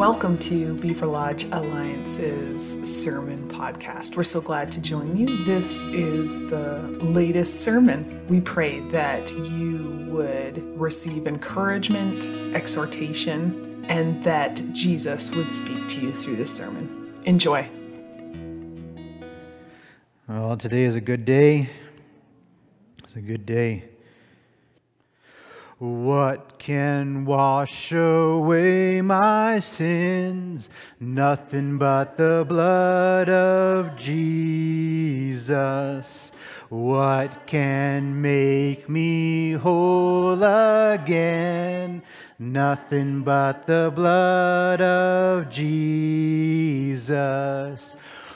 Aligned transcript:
Welcome 0.00 0.38
to 0.38 0.76
Beaver 0.76 1.04
Lodge 1.04 1.44
Alliance's 1.52 2.78
sermon 2.80 3.46
podcast. 3.48 4.16
We're 4.16 4.24
so 4.24 4.40
glad 4.40 4.72
to 4.72 4.80
join 4.80 5.14
you. 5.14 5.44
This 5.44 5.84
is 5.84 6.36
the 6.48 6.88
latest 7.02 7.60
sermon. 7.60 8.26
We 8.26 8.40
pray 8.40 8.80
that 8.88 9.30
you 9.30 10.06
would 10.08 10.80
receive 10.80 11.26
encouragement, 11.26 12.24
exhortation, 12.56 13.84
and 13.90 14.24
that 14.24 14.72
Jesus 14.72 15.32
would 15.32 15.50
speak 15.50 15.86
to 15.88 16.00
you 16.00 16.12
through 16.14 16.36
this 16.36 16.50
sermon. 16.50 17.20
Enjoy. 17.26 17.68
Well, 20.26 20.56
today 20.56 20.84
is 20.84 20.96
a 20.96 21.02
good 21.02 21.26
day. 21.26 21.68
It's 23.04 23.16
a 23.16 23.20
good 23.20 23.44
day. 23.44 23.84
What 25.80 26.58
can 26.58 27.24
wash 27.24 27.90
away 27.90 29.00
my 29.00 29.60
sins? 29.60 30.68
Nothing 31.00 31.78
but 31.78 32.18
the 32.18 32.44
blood 32.46 33.30
of 33.30 33.96
Jesus. 33.96 35.40
What 36.68 37.46
can 37.46 38.20
make 38.20 38.90
me 38.90 39.52
whole 39.52 40.42
again? 40.42 42.02
Nothing 42.38 43.22
but 43.22 43.66
the 43.66 43.90
blood 43.94 44.82
of 44.82 45.48
Jesus. 45.48 47.00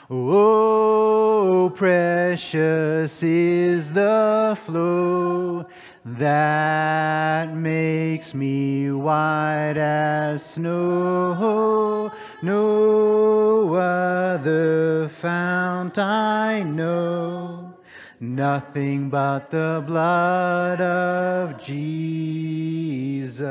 Oh, 0.09 1.71
precious 1.75 3.21
is 3.21 3.91
the 3.91 4.57
flow 4.65 5.67
that 6.05 7.55
makes 7.55 8.35
me 8.35 8.91
white 8.91 9.75
as 9.75 10.45
snow. 10.45 12.11
No 12.43 13.73
other 13.73 15.09
fount 15.09 15.97
I 15.97 16.61
know, 16.61 17.73
nothing 18.19 19.09
but 19.09 19.49
the 19.49 19.83
blood 19.85 20.79
of 20.79 21.63
Jesus. 21.63 23.41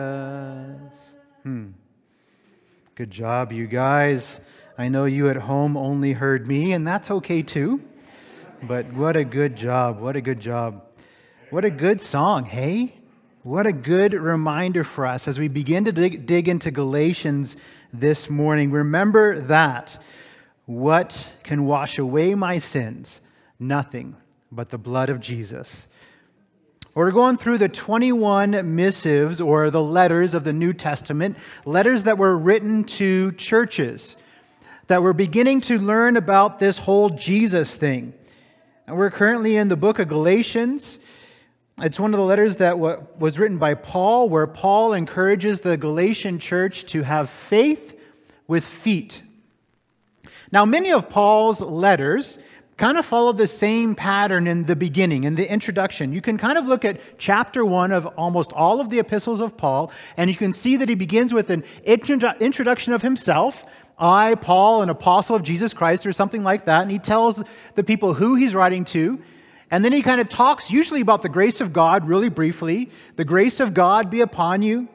Hmm. 1.42 1.70
Good 2.94 3.10
job, 3.10 3.50
you 3.50 3.66
guys. 3.66 4.38
I 4.78 4.88
know 4.88 5.06
you 5.06 5.28
at 5.28 5.36
home 5.36 5.76
only 5.76 6.12
heard 6.12 6.46
me, 6.46 6.72
and 6.72 6.86
that's 6.86 7.10
okay 7.10 7.42
too. 7.42 7.82
But 8.62 8.92
what 8.92 9.16
a 9.16 9.24
good 9.24 9.56
job. 9.56 9.98
What 9.98 10.14
a 10.14 10.20
good 10.20 10.38
job. 10.38 10.82
What 11.50 11.64
a 11.64 11.70
good 11.70 12.00
song, 12.00 12.46
hey? 12.46 12.94
What 13.42 13.66
a 13.66 13.72
good 13.72 14.14
reminder 14.14 14.82
for 14.82 15.04
us 15.04 15.28
as 15.28 15.38
we 15.38 15.48
begin 15.48 15.84
to 15.84 15.92
dig, 15.92 16.24
dig, 16.24 16.48
into 16.48 16.70
Galatians 16.70 17.56
this 17.92 18.30
morning. 18.30 18.70
Remember 18.70 19.40
that. 19.42 19.98
What 20.64 21.28
can 21.42 21.66
wash 21.66 21.98
away 21.98 22.34
my 22.34 22.58
sins? 22.58 23.20
Nothing 23.58 24.16
but 24.50 24.70
the 24.70 24.78
blood 24.78 25.10
of 25.10 25.20
Jesus. 25.20 25.86
We're 26.94 27.10
going 27.10 27.36
through 27.36 27.58
the 27.58 27.68
21 27.68 28.74
missives 28.74 29.40
or 29.40 29.70
the 29.70 29.82
letters 29.82 30.32
of 30.32 30.44
the 30.44 30.52
New 30.54 30.72
Testament, 30.72 31.36
letters 31.66 32.04
that 32.04 32.16
were 32.16 32.36
written 32.36 32.84
to 32.84 33.32
churches, 33.32 34.16
that 34.86 35.02
we're 35.02 35.12
beginning 35.12 35.60
to 35.62 35.78
learn 35.78 36.16
about 36.16 36.58
this 36.58 36.78
whole 36.78 37.10
Jesus 37.10 37.76
thing. 37.76 38.14
And 38.86 38.96
we're 38.96 39.10
currently 39.10 39.56
in 39.56 39.68
the 39.68 39.76
book 39.76 39.98
of 39.98 40.08
Galatians. 40.08 40.98
It's 41.80 41.98
one 41.98 42.14
of 42.14 42.18
the 42.18 42.24
letters 42.24 42.56
that 42.56 42.78
was 42.78 43.38
written 43.38 43.58
by 43.58 43.74
Paul, 43.74 44.28
where 44.28 44.46
Paul 44.46 44.92
encourages 44.92 45.60
the 45.60 45.76
Galatian 45.76 46.38
church 46.38 46.84
to 46.86 47.02
have 47.02 47.28
faith 47.28 47.98
with 48.46 48.64
feet. 48.64 49.22
Now, 50.52 50.64
many 50.64 50.92
of 50.92 51.08
Paul's 51.08 51.60
letters 51.60 52.38
kind 52.76 52.96
of 52.96 53.04
follow 53.04 53.32
the 53.32 53.46
same 53.46 53.96
pattern 53.96 54.46
in 54.46 54.64
the 54.64 54.76
beginning, 54.76 55.24
in 55.24 55.34
the 55.34 55.50
introduction. 55.50 56.12
You 56.12 56.20
can 56.20 56.38
kind 56.38 56.58
of 56.58 56.66
look 56.66 56.84
at 56.84 57.00
chapter 57.18 57.64
one 57.64 57.90
of 57.90 58.06
almost 58.06 58.52
all 58.52 58.80
of 58.80 58.88
the 58.88 59.00
epistles 59.00 59.40
of 59.40 59.56
Paul, 59.56 59.90
and 60.16 60.30
you 60.30 60.36
can 60.36 60.52
see 60.52 60.76
that 60.76 60.88
he 60.88 60.94
begins 60.94 61.34
with 61.34 61.50
an 61.50 61.64
introduction 61.84 62.92
of 62.92 63.02
himself. 63.02 63.64
I, 63.98 64.36
Paul, 64.36 64.82
an 64.82 64.90
apostle 64.90 65.34
of 65.34 65.42
Jesus 65.42 65.74
Christ, 65.74 66.06
or 66.06 66.12
something 66.12 66.44
like 66.44 66.66
that. 66.66 66.82
And 66.82 66.90
he 66.90 67.00
tells 67.00 67.42
the 67.74 67.82
people 67.82 68.14
who 68.14 68.36
he's 68.36 68.54
writing 68.54 68.84
to. 68.86 69.20
And 69.74 69.84
then 69.84 69.90
he 69.90 70.02
kind 70.02 70.20
of 70.20 70.28
talks 70.28 70.70
usually 70.70 71.00
about 71.00 71.22
the 71.22 71.28
grace 71.28 71.60
of 71.60 71.72
God, 71.72 72.06
really 72.06 72.28
briefly. 72.28 72.90
The 73.16 73.24
grace 73.24 73.58
of 73.58 73.74
God 73.74 74.08
be 74.08 74.20
upon 74.20 74.62
you. 74.62 74.88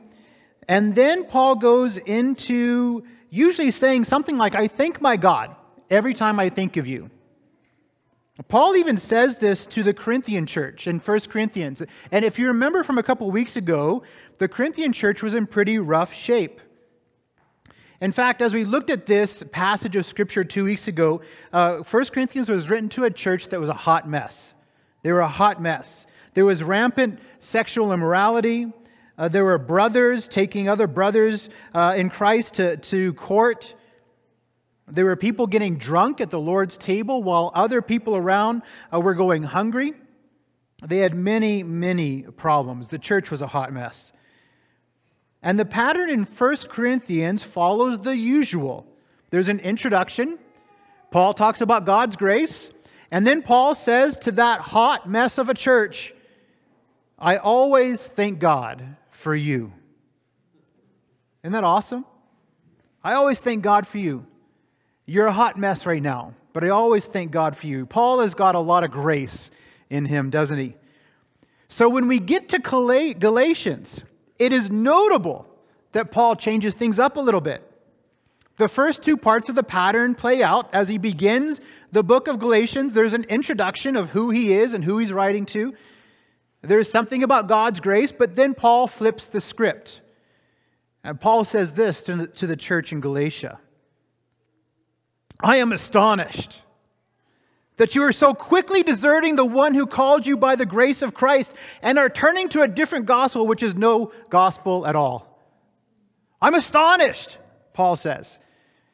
And 0.69 0.95
then 0.95 1.25
Paul 1.25 1.55
goes 1.55 1.97
into 1.97 3.03
usually 3.29 3.71
saying 3.71 4.05
something 4.05 4.37
like, 4.37 4.55
I 4.55 4.69
thank 4.69 5.01
my 5.01 5.17
God 5.17 5.53
every 5.89 6.13
time 6.13 6.39
I 6.39 6.47
think 6.47 6.77
of 6.77 6.87
you. 6.87 7.09
Paul 8.47 8.77
even 8.77 8.97
says 8.97 9.35
this 9.35 9.67
to 9.67 9.83
the 9.83 9.93
Corinthian 9.93 10.45
church 10.45 10.87
in 10.87 10.99
1 10.99 11.19
Corinthians. 11.27 11.83
And 12.09 12.23
if 12.23 12.39
you 12.39 12.47
remember 12.47 12.85
from 12.85 12.97
a 12.97 13.03
couple 13.03 13.29
weeks 13.31 13.57
ago, 13.57 14.03
the 14.37 14.47
Corinthian 14.47 14.93
church 14.93 15.21
was 15.21 15.33
in 15.33 15.45
pretty 15.45 15.77
rough 15.77 16.13
shape. 16.13 16.61
In 17.99 18.13
fact, 18.13 18.41
as 18.41 18.53
we 18.53 18.63
looked 18.63 18.89
at 18.89 19.07
this 19.07 19.43
passage 19.51 19.97
of 19.97 20.05
Scripture 20.05 20.45
two 20.45 20.63
weeks 20.63 20.87
ago, 20.87 21.19
uh, 21.51 21.79
1 21.79 22.05
Corinthians 22.05 22.47
was 22.47 22.69
written 22.69 22.87
to 22.87 23.03
a 23.03 23.11
church 23.11 23.49
that 23.49 23.59
was 23.59 23.67
a 23.67 23.73
hot 23.73 24.07
mess. 24.07 24.53
They 25.01 25.11
were 25.11 25.21
a 25.21 25.27
hot 25.27 25.61
mess. 25.61 26.05
There 26.33 26.45
was 26.45 26.63
rampant 26.63 27.19
sexual 27.39 27.93
immorality. 27.93 28.71
Uh, 29.17 29.27
there 29.27 29.43
were 29.43 29.57
brothers 29.57 30.27
taking 30.27 30.69
other 30.69 30.87
brothers 30.87 31.49
uh, 31.73 31.93
in 31.97 32.09
Christ 32.09 32.55
to, 32.55 32.77
to 32.77 33.13
court. 33.13 33.75
There 34.87 35.05
were 35.05 35.15
people 35.15 35.47
getting 35.47 35.77
drunk 35.77 36.21
at 36.21 36.29
the 36.29 36.39
Lord's 36.39 36.77
table 36.77 37.21
while 37.21 37.51
other 37.53 37.81
people 37.81 38.15
around 38.15 38.63
uh, 38.93 38.99
were 38.99 39.13
going 39.13 39.43
hungry. 39.43 39.93
They 40.85 40.99
had 40.99 41.13
many, 41.13 41.63
many 41.63 42.23
problems. 42.23 42.87
The 42.87 42.99
church 42.99 43.29
was 43.31 43.41
a 43.41 43.47
hot 43.47 43.73
mess. 43.73 44.11
And 45.41 45.59
the 45.59 45.65
pattern 45.65 46.09
in 46.09 46.23
1 46.23 46.55
Corinthians 46.69 47.43
follows 47.43 48.01
the 48.01 48.15
usual. 48.15 48.85
There's 49.29 49.47
an 49.49 49.59
introduction. 49.59 50.37
Paul 51.11 51.33
talks 51.33 51.61
about 51.61 51.85
God's 51.85 52.15
grace. 52.15 52.69
And 53.11 53.25
then 53.25 53.41
Paul 53.41 53.75
says 53.75 54.17
to 54.19 54.31
that 54.33 54.61
hot 54.61 55.09
mess 55.09 55.37
of 55.37 55.49
a 55.49 55.53
church, 55.53 56.13
I 57.17 57.37
always 57.37 58.05
thank 58.07 58.39
God 58.39 58.83
for 59.09 59.35
you. 59.35 59.73
Isn't 61.43 61.53
that 61.53 61.63
awesome? 61.63 62.05
I 63.03 63.13
always 63.13 63.39
thank 63.39 63.63
God 63.63 63.87
for 63.87 63.97
you. 63.97 64.25
You're 65.05 65.27
a 65.27 65.31
hot 65.31 65.57
mess 65.57 65.85
right 65.85 66.01
now, 66.01 66.33
but 66.53 66.63
I 66.63 66.69
always 66.69 67.05
thank 67.05 67.31
God 67.31 67.57
for 67.57 67.67
you. 67.67 67.85
Paul 67.85 68.19
has 68.19 68.35
got 68.35 68.55
a 68.55 68.59
lot 68.59 68.83
of 68.83 68.91
grace 68.91 69.49
in 69.89 70.05
him, 70.05 70.29
doesn't 70.29 70.59
he? 70.59 70.75
So 71.67 71.89
when 71.89 72.07
we 72.07 72.19
get 72.19 72.49
to 72.49 72.59
Galatians, 72.59 74.01
it 74.37 74.53
is 74.53 74.69
notable 74.69 75.47
that 75.91 76.11
Paul 76.11 76.35
changes 76.35 76.75
things 76.75 76.99
up 76.99 77.17
a 77.17 77.21
little 77.21 77.41
bit. 77.41 77.68
The 78.59 78.67
first 78.67 79.03
two 79.03 79.15
parts 79.15 79.47
of 79.47 79.55
the 79.55 79.63
pattern 79.63 80.15
play 80.15 80.43
out 80.43 80.73
as 80.73 80.89
he 80.89 80.97
begins 80.97 81.61
the 81.93 82.03
book 82.03 82.27
of 82.27 82.39
Galatians. 82.39 82.91
There's 82.91 83.13
an 83.13 83.23
introduction 83.23 83.95
of 83.95 84.09
who 84.09 84.31
he 84.31 84.51
is 84.51 84.73
and 84.73 84.83
who 84.83 84.97
he's 84.97 85.13
writing 85.13 85.45
to. 85.47 85.73
There's 86.61 86.91
something 86.91 87.23
about 87.23 87.47
God's 87.47 87.79
grace, 87.79 88.11
but 88.11 88.35
then 88.35 88.53
Paul 88.53 88.87
flips 88.87 89.27
the 89.27 89.39
script. 89.39 90.01
And 91.05 91.21
Paul 91.21 91.45
says 91.45 91.71
this 91.71 92.03
to 92.03 92.17
the, 92.17 92.27
to 92.27 92.47
the 92.47 92.57
church 92.57 92.91
in 92.91 92.99
Galatia 92.99 93.59
I 95.39 95.55
am 95.55 95.71
astonished 95.71 96.61
that 97.77 97.95
you 97.95 98.03
are 98.03 98.11
so 98.11 98.33
quickly 98.33 98.83
deserting 98.83 99.37
the 99.37 99.45
one 99.45 99.73
who 99.73 99.87
called 99.87 100.27
you 100.27 100.35
by 100.35 100.57
the 100.57 100.65
grace 100.65 101.01
of 101.01 101.13
Christ 101.13 101.53
and 101.81 101.97
are 101.97 102.09
turning 102.09 102.49
to 102.49 102.61
a 102.63 102.67
different 102.67 103.05
gospel, 103.05 103.47
which 103.47 103.63
is 103.63 103.73
no 103.73 104.11
gospel 104.29 104.85
at 104.85 104.97
all. 104.97 105.39
I'm 106.41 106.55
astonished, 106.55 107.37
Paul 107.71 107.95
says. 107.95 108.37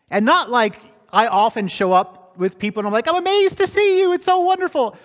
And 0.10 0.26
not 0.26 0.50
like 0.50 0.80
I 1.12 1.28
often 1.28 1.68
show 1.68 1.94
up 1.94 2.38
with 2.38 2.60
people 2.60 2.82
and 2.82 2.88
I'm 2.88 2.94
like, 2.94 3.08
I'm 3.08 3.16
amazed 3.16 3.58
to 3.60 3.68
see 3.68 4.00
you. 4.00 4.14
It's 4.14 4.26
so 4.26 4.40
wonderful. 4.42 4.96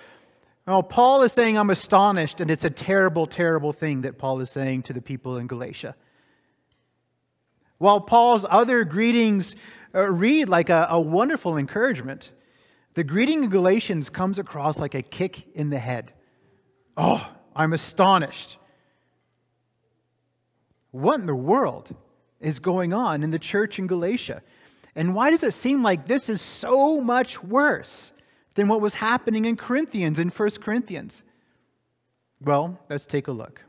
No, 0.67 0.83
Paul 0.83 1.23
is 1.23 1.33
saying, 1.33 1.57
I'm 1.57 1.71
astonished, 1.71 2.41
and 2.41 2.51
it's 2.51 2.65
a 2.65 2.71
terrible, 2.71 3.27
terrible 3.27 3.73
thing 3.73 4.03
that 4.03 4.19
Paul 4.19 4.41
is 4.41 4.51
saying 4.51 4.83
to 4.85 4.93
the 4.93 5.01
people 5.01 5.37
in 5.39 5.47
Galatia. 5.47 5.97
While 7.79 8.03
Paul's 8.03 8.45
other 8.49 8.85
greetings 8.85 9.57
uh, 9.95 10.09
read 10.09 10.49
like 10.49 10.69
a, 10.69 10.87
a 10.91 11.01
wonderful 11.01 11.57
encouragement, 11.57 12.31
the 12.95 13.03
greeting 13.03 13.45
in 13.45 13.51
Galatians 13.51 14.11
comes 14.11 14.39
across 14.39 14.79
like 14.79 14.95
a 14.95 15.03
kick 15.03 15.47
in 15.55 15.71
the 15.71 15.79
head. 15.79 16.13
Oh, 16.97 17.27
I'm 17.57 17.73
astonished. 17.73 18.59
What 20.91 21.21
in 21.21 21.27
the 21.27 21.35
world 21.35 21.89
is 22.39 22.59
going 22.59 22.93
on 22.93 23.23
in 23.23 23.31
the 23.31 23.39
church 23.39 23.79
in 23.79 23.87
Galatia? 23.87 24.43
And 24.95 25.15
why 25.15 25.31
does 25.31 25.43
it 25.43 25.55
seem 25.55 25.83
like 25.83 26.07
this 26.07 26.29
is 26.29 26.41
so 26.41 27.01
much 27.01 27.43
worse 27.43 28.13
than 28.55 28.69
what 28.69 28.81
was 28.81 28.95
happening 28.95 29.45
in 29.45 29.57
Corinthians, 29.57 30.19
in 30.19 30.29
1 30.31 30.51
Corinthians? 30.63 31.23
Well, 32.43 32.79
let's 32.89 33.07
take 33.07 33.29
a 33.29 33.33
look. 33.33 33.63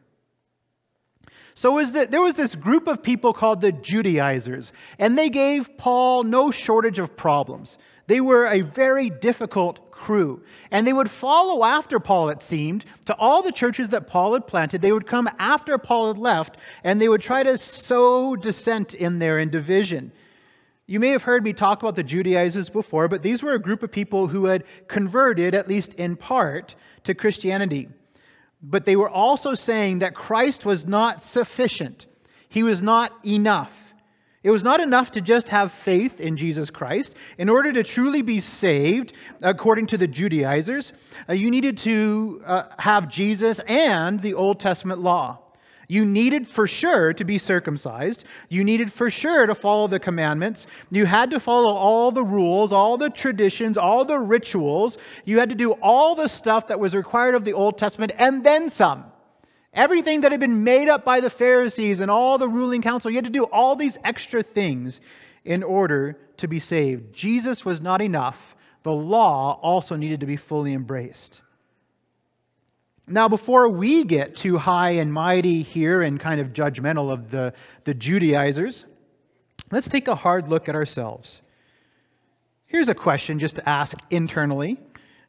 So 1.54 1.74
was 1.74 1.92
the, 1.92 2.08
there 2.08 2.22
was 2.22 2.36
this 2.36 2.56
group 2.56 2.88
of 2.88 3.04
people 3.04 3.34
called 3.34 3.62
the 3.62 3.72
Judaizers, 3.72 4.72
and 4.98 5.18
they 5.18 5.30
gave 5.30 5.78
Paul 5.78 6.24
no 6.24 6.50
shortage 6.50 6.98
of 6.98 7.16
problems. 7.18 7.78
They 8.08 8.22
were 8.22 8.48
a 8.48 8.62
very 8.62 9.10
difficult 9.10 9.92
crew, 9.92 10.42
and 10.72 10.88
they 10.88 10.94
would 10.94 11.12
follow 11.12 11.64
after 11.64 12.00
Paul, 12.00 12.30
it 12.30 12.42
seemed, 12.42 12.86
to 13.06 13.16
all 13.16 13.44
the 13.44 13.52
churches 13.52 13.90
that 13.90 14.08
Paul 14.08 14.34
had 14.34 14.48
planted. 14.48 14.82
They 14.82 14.92
would 14.92 15.06
come 15.06 15.30
after 15.38 15.78
Paul 15.78 16.08
had 16.08 16.18
left, 16.18 16.58
and 16.84 17.00
they 17.00 17.10
would 17.10 17.22
try 17.22 17.44
to 17.44 17.58
sow 17.58 18.36
dissent 18.36 18.94
in 18.94 19.20
there 19.20 19.38
and 19.38 19.52
division. 19.52 20.12
You 20.88 21.00
may 21.00 21.10
have 21.10 21.24
heard 21.24 21.44
me 21.44 21.54
talk 21.54 21.82
about 21.82 21.96
the 21.96 22.04
Judaizers 22.04 22.70
before, 22.70 23.08
but 23.08 23.24
these 23.24 23.42
were 23.42 23.54
a 23.54 23.60
group 23.60 23.84
of 23.84 23.92
people 23.92 24.28
who 24.28 24.46
had 24.46 24.64
converted, 24.88 25.56
at 25.56 25.68
least 25.68 25.94
in 25.94 26.16
part, 26.16 26.76
to 27.04 27.14
Christianity. 27.14 27.88
But 28.62 28.86
they 28.86 28.96
were 28.96 29.10
also 29.10 29.54
saying 29.54 30.00
that 30.00 30.14
Christ 30.14 30.66
was 30.66 30.86
not 30.86 31.24
sufficient, 31.24 32.06
he 32.50 32.64
was 32.64 32.82
not 32.82 33.14
enough. 33.26 33.78
It 34.44 34.50
was 34.50 34.64
not 34.64 34.80
enough 34.80 35.12
to 35.12 35.22
just 35.22 35.50
have 35.50 35.72
faith 35.72 36.20
in 36.20 36.36
Jesus 36.36 36.72
Christ. 36.72 37.16
In 37.38 37.48
order 37.48 37.72
to 37.74 37.84
truly 37.84 38.24
be 38.24 38.40
saved, 38.40 39.14
according 39.40 39.86
to 39.88 40.00
the 40.00 40.08
Judaizers, 40.08 40.94
uh, 41.30 41.34
you 41.34 41.52
needed 41.52 41.78
to 41.80 42.42
uh, 42.44 42.64
have 42.80 43.08
Jesus 43.08 43.60
and 43.68 44.20
the 44.20 44.34
Old 44.34 44.60
Testament 44.60 45.00
law. 45.00 45.38
You 45.92 46.06
needed 46.06 46.48
for 46.48 46.68
sure 46.68 47.12
to 47.12 47.26
be 47.26 47.38
circumcised. 47.38 48.24
You 48.48 48.64
needed 48.64 48.94
for 48.94 49.10
sure 49.10 49.46
to 49.46 49.54
follow 49.54 49.88
the 49.88 50.00
commandments. 50.00 50.66
You 50.90 51.06
had 51.06 51.32
to 51.32 51.40
follow 51.42 51.74
all 51.74 52.14
the 52.14 52.24
rules, 52.24 52.72
all 52.72 52.98
the 52.98 53.10
traditions, 53.10 53.78
all 53.78 54.06
the 54.06 54.18
rituals. 54.18 54.98
You 55.26 55.40
had 55.40 55.50
to 55.50 55.56
do 55.56 55.74
all 55.74 56.16
the 56.16 56.30
stuff 56.30 56.70
that 56.70 56.80
was 56.80 56.96
required 56.96 57.36
of 57.36 57.44
the 57.44 57.52
Old 57.52 57.78
Testament 57.78 58.14
and 58.18 58.42
then 58.42 58.70
some. 58.70 59.04
Everything 59.74 60.22
that 60.22 60.32
had 60.32 60.40
been 60.40 60.64
made 60.64 60.88
up 60.88 61.04
by 61.04 61.20
the 61.20 61.30
Pharisees 61.30 62.00
and 62.00 62.10
all 62.10 62.38
the 62.38 62.48
ruling 62.48 62.82
council, 62.82 63.12
you 63.12 63.18
had 63.18 63.26
to 63.26 63.30
do 63.30 63.44
all 63.44 63.76
these 63.76 63.98
extra 64.06 64.42
things 64.42 65.02
in 65.44 65.62
order 65.62 66.18
to 66.38 66.48
be 66.48 66.60
saved. 66.60 67.12
Jesus 67.12 67.66
was 67.66 67.82
not 67.82 68.02
enough. 68.02 68.56
The 68.84 68.94
law 68.94 69.60
also 69.62 69.98
needed 69.98 70.22
to 70.22 70.26
be 70.26 70.38
fully 70.38 70.74
embraced. 70.74 71.42
Now, 73.08 73.28
before 73.28 73.68
we 73.68 74.04
get 74.04 74.36
too 74.36 74.58
high 74.58 74.92
and 74.92 75.12
mighty 75.12 75.64
here 75.64 76.02
and 76.02 76.20
kind 76.20 76.40
of 76.40 76.54
judgmental 76.54 77.12
of 77.12 77.32
the, 77.32 77.54
the 77.84 77.94
Judaizers, 77.94 78.86
let's 79.72 79.88
take 79.88 80.08
a 80.08 80.16
hard 80.16 80.48
look 80.48 80.70
at 80.70 80.76
ourselves. 80.76 81.42
Here's 82.68 82.88
a 82.88 82.96
question 82.96 83.38
just 83.38 83.56
to 83.58 83.68
ask 83.68 83.98
internally. 84.12 84.80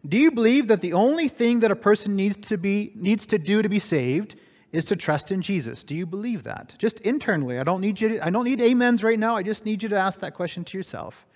Do 0.07 0.19
you 0.19 0.31
believe 0.31 0.69
that 0.69 0.81
the 0.81 0.93
only 0.93 1.29
thing 1.29 1.61
that 1.61 1.71
a 1.71 1.77
person 1.77 2.15
needs 2.15 2.37
to, 2.49 2.57
be, 2.57 2.93
needs 2.95 3.27
to 3.27 3.39
do 3.39 3.63
to 3.63 3.69
be 3.69 3.79
saved 3.79 4.37
is 4.73 4.85
to 4.87 4.97
trust 4.97 5.33
in 5.33 5.43
Jesus? 5.43 5.85
Do 5.85 5.95
you 5.95 6.07
believe 6.07 6.45
that? 6.45 6.75
Just 6.79 7.01
internally. 7.01 7.59
I 7.59 7.65
don't 7.65 7.81
need 7.81 8.01
you 8.01 8.09
to, 8.11 8.27
I 8.27 8.31
don't 8.31 8.45
need 8.45 8.61
amens 8.61 9.03
right 9.03 9.19
now. 9.19 9.37
I 9.37 9.43
just 9.43 9.65
need 9.65 9.83
you 9.83 9.89
to 9.91 9.99
ask 9.99 10.21
that 10.21 10.35
question 10.35 10.65
to 10.65 10.79
yourself. 10.79 11.27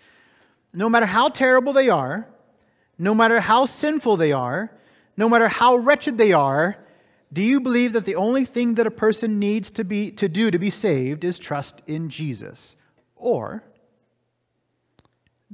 No 0.72 0.88
matter 0.88 1.06
how 1.06 1.28
terrible 1.28 1.72
they 1.72 1.88
are, 1.88 2.28
no 2.98 3.14
matter 3.14 3.40
how 3.40 3.66
sinful 3.66 4.16
they 4.16 4.32
are, 4.32 4.70
no 5.16 5.28
matter 5.28 5.48
how 5.48 5.76
wretched 5.76 6.18
they 6.18 6.32
are, 6.32 6.76
do 7.32 7.42
you 7.42 7.60
believe 7.60 7.92
that 7.94 8.04
the 8.04 8.14
only 8.16 8.44
thing 8.44 8.74
that 8.74 8.86
a 8.86 8.90
person 8.90 9.38
needs 9.38 9.70
to, 9.72 9.84
be, 9.84 10.10
to 10.12 10.28
do 10.28 10.50
to 10.50 10.58
be 10.58 10.70
saved 10.70 11.24
is 11.24 11.38
trust 11.38 11.82
in 11.86 12.08
Jesus? 12.08 12.76
Or 13.16 13.62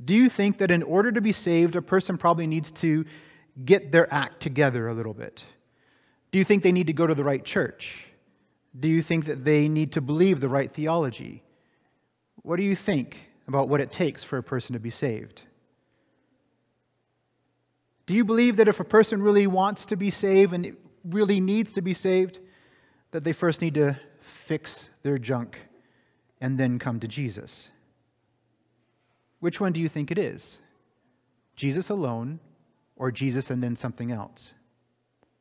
do 0.02 0.14
you 0.14 0.28
think 0.28 0.58
that 0.58 0.70
in 0.70 0.82
order 0.82 1.12
to 1.12 1.20
be 1.20 1.32
saved, 1.32 1.76
a 1.76 1.82
person 1.82 2.18
probably 2.18 2.46
needs 2.46 2.70
to 2.72 3.04
get 3.64 3.92
their 3.92 4.12
act 4.12 4.40
together 4.40 4.88
a 4.88 4.94
little 4.94 5.14
bit? 5.14 5.44
Do 6.30 6.38
you 6.38 6.44
think 6.44 6.62
they 6.62 6.72
need 6.72 6.86
to 6.86 6.92
go 6.92 7.06
to 7.06 7.14
the 7.14 7.24
right 7.24 7.44
church? 7.44 8.04
Do 8.78 8.88
you 8.88 9.02
think 9.02 9.26
that 9.26 9.44
they 9.44 9.68
need 9.68 9.92
to 9.92 10.00
believe 10.00 10.40
the 10.40 10.48
right 10.48 10.72
theology? 10.72 11.42
What 12.42 12.56
do 12.56 12.62
you 12.62 12.74
think 12.74 13.30
about 13.46 13.68
what 13.68 13.80
it 13.80 13.92
takes 13.92 14.24
for 14.24 14.38
a 14.38 14.42
person 14.42 14.72
to 14.72 14.80
be 14.80 14.90
saved? 14.90 15.42
Do 18.12 18.16
you 18.18 18.26
believe 18.26 18.56
that 18.56 18.68
if 18.68 18.78
a 18.78 18.84
person 18.84 19.22
really 19.22 19.46
wants 19.46 19.86
to 19.86 19.96
be 19.96 20.10
saved 20.10 20.52
and 20.52 20.76
really 21.02 21.40
needs 21.40 21.72
to 21.72 21.80
be 21.80 21.94
saved, 21.94 22.40
that 23.10 23.24
they 23.24 23.32
first 23.32 23.62
need 23.62 23.72
to 23.72 23.98
fix 24.20 24.90
their 25.02 25.16
junk 25.16 25.58
and 26.38 26.60
then 26.60 26.78
come 26.78 27.00
to 27.00 27.08
Jesus? 27.08 27.70
Which 29.40 29.62
one 29.62 29.72
do 29.72 29.80
you 29.80 29.88
think 29.88 30.10
it 30.10 30.18
is? 30.18 30.58
Jesus 31.56 31.88
alone 31.88 32.38
or 32.96 33.10
Jesus 33.10 33.48
and 33.48 33.62
then 33.62 33.76
something 33.76 34.12
else? 34.12 34.52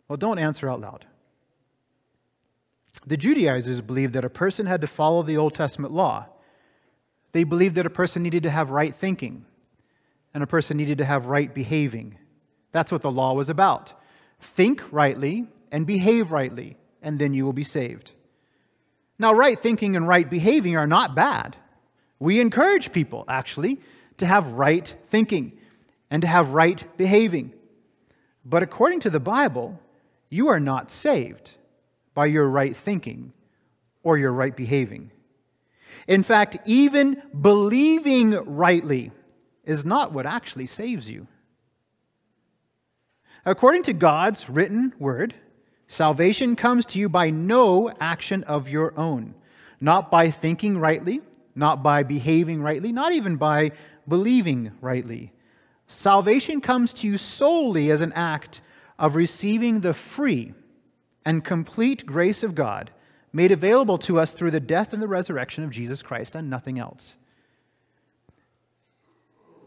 Well, 0.07 0.15
don't 0.15 0.39
answer 0.39 0.69
out 0.69 0.79
loud. 0.79 1.05
The 3.05 3.17
Judaizers 3.17 3.81
believed 3.81 4.13
that 4.13 4.23
a 4.23 4.29
person 4.29 4.65
had 4.65 4.79
to 4.79 4.87
follow 4.87 5.23
the 5.23 5.35
Old 5.35 5.55
Testament 5.55 5.93
law. 5.93 6.25
They 7.33 7.43
believed 7.43 7.75
that 7.75 7.85
a 7.85 7.89
person 7.89 8.23
needed 8.23 8.43
to 8.43 8.49
have 8.49 8.69
right 8.69 8.95
thinking 8.95 9.43
and 10.33 10.41
a 10.41 10.47
person 10.47 10.77
needed 10.77 10.99
to 10.99 11.05
have 11.05 11.25
right 11.25 11.53
behaving. 11.53 12.17
That's 12.71 12.91
what 12.91 13.01
the 13.01 13.11
law 13.11 13.33
was 13.33 13.49
about. 13.49 13.93
Think 14.39 14.83
rightly 14.91 15.47
and 15.71 15.85
behave 15.85 16.31
rightly, 16.31 16.77
and 17.01 17.19
then 17.19 17.33
you 17.33 17.45
will 17.45 17.53
be 17.53 17.63
saved. 17.63 18.11
Now, 19.19 19.33
right 19.33 19.61
thinking 19.61 19.95
and 19.95 20.07
right 20.07 20.29
behaving 20.29 20.75
are 20.75 20.87
not 20.87 21.15
bad. 21.15 21.55
We 22.19 22.39
encourage 22.39 22.91
people, 22.91 23.25
actually, 23.27 23.79
to 24.17 24.25
have 24.25 24.53
right 24.53 24.93
thinking 25.09 25.57
and 26.09 26.21
to 26.21 26.27
have 26.27 26.49
right 26.49 26.83
behaving. 26.97 27.53
But 28.43 28.63
according 28.63 29.01
to 29.01 29.09
the 29.09 29.19
Bible, 29.19 29.79
you 30.29 30.47
are 30.47 30.59
not 30.59 30.91
saved 30.91 31.51
by 32.13 32.25
your 32.25 32.47
right 32.47 32.75
thinking 32.75 33.33
or 34.03 34.17
your 34.17 34.31
right 34.31 34.55
behaving. 34.55 35.11
In 36.07 36.23
fact, 36.23 36.57
even 36.65 37.21
believing 37.39 38.31
rightly 38.31 39.11
is 39.63 39.85
not 39.85 40.13
what 40.13 40.25
actually 40.25 40.65
saves 40.65 41.09
you. 41.09 41.27
According 43.45 43.83
to 43.83 43.93
God's 43.93 44.49
written 44.49 44.93
word, 44.99 45.33
salvation 45.87 46.55
comes 46.55 46.85
to 46.87 46.99
you 46.99 47.09
by 47.09 47.31
no 47.31 47.91
action 47.99 48.43
of 48.43 48.69
your 48.69 48.97
own, 48.97 49.33
not 49.79 50.11
by 50.11 50.29
thinking 50.29 50.77
rightly, 50.77 51.21
not 51.55 51.81
by 51.81 52.03
behaving 52.03 52.61
rightly, 52.61 52.91
not 52.91 53.13
even 53.13 53.37
by 53.37 53.71
believing 54.07 54.71
rightly. 54.79 55.33
Salvation 55.87 56.61
comes 56.61 56.93
to 56.93 57.07
you 57.07 57.17
solely 57.17 57.89
as 57.89 58.01
an 58.01 58.13
act 58.13 58.61
of 58.99 59.15
receiving 59.15 59.79
the 59.79 59.93
free 59.93 60.53
and 61.25 61.43
complete 61.43 62.05
grace 62.05 62.43
of 62.43 62.55
God 62.55 62.91
made 63.33 63.51
available 63.51 63.97
to 63.97 64.19
us 64.19 64.33
through 64.33 64.51
the 64.51 64.59
death 64.59 64.93
and 64.93 65.01
the 65.01 65.07
resurrection 65.07 65.63
of 65.63 65.71
Jesus 65.71 66.01
Christ 66.01 66.35
and 66.35 66.49
nothing 66.49 66.77
else. 66.77 67.15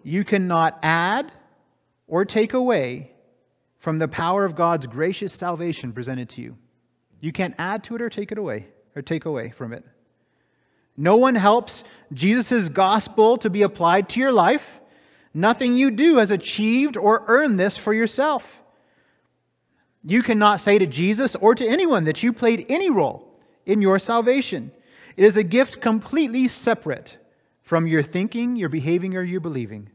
You 0.03 0.23
cannot 0.23 0.79
add 0.83 1.33
or 2.07 2.25
take 2.25 2.53
away 2.53 3.14
from 3.85 3.99
the 3.99 4.09
power 4.09 4.47
of 4.47 4.57
God's 4.57 4.87
gracious 4.87 5.31
salvation 5.31 5.93
presented 5.93 6.31
to 6.31 6.41
you. 6.41 6.57
You 7.21 7.33
can't 7.33 7.55
add 7.59 7.85
to 7.85 7.97
it 7.97 8.01
or 8.01 8.09
take 8.09 8.33
it 8.33 8.39
away 8.39 8.69
or 8.97 9.03
take 9.03 9.27
away 9.27 9.51
from 9.51 9.75
it. 9.75 9.85
No 10.97 11.17
one 11.17 11.35
helps 11.35 11.85
Jesus' 12.11 12.71
gospel 12.71 13.37
to 13.37 13.51
be 13.51 13.61
applied 13.61 14.09
to 14.09 14.21
your 14.21 14.33
life. 14.33 14.81
Nothing 15.35 15.75
you 15.75 15.91
do 15.91 16.17
has 16.17 16.31
achieved 16.31 16.97
or 16.97 17.25
earned 17.27 17.61
this 17.61 17.77
for 17.77 17.93
yourself. 17.93 18.59
You 20.03 20.23
cannot 20.23 20.61
say 20.61 20.79
to 20.79 20.87
Jesus 20.87 21.35
or 21.35 21.55
to 21.55 21.69
anyone 21.69 22.05
that 22.05 22.23
you 22.23 22.33
played 22.33 22.65
any 22.71 22.89
role 22.89 23.39
in 23.67 23.83
your 23.83 23.99
salvation. 23.99 24.73
It 25.19 25.25
is 25.25 25.37
a 25.37 25.43
gift 25.43 25.83
completely 25.83 26.49
separate 26.49 27.19
from 27.61 27.87
your 27.87 28.03
thinking, 28.03 28.57
your 28.57 28.71
behaving, 28.71 29.15
or 29.15 29.23
your 29.23 29.41
believing. 29.43 29.91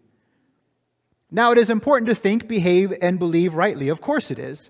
Now, 1.32 1.52
it 1.52 1.58
is 1.58 1.70
important 1.70 2.10
to 2.10 2.16
think, 2.16 2.48
behave, 2.48 2.94
and 3.02 3.20
believe 3.20 3.54
rightly. 3.54 3.90
Of 3.90 4.02
course 4.02 4.32
it 4.32 4.40
is. 4.40 4.70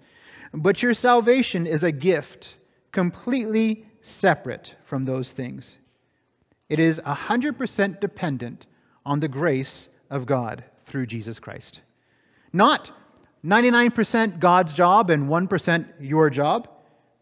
But 0.54 0.84
your 0.84 0.94
salvation 0.94 1.66
is 1.66 1.84
a 1.84 1.92
gift 1.92 2.56
completely 2.92 3.86
separate 4.02 4.76
from 4.84 5.04
those 5.04 5.32
things. 5.32 5.78
It 6.68 6.80
is 6.80 7.00
100% 7.06 8.00
dependent 8.00 8.66
on 9.06 9.20
the 9.20 9.28
grace 9.28 9.90
of 10.10 10.26
God 10.26 10.64
through 10.86 11.06
Jesus 11.06 11.40
Christ. 11.40 11.82
Not 12.52 12.92
99% 13.46 14.40
God's 14.40 14.74
job 14.74 15.10
and 15.10 15.30
1% 15.30 15.86
your 16.00 16.30
job. 16.30 16.68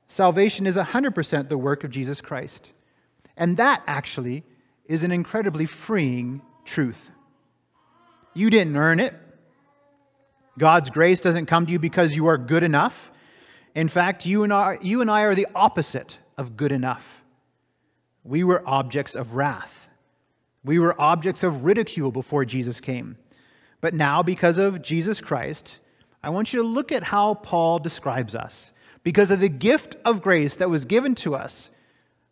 Salvation 0.08 0.66
is 0.66 0.76
100% 0.76 1.50
the 1.50 1.58
work 1.58 1.84
of 1.84 1.92
Jesus 1.92 2.22
Christ. 2.22 2.72
And 3.36 3.58
that 3.58 3.84
actually 3.88 4.44
is 4.86 5.04
an 5.04 5.12
incredibly 5.12 5.66
freeing 5.66 6.42
truth. 6.66 7.12
You 8.34 8.50
didn't 8.50 8.78
earn 8.78 9.00
it. 9.00 9.14
God's 10.58 10.90
grace 10.90 11.22
doesn't 11.22 11.46
come 11.46 11.66
to 11.66 11.72
you 11.72 11.80
because 11.80 12.16
you 12.16 12.28
are 12.28 12.38
good 12.38 12.64
enough. 12.64 13.12
In 13.76 13.90
fact, 13.90 14.26
you 14.26 14.44
and 14.44 14.52
I, 14.52 14.78
you 14.82 15.02
and 15.02 15.12
I 15.12 15.22
are 15.22 15.36
the 15.36 15.48
opposite 15.54 16.18
of 16.38 16.58
good 16.58 16.72
enough. 16.72 17.24
We 18.24 18.44
were 18.44 18.64
objects 18.68 19.16
of 19.16 19.36
wrath. 19.36 19.88
We 20.64 20.80
were 20.80 21.00
objects 21.00 21.44
of 21.44 21.64
ridicule 21.64 22.12
before 22.12 22.44
Jesus 22.44 22.80
came. 22.80 23.18
But 23.80 23.94
now, 23.94 24.24
because 24.24 24.58
of 24.58 24.82
Jesus 24.82 25.22
Christ, 25.22 25.80
I 26.24 26.30
want 26.30 26.52
you 26.52 26.62
to 26.62 26.68
look 26.68 26.92
at 26.92 27.04
how 27.04 27.36
Paul 27.36 27.80
describes 27.80 28.36
us. 28.36 28.72
Because 29.04 29.32
of 29.32 29.40
the 29.40 29.50
gift 29.50 29.96
of 30.04 30.22
grace 30.22 30.56
that 30.58 30.70
was 30.70 30.84
given 30.84 31.16
to 31.16 31.36
us, 31.36 31.70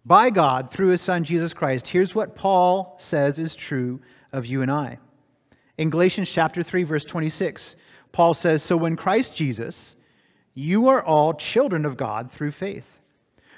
by 0.05 0.29
God 0.29 0.72
through 0.72 0.89
his 0.89 1.01
son 1.01 1.24
Jesus 1.24 1.53
Christ, 1.53 1.88
here's 1.88 2.13
what 2.13 2.36
Paul 2.36 2.96
says 3.00 3.39
is 3.39 3.55
true 3.55 4.01
of 4.32 4.46
you 4.46 4.62
and 4.62 4.72
I. 4.72 5.00
In 5.77 5.89
Galatians 5.89 6.29
chapter 6.29 6.62
3 6.62 6.84
verse 6.84 7.05
26, 7.05 7.75
Paul 8.15 8.34
says, 8.34 8.63
"So 8.63 8.77
when 8.77 8.95
Christ 8.95 9.36
Jesus, 9.36 9.98
you 10.53 10.88
are 10.88 11.03
all 11.03 11.34
children 11.34 11.84
of 11.84 11.98
God 11.98 12.31
through 12.31 12.51
faith. 12.51 13.01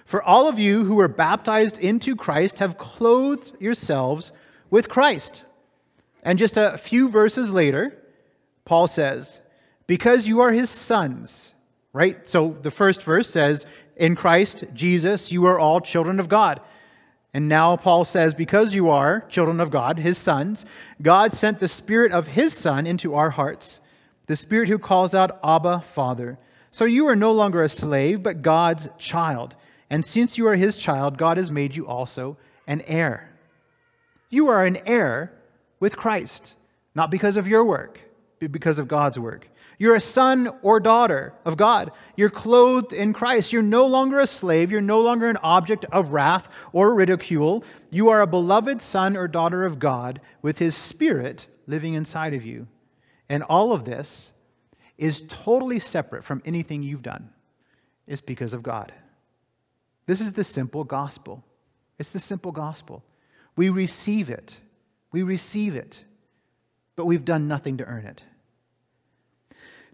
For 0.03 0.23
all 0.23 0.49
of 0.49 0.57
you 0.57 0.85
who 0.85 0.95
were 0.95 1.07
baptized 1.07 1.77
into 1.77 2.15
Christ 2.15 2.57
have 2.57 2.79
clothed 2.79 3.51
yourselves 3.59 4.31
with 4.71 4.89
Christ." 4.89 5.43
And 6.23 6.39
just 6.39 6.57
a 6.57 6.75
few 6.75 7.07
verses 7.07 7.53
later, 7.53 7.95
Paul 8.65 8.87
says, 8.87 9.41
"Because 9.85 10.27
you 10.27 10.41
are 10.41 10.51
his 10.51 10.71
sons." 10.71 11.53
Right? 11.93 12.27
So 12.27 12.57
the 12.63 12.71
first 12.71 13.03
verse 13.03 13.29
says, 13.29 13.63
in 13.95 14.15
Christ 14.15 14.65
Jesus, 14.73 15.31
you 15.31 15.45
are 15.45 15.59
all 15.59 15.81
children 15.81 16.19
of 16.19 16.29
God. 16.29 16.61
And 17.31 17.47
now 17.47 17.75
Paul 17.75 18.05
says, 18.05 18.33
because 18.33 18.73
you 18.73 18.89
are 18.89 19.21
children 19.29 19.59
of 19.59 19.69
God, 19.69 19.99
his 19.99 20.17
sons, 20.17 20.65
God 20.99 21.33
sent 21.33 21.59
the 21.59 21.67
Spirit 21.67 22.11
of 22.11 22.27
his 22.27 22.53
Son 22.53 22.87
into 22.87 23.13
our 23.13 23.31
hearts, 23.31 23.79
the 24.27 24.35
Spirit 24.35 24.69
who 24.69 24.77
calls 24.77 25.13
out, 25.15 25.39
Abba, 25.43 25.81
Father. 25.81 26.37
So 26.71 26.85
you 26.85 27.07
are 27.07 27.15
no 27.15 27.31
longer 27.31 27.63
a 27.63 27.69
slave, 27.69 28.21
but 28.21 28.41
God's 28.41 28.89
child. 28.97 29.55
And 29.89 30.05
since 30.05 30.37
you 30.37 30.47
are 30.47 30.55
his 30.55 30.77
child, 30.77 31.17
God 31.17 31.37
has 31.37 31.49
made 31.49 31.75
you 31.75 31.87
also 31.87 32.37
an 32.67 32.81
heir. 32.81 33.29
You 34.29 34.49
are 34.49 34.65
an 34.65 34.77
heir 34.85 35.31
with 35.79 35.95
Christ, 35.95 36.55
not 36.93 37.09
because 37.09 37.37
of 37.37 37.47
your 37.47 37.63
work, 37.63 37.99
but 38.39 38.51
because 38.51 38.79
of 38.79 38.87
God's 38.87 39.17
work. 39.17 39.47
You're 39.79 39.95
a 39.95 40.01
son 40.01 40.49
or 40.63 40.79
daughter 40.79 41.33
of 41.45 41.55
God. 41.55 41.91
You're 42.15 42.31
clothed 42.31 42.93
in 42.93 43.13
Christ. 43.13 43.53
You're 43.53 43.61
no 43.61 43.85
longer 43.85 44.19
a 44.19 44.27
slave. 44.27 44.71
You're 44.71 44.81
no 44.81 45.01
longer 45.01 45.29
an 45.29 45.37
object 45.37 45.85
of 45.91 46.13
wrath 46.13 46.49
or 46.73 46.93
ridicule. 46.93 47.63
You 47.91 48.09
are 48.09 48.21
a 48.21 48.27
beloved 48.27 48.81
son 48.81 49.15
or 49.15 49.27
daughter 49.27 49.63
of 49.65 49.77
God 49.77 50.19
with 50.41 50.57
his 50.57 50.75
spirit 50.75 51.45
living 51.67 51.93
inside 51.93 52.33
of 52.33 52.43
you. 52.43 52.67
And 53.29 53.43
all 53.43 53.73
of 53.73 53.85
this 53.85 54.31
is 54.97 55.23
totally 55.27 55.79
separate 55.79 56.23
from 56.23 56.41
anything 56.45 56.83
you've 56.83 57.03
done. 57.03 57.29
It's 58.07 58.21
because 58.21 58.53
of 58.53 58.63
God. 58.63 58.93
This 60.05 60.21
is 60.21 60.33
the 60.33 60.43
simple 60.43 60.83
gospel. 60.83 61.43
It's 61.99 62.09
the 62.09 62.19
simple 62.19 62.51
gospel. 62.51 63.03
We 63.55 63.69
receive 63.69 64.29
it. 64.29 64.57
We 65.11 65.23
receive 65.23 65.75
it, 65.75 66.03
but 66.95 67.05
we've 67.05 67.25
done 67.25 67.47
nothing 67.47 67.77
to 67.77 67.85
earn 67.85 68.05
it. 68.05 68.21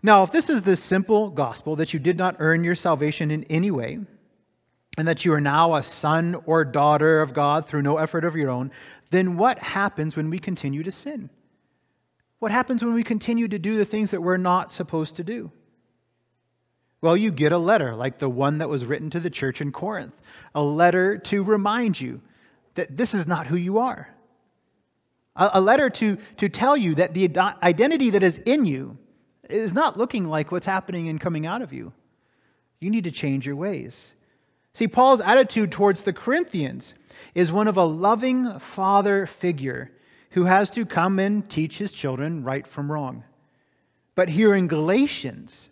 Now, 0.01 0.23
if 0.23 0.31
this 0.31 0.49
is 0.49 0.63
the 0.63 0.75
simple 0.75 1.29
gospel 1.29 1.77
that 1.77 1.93
you 1.93 1.99
did 1.99 2.17
not 2.17 2.35
earn 2.39 2.63
your 2.63 2.75
salvation 2.75 3.31
in 3.31 3.45
any 3.45 3.71
way, 3.71 3.99
and 4.97 5.07
that 5.07 5.25
you 5.25 5.33
are 5.33 5.41
now 5.41 5.75
a 5.75 5.83
son 5.83 6.35
or 6.45 6.63
daughter 6.63 7.21
of 7.21 7.33
God 7.33 7.65
through 7.65 7.81
no 7.81 7.97
effort 7.97 8.25
of 8.25 8.35
your 8.35 8.49
own, 8.49 8.71
then 9.09 9.37
what 9.37 9.57
happens 9.59 10.15
when 10.15 10.29
we 10.29 10.39
continue 10.39 10.83
to 10.83 10.91
sin? 10.91 11.29
What 12.43 12.51
happens 12.51 12.83
when 12.83 12.93
we 12.93 13.05
continue 13.05 13.47
to 13.47 13.57
do 13.57 13.77
the 13.77 13.85
things 13.85 14.11
that 14.11 14.19
we're 14.19 14.35
not 14.35 14.73
supposed 14.73 15.15
to 15.15 15.23
do? 15.23 15.49
Well, 16.99 17.15
you 17.15 17.31
get 17.31 17.53
a 17.53 17.57
letter 17.57 17.95
like 17.95 18.17
the 18.17 18.27
one 18.27 18.57
that 18.57 18.67
was 18.67 18.83
written 18.83 19.09
to 19.11 19.21
the 19.21 19.29
church 19.29 19.61
in 19.61 19.71
Corinth, 19.71 20.13
a 20.53 20.61
letter 20.61 21.17
to 21.19 21.41
remind 21.41 22.01
you 22.01 22.19
that 22.75 22.97
this 22.97 23.13
is 23.13 23.27
not 23.27 23.47
who 23.47 23.55
you 23.55 23.77
are. 23.77 24.09
A 25.37 25.61
letter 25.61 25.89
to, 25.91 26.17
to 26.35 26.49
tell 26.49 26.75
you 26.75 26.95
that 26.95 27.13
the 27.13 27.31
identity 27.63 28.09
that 28.09 28.23
is 28.23 28.39
in 28.39 28.65
you 28.65 28.97
is 29.49 29.73
not 29.73 29.95
looking 29.95 30.27
like 30.27 30.51
what's 30.51 30.65
happening 30.65 31.07
and 31.07 31.21
coming 31.21 31.45
out 31.45 31.61
of 31.61 31.71
you. 31.71 31.93
You 32.81 32.89
need 32.89 33.05
to 33.05 33.11
change 33.11 33.45
your 33.45 33.55
ways. 33.55 34.11
See, 34.73 34.89
Paul's 34.89 35.21
attitude 35.21 35.71
towards 35.71 36.03
the 36.03 36.11
Corinthians 36.11 36.93
is 37.35 37.53
one 37.53 37.69
of 37.69 37.77
a 37.77 37.85
loving 37.85 38.59
father 38.59 39.27
figure 39.27 39.91
who 40.33 40.45
has 40.45 40.71
to 40.71 40.85
come 40.85 41.19
and 41.19 41.47
teach 41.49 41.77
his 41.77 41.91
children 41.91 42.43
right 42.43 42.65
from 42.65 42.91
wrong. 42.91 43.23
But 44.15 44.29
here 44.29 44.55
in 44.55 44.67
Galatians, 44.67 45.69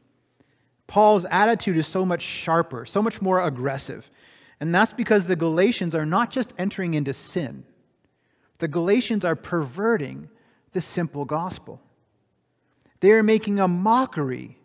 Paul's 0.88 1.26
attitude 1.26 1.78
is 1.78 1.88
so 1.88 2.06
much 2.06 2.22
sharper, 2.22 2.86
so 2.86 3.02
much 3.02 3.22
more 3.22 3.42
aggressive. 3.42 4.10
And 4.60 4.74
that's 4.74 4.94
because 4.94 5.26
the 5.26 5.36
Galatians 5.36 5.96
are 5.96 6.06
not 6.06 6.30
just 6.30 6.54
entering 6.58 6.94
into 6.94 7.14
sin, 7.14 7.66
the 8.60 8.68
Galatians 8.68 9.26
are 9.26 9.36
perverting 9.36 10.30
the 10.74 10.82
simple 10.82 11.26
gospel. 11.26 11.82
They 13.00 13.12
are 13.12 13.24
making 13.24 13.60
a 13.60 13.68
mockery 13.68 14.60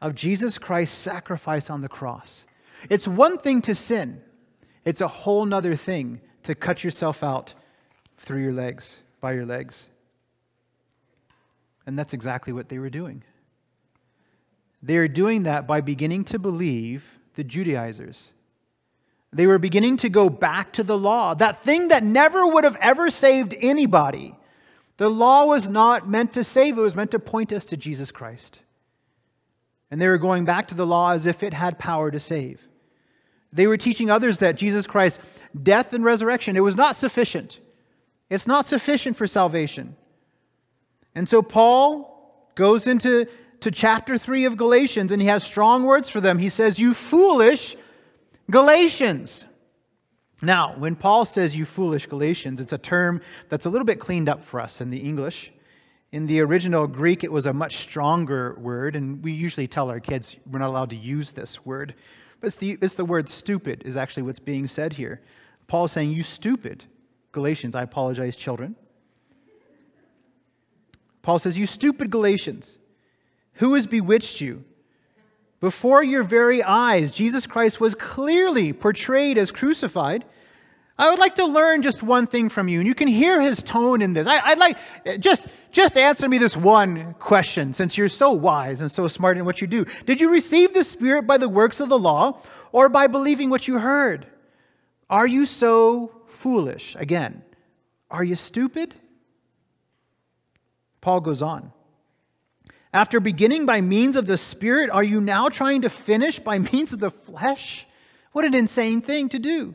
of 0.00 0.16
Jesus 0.16 0.58
Christ's 0.58 0.98
sacrifice 0.98 1.70
on 1.70 1.80
the 1.80 1.88
cross. 1.88 2.44
It's 2.90 3.06
one 3.06 3.38
thing 3.38 3.62
to 3.62 3.74
sin, 3.74 4.20
it's 4.84 5.00
a 5.00 5.08
whole 5.08 5.46
nother 5.46 5.76
thing 5.76 6.20
to 6.42 6.56
cut 6.56 6.82
yourself 6.82 7.22
out 7.22 7.54
through 8.16 8.42
your 8.42 8.52
legs, 8.52 8.96
by 9.20 9.32
your 9.32 9.46
legs. 9.46 9.86
And 11.86 11.98
that's 11.98 12.12
exactly 12.12 12.52
what 12.52 12.68
they 12.68 12.78
were 12.78 12.90
doing. 12.90 13.22
They 14.82 14.96
are 14.96 15.08
doing 15.08 15.44
that 15.44 15.66
by 15.66 15.80
beginning 15.80 16.24
to 16.26 16.38
believe 16.38 17.18
the 17.34 17.44
Judaizers. 17.44 18.30
They 19.32 19.46
were 19.46 19.58
beginning 19.58 19.98
to 19.98 20.08
go 20.08 20.30
back 20.30 20.72
to 20.74 20.82
the 20.82 20.96
law, 20.96 21.34
that 21.34 21.62
thing 21.62 21.88
that 21.88 22.02
never 22.02 22.46
would 22.46 22.64
have 22.64 22.76
ever 22.76 23.10
saved 23.10 23.54
anybody. 23.60 24.34
The 24.96 25.08
law 25.08 25.44
was 25.44 25.68
not 25.68 26.08
meant 26.08 26.34
to 26.34 26.44
save, 26.44 26.78
it 26.78 26.82
was 26.82 26.96
meant 26.96 27.10
to 27.12 27.18
point 27.18 27.52
us 27.52 27.64
to 27.66 27.76
Jesus 27.76 28.10
Christ. 28.10 28.60
And 29.90 30.00
they 30.00 30.08
were 30.08 30.18
going 30.18 30.44
back 30.44 30.68
to 30.68 30.74
the 30.74 30.86
law 30.86 31.12
as 31.12 31.26
if 31.26 31.42
it 31.42 31.54
had 31.54 31.78
power 31.78 32.10
to 32.10 32.20
save. 32.20 32.60
They 33.52 33.66
were 33.66 33.76
teaching 33.76 34.10
others 34.10 34.40
that 34.40 34.56
Jesus 34.56 34.86
Christ's 34.86 35.20
death 35.60 35.92
and 35.92 36.04
resurrection, 36.04 36.56
it 36.56 36.60
was 36.60 36.76
not 36.76 36.96
sufficient. 36.96 37.60
It's 38.30 38.46
not 38.46 38.66
sufficient 38.66 39.16
for 39.16 39.26
salvation. 39.26 39.96
And 41.14 41.28
so 41.28 41.42
Paul 41.42 42.50
goes 42.54 42.86
into 42.86 43.26
to 43.60 43.70
chapter 43.70 44.18
3 44.18 44.44
of 44.44 44.56
Galatians 44.56 45.12
and 45.12 45.20
he 45.20 45.28
has 45.28 45.42
strong 45.42 45.84
words 45.84 46.08
for 46.08 46.20
them. 46.20 46.38
He 46.38 46.48
says, 46.48 46.78
You 46.78 46.94
foolish 46.94 47.76
Galatians. 48.50 49.44
Now, 50.40 50.76
when 50.76 50.94
Paul 50.94 51.24
says 51.24 51.56
you 51.56 51.64
foolish 51.64 52.06
Galatians, 52.06 52.60
it's 52.60 52.72
a 52.72 52.78
term 52.78 53.20
that's 53.48 53.66
a 53.66 53.70
little 53.70 53.84
bit 53.84 53.98
cleaned 53.98 54.28
up 54.28 54.44
for 54.44 54.60
us 54.60 54.80
in 54.80 54.90
the 54.90 54.98
English. 54.98 55.52
In 56.12 56.26
the 56.26 56.40
original 56.40 56.86
Greek, 56.86 57.24
it 57.24 57.32
was 57.32 57.46
a 57.46 57.52
much 57.52 57.78
stronger 57.78 58.56
word, 58.60 58.94
and 58.94 59.22
we 59.22 59.32
usually 59.32 59.66
tell 59.66 59.90
our 59.90 59.98
kids 60.00 60.36
we're 60.48 60.60
not 60.60 60.68
allowed 60.68 60.90
to 60.90 60.96
use 60.96 61.32
this 61.32 61.66
word. 61.66 61.94
But 62.40 62.46
it's 62.48 62.56
the, 62.56 62.78
it's 62.80 62.94
the 62.94 63.04
word 63.04 63.28
stupid, 63.28 63.82
is 63.84 63.96
actually 63.96 64.22
what's 64.22 64.38
being 64.38 64.68
said 64.68 64.92
here. 64.92 65.20
Paul 65.66 65.86
is 65.86 65.92
saying, 65.92 66.12
You 66.12 66.22
stupid 66.22 66.84
Galatians. 67.38 67.76
I 67.76 67.82
apologize, 67.82 68.34
children. 68.34 68.74
Paul 71.22 71.38
says, 71.38 71.56
You 71.56 71.66
stupid 71.66 72.10
Galatians, 72.10 72.76
who 73.54 73.74
has 73.74 73.86
bewitched 73.86 74.40
you? 74.40 74.64
Before 75.60 76.02
your 76.02 76.24
very 76.24 76.64
eyes, 76.64 77.12
Jesus 77.12 77.46
Christ 77.46 77.80
was 77.80 77.94
clearly 77.94 78.72
portrayed 78.72 79.38
as 79.38 79.52
crucified. 79.52 80.24
I 80.98 81.10
would 81.10 81.20
like 81.20 81.36
to 81.36 81.46
learn 81.46 81.82
just 81.82 82.02
one 82.02 82.26
thing 82.26 82.48
from 82.48 82.66
you, 82.66 82.80
and 82.80 82.88
you 82.88 82.94
can 82.94 83.06
hear 83.06 83.40
his 83.40 83.62
tone 83.62 84.02
in 84.02 84.14
this. 84.14 84.26
I, 84.26 84.48
would 84.48 84.58
like 84.58 84.76
just 85.20 85.46
just 85.70 85.96
answer 85.96 86.28
me 86.28 86.38
this 86.38 86.56
one 86.56 87.14
question, 87.20 87.72
since 87.72 87.96
you're 87.96 88.08
so 88.08 88.32
wise 88.32 88.80
and 88.80 88.90
so 88.90 89.06
smart 89.06 89.38
in 89.38 89.44
what 89.44 89.60
you 89.60 89.68
do. 89.68 89.84
Did 90.06 90.20
you 90.20 90.32
receive 90.32 90.74
the 90.74 90.82
Spirit 90.82 91.24
by 91.24 91.38
the 91.38 91.48
works 91.48 91.78
of 91.78 91.88
the 91.88 91.98
law, 91.98 92.42
or 92.72 92.88
by 92.88 93.06
believing 93.06 93.48
what 93.48 93.68
you 93.68 93.78
heard? 93.78 94.26
Are 95.08 95.26
you 95.26 95.46
so 95.46 96.17
foolish? 96.38 96.96
Again, 96.98 97.42
are 98.10 98.24
you 98.24 98.36
stupid? 98.36 98.94
Paul 101.00 101.20
goes 101.20 101.42
on. 101.42 101.72
After 102.92 103.20
beginning 103.20 103.66
by 103.66 103.80
means 103.80 104.16
of 104.16 104.26
the 104.26 104.38
Spirit, 104.38 104.90
are 104.90 105.02
you 105.02 105.20
now 105.20 105.48
trying 105.48 105.82
to 105.82 105.90
finish 105.90 106.38
by 106.38 106.58
means 106.72 106.92
of 106.92 107.00
the 107.00 107.10
flesh? 107.10 107.86
What 108.32 108.44
an 108.44 108.54
insane 108.54 109.00
thing 109.00 109.28
to 109.30 109.38
do. 109.38 109.74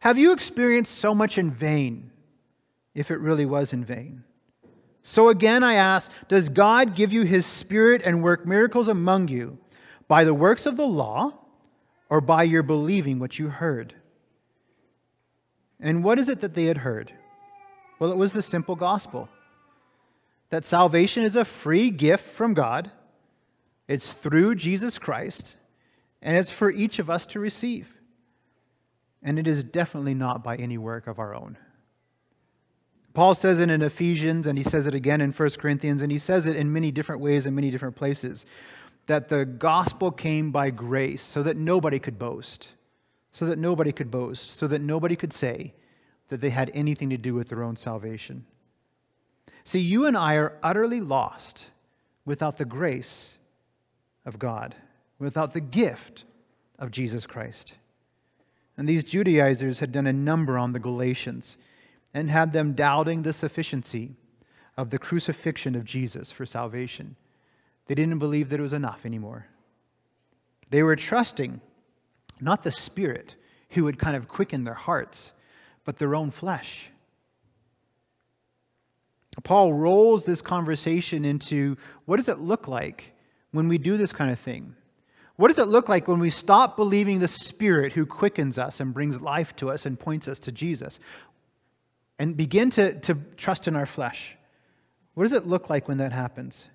Have 0.00 0.18
you 0.18 0.32
experienced 0.32 0.98
so 0.98 1.14
much 1.14 1.38
in 1.38 1.50
vain, 1.50 2.10
if 2.94 3.10
it 3.10 3.20
really 3.20 3.46
was 3.46 3.72
in 3.72 3.84
vain? 3.84 4.24
So 5.02 5.28
again, 5.28 5.62
I 5.62 5.74
ask 5.74 6.10
Does 6.28 6.48
God 6.48 6.94
give 6.94 7.12
you 7.12 7.22
his 7.22 7.46
Spirit 7.46 8.02
and 8.04 8.22
work 8.22 8.44
miracles 8.44 8.88
among 8.88 9.28
you 9.28 9.58
by 10.08 10.24
the 10.24 10.34
works 10.34 10.66
of 10.66 10.76
the 10.76 10.86
law 10.86 11.32
or 12.10 12.20
by 12.20 12.42
your 12.42 12.62
believing 12.62 13.18
what 13.18 13.38
you 13.38 13.48
heard? 13.48 13.94
And 15.80 16.02
what 16.02 16.18
is 16.18 16.28
it 16.28 16.40
that 16.40 16.54
they 16.54 16.64
had 16.64 16.78
heard? 16.78 17.12
Well, 17.98 18.12
it 18.12 18.16
was 18.16 18.32
the 18.32 18.42
simple 18.42 18.76
gospel 18.76 19.28
that 20.50 20.64
salvation 20.64 21.24
is 21.24 21.34
a 21.34 21.44
free 21.44 21.90
gift 21.90 22.24
from 22.24 22.54
God, 22.54 22.90
it's 23.88 24.12
through 24.12 24.54
Jesus 24.54 24.98
Christ, 24.98 25.56
and 26.22 26.36
it's 26.36 26.50
for 26.50 26.70
each 26.70 26.98
of 26.98 27.10
us 27.10 27.26
to 27.26 27.40
receive. 27.40 27.98
And 29.22 29.38
it 29.38 29.48
is 29.48 29.64
definitely 29.64 30.14
not 30.14 30.44
by 30.44 30.56
any 30.56 30.78
work 30.78 31.08
of 31.08 31.18
our 31.18 31.34
own. 31.34 31.58
Paul 33.12 33.34
says 33.34 33.58
it 33.60 33.70
in 33.70 33.82
Ephesians, 33.82 34.46
and 34.46 34.56
he 34.58 34.62
says 34.62 34.86
it 34.86 34.94
again 34.94 35.20
in 35.20 35.32
1 35.32 35.50
Corinthians, 35.58 36.02
and 36.02 36.12
he 36.12 36.18
says 36.18 36.46
it 36.46 36.54
in 36.54 36.72
many 36.72 36.92
different 36.92 37.22
ways 37.22 37.46
in 37.46 37.54
many 37.54 37.70
different 37.70 37.96
places 37.96 38.46
that 39.06 39.28
the 39.28 39.44
gospel 39.44 40.10
came 40.10 40.50
by 40.50 40.70
grace 40.70 41.22
so 41.22 41.42
that 41.42 41.56
nobody 41.56 41.98
could 41.98 42.18
boast. 42.18 42.68
So 43.36 43.44
that 43.44 43.58
nobody 43.58 43.92
could 43.92 44.10
boast, 44.10 44.56
so 44.56 44.66
that 44.66 44.80
nobody 44.80 45.14
could 45.14 45.30
say 45.30 45.74
that 46.28 46.40
they 46.40 46.48
had 46.48 46.70
anything 46.72 47.10
to 47.10 47.18
do 47.18 47.34
with 47.34 47.50
their 47.50 47.62
own 47.62 47.76
salvation. 47.76 48.46
See, 49.62 49.78
you 49.78 50.06
and 50.06 50.16
I 50.16 50.36
are 50.36 50.56
utterly 50.62 51.02
lost 51.02 51.66
without 52.24 52.56
the 52.56 52.64
grace 52.64 53.36
of 54.24 54.38
God, 54.38 54.74
without 55.18 55.52
the 55.52 55.60
gift 55.60 56.24
of 56.78 56.90
Jesus 56.90 57.26
Christ. 57.26 57.74
And 58.78 58.88
these 58.88 59.04
Judaizers 59.04 59.80
had 59.80 59.92
done 59.92 60.06
a 60.06 60.14
number 60.14 60.56
on 60.56 60.72
the 60.72 60.78
Galatians 60.78 61.58
and 62.14 62.30
had 62.30 62.54
them 62.54 62.72
doubting 62.72 63.20
the 63.20 63.34
sufficiency 63.34 64.14
of 64.78 64.88
the 64.88 64.98
crucifixion 64.98 65.74
of 65.74 65.84
Jesus 65.84 66.32
for 66.32 66.46
salvation. 66.46 67.16
They 67.84 67.94
didn't 67.94 68.18
believe 68.18 68.48
that 68.48 68.60
it 68.60 68.62
was 68.62 68.72
enough 68.72 69.04
anymore. 69.04 69.44
They 70.70 70.82
were 70.82 70.96
trusting 70.96 71.60
not 72.40 72.62
the 72.62 72.72
Spirit 72.72 73.34
who 73.70 73.84
would 73.84 73.98
kind 73.98 74.16
of 74.16 74.28
quicken 74.28 74.64
their 74.64 74.74
hearts, 74.74 75.32
but 75.84 75.98
their 75.98 76.14
own 76.14 76.30
flesh. 76.30 76.90
Paul 79.42 79.74
rolls 79.74 80.24
this 80.24 80.40
conversation 80.42 81.24
into 81.24 81.76
what 82.06 82.16
does 82.16 82.28
it 82.28 82.38
look 82.38 82.68
like 82.68 83.12
when 83.52 83.68
we 83.68 83.78
do 83.78 83.96
this 83.96 84.12
kind 84.12 84.30
of 84.30 84.38
thing? 84.38 84.74
What 85.36 85.48
does 85.48 85.58
it 85.58 85.68
look 85.68 85.88
like 85.88 86.08
when 86.08 86.20
we 86.20 86.30
stop 86.30 86.76
believing 86.76 87.18
the 87.18 87.28
Spirit 87.28 87.92
who 87.92 88.06
quickens 88.06 88.58
us 88.58 88.80
and 88.80 88.94
brings 88.94 89.20
life 89.20 89.54
to 89.56 89.70
us 89.70 89.84
and 89.84 89.98
points 89.98 90.28
us 90.28 90.38
to 90.40 90.52
Jesus 90.52 90.98
and 92.18 92.36
begin 92.36 92.70
to, 92.70 92.98
to 93.00 93.14
trust 93.36 93.68
in 93.68 93.76
our 93.76 93.84
flesh? 93.84 94.34
What 95.14 95.24
does 95.24 95.34
it 95.34 95.46
look 95.46 95.68
like 95.68 95.88
when 95.88 95.98
that 95.98 96.12
happens? 96.12 96.68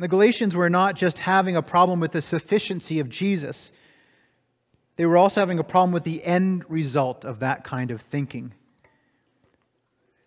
The 0.00 0.08
Galatians 0.08 0.56
were 0.56 0.70
not 0.70 0.94
just 0.94 1.18
having 1.18 1.56
a 1.56 1.62
problem 1.62 2.00
with 2.00 2.12
the 2.12 2.22
sufficiency 2.22 3.00
of 3.00 3.10
Jesus, 3.10 3.70
they 4.96 5.04
were 5.04 5.18
also 5.18 5.42
having 5.42 5.58
a 5.58 5.64
problem 5.64 5.92
with 5.92 6.04
the 6.04 6.24
end 6.24 6.64
result 6.70 7.26
of 7.26 7.40
that 7.40 7.64
kind 7.64 7.90
of 7.90 8.00
thinking. 8.00 8.54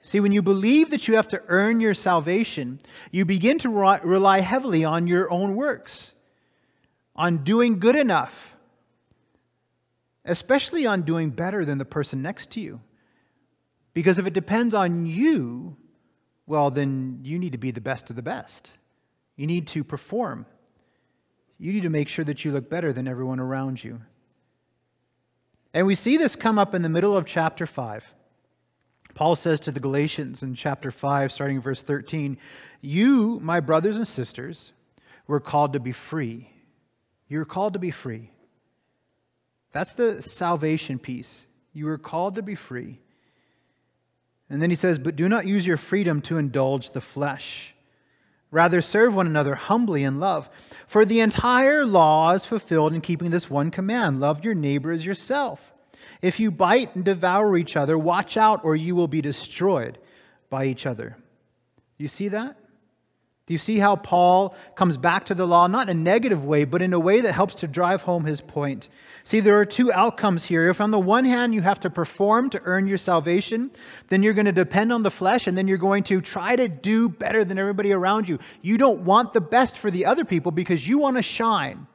See, 0.01 0.19
when 0.19 0.31
you 0.31 0.43
believe 0.43 0.91
that 0.91 1.07
you 1.07 1.15
have 1.15 1.27
to 1.29 1.41
earn 1.47 1.79
your 1.79 1.95
salvation, 1.95 2.81
you 3.11 3.25
begin 3.25 3.57
to 3.59 3.69
rely 3.69 4.41
heavily 4.41 4.85
on 4.85 5.07
your 5.07 5.31
own 5.31 5.55
works, 5.55 6.13
on 7.15 7.43
doing 7.43 7.79
good 7.79 7.95
enough, 7.95 8.55
especially 10.23 10.85
on 10.85 11.01
doing 11.01 11.31
better 11.31 11.65
than 11.65 11.79
the 11.79 11.85
person 11.85 12.21
next 12.21 12.51
to 12.51 12.59
you. 12.59 12.79
Because 13.95 14.19
if 14.19 14.27
it 14.27 14.33
depends 14.33 14.75
on 14.75 15.07
you, 15.07 15.77
well, 16.45 16.69
then 16.69 17.21
you 17.23 17.39
need 17.39 17.53
to 17.53 17.57
be 17.57 17.71
the 17.71 17.81
best 17.81 18.11
of 18.11 18.15
the 18.15 18.21
best. 18.21 18.69
You 19.35 19.47
need 19.47 19.67
to 19.67 19.83
perform. 19.83 20.45
You 21.57 21.73
need 21.73 21.83
to 21.83 21.89
make 21.89 22.09
sure 22.09 22.25
that 22.25 22.43
you 22.43 22.51
look 22.51 22.69
better 22.69 22.93
than 22.93 23.07
everyone 23.07 23.39
around 23.39 23.83
you. 23.83 24.01
And 25.73 25.87
we 25.87 25.95
see 25.95 26.17
this 26.17 26.35
come 26.35 26.59
up 26.59 26.75
in 26.75 26.81
the 26.81 26.89
middle 26.89 27.17
of 27.17 27.25
chapter 27.25 27.65
5. 27.65 28.13
Paul 29.15 29.35
says 29.35 29.59
to 29.61 29.71
the 29.71 29.79
Galatians 29.79 30.43
in 30.43 30.55
chapter 30.55 30.91
5, 30.91 31.31
starting 31.31 31.57
in 31.57 31.61
verse 31.61 31.83
13, 31.83 32.37
You, 32.81 33.39
my 33.41 33.59
brothers 33.59 33.97
and 33.97 34.07
sisters, 34.07 34.73
were 35.27 35.39
called 35.39 35.73
to 35.73 35.79
be 35.79 35.91
free. 35.91 36.49
You're 37.27 37.45
called 37.45 37.73
to 37.73 37.79
be 37.79 37.91
free. 37.91 38.31
That's 39.71 39.93
the 39.93 40.21
salvation 40.21 40.99
piece. 40.99 41.47
You 41.73 41.85
were 41.85 41.97
called 41.97 42.35
to 42.35 42.41
be 42.41 42.55
free. 42.55 42.99
And 44.49 44.61
then 44.61 44.69
he 44.69 44.75
says, 44.75 44.99
But 44.99 45.15
do 45.15 45.27
not 45.27 45.47
use 45.47 45.65
your 45.65 45.77
freedom 45.77 46.21
to 46.23 46.37
indulge 46.37 46.91
the 46.91 47.01
flesh. 47.01 47.72
Rather, 48.53 48.81
serve 48.81 49.15
one 49.15 49.25
another 49.25 49.55
humbly 49.55 50.03
in 50.03 50.19
love. 50.19 50.48
For 50.86 51.05
the 51.05 51.22
entire 51.22 51.88
law 51.88 52.33
is 52.33 52.45
fulfilled 52.45 52.93
in 52.93 53.01
keeping 53.01 53.31
this 53.31 53.50
one 53.50 53.72
command 53.72 54.19
love 54.19 54.45
your 54.45 54.53
neighbor 54.53 54.91
as 54.91 55.03
yourself. 55.03 55.74
If 56.22 56.39
you 56.39 56.51
bite 56.51 56.93
and 56.93 57.03
devour 57.03 57.57
each 57.57 57.75
other, 57.75 57.98
watch 57.98 58.38
out, 58.38 58.63
or 58.63 58.75
you 58.75 58.93
will 58.95 59.07
be 59.07 59.22
destroyed 59.22 59.98
by 60.51 60.65
each 60.65 60.86
other. 60.86 61.17
You 61.97 62.08
see 62.08 62.27
that? 62.27 62.56
Do 63.45 63.53
you 63.53 63.58
see 63.58 63.77
how 63.77 63.97
Paul 63.97 64.56
comes 64.75 64.95
back 64.95 65.25
to 65.25 65.36
the 65.36 65.45
law, 65.45 65.67
not 65.67 65.89
in 65.89 65.97
a 65.97 66.01
negative 66.01 66.45
way, 66.45 66.63
but 66.63 66.82
in 66.82 66.93
a 66.93 66.99
way 66.99 67.19
that 67.19 67.34
helps 67.34 67.56
to 67.56 67.67
drive 67.67 68.01
home 68.01 68.23
his 68.23 68.39
point? 68.39 68.88
See, 69.25 69.41
there 69.41 69.60
are 69.60 69.65
two 69.65 69.91
outcomes 69.91 70.45
here. 70.45 70.69
If 70.69 70.79
on 70.79 70.91
the 70.91 70.99
one 70.99 71.25
hand 71.25 71.53
you 71.53 71.62
have 71.62 71.82
to 71.82 71.89
perform 71.89 72.49
to 72.51 72.62
earn 72.63 72.88
your 72.88 72.97
salvation, 72.97 73.71
then 74.08 74.23
you're 74.23 74.34
going 74.34 74.45
to 74.45 74.53
depend 74.53 74.93
on 74.93 75.03
the 75.03 75.12
flesh 75.12 75.45
and 75.45 75.58
then 75.58 75.67
you're 75.67 75.77
going 75.77 76.03
to 76.03 76.21
try 76.21 76.56
to 76.56 76.69
do 76.69 77.10
better 77.10 77.43
than 77.43 77.60
everybody 77.60 77.91
around 77.91 78.29
you. 78.29 78.39
You 78.62 78.77
don't 78.77 79.03
want 79.03 79.34
the 79.34 79.41
best 79.41 79.77
for 79.77 79.91
the 79.91 80.06
other 80.06 80.23
people 80.23 80.53
because 80.53 80.88
you 80.88 80.97
want 80.97 81.17
to 81.17 81.23
shine 81.23 81.86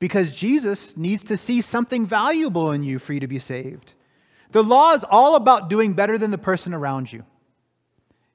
because 0.00 0.32
Jesus 0.32 0.96
needs 0.96 1.22
to 1.24 1.36
see 1.36 1.60
something 1.60 2.04
valuable 2.04 2.72
in 2.72 2.82
you 2.82 2.98
for 2.98 3.12
you 3.12 3.20
to 3.20 3.28
be 3.28 3.38
saved. 3.38 3.94
The 4.50 4.62
law 4.62 4.92
is 4.92 5.04
all 5.04 5.36
about 5.36 5.70
doing 5.70 5.94
better 5.94 6.18
than 6.18 6.30
the 6.30 6.38
person 6.38 6.74
around 6.74 7.12
you. 7.12 7.24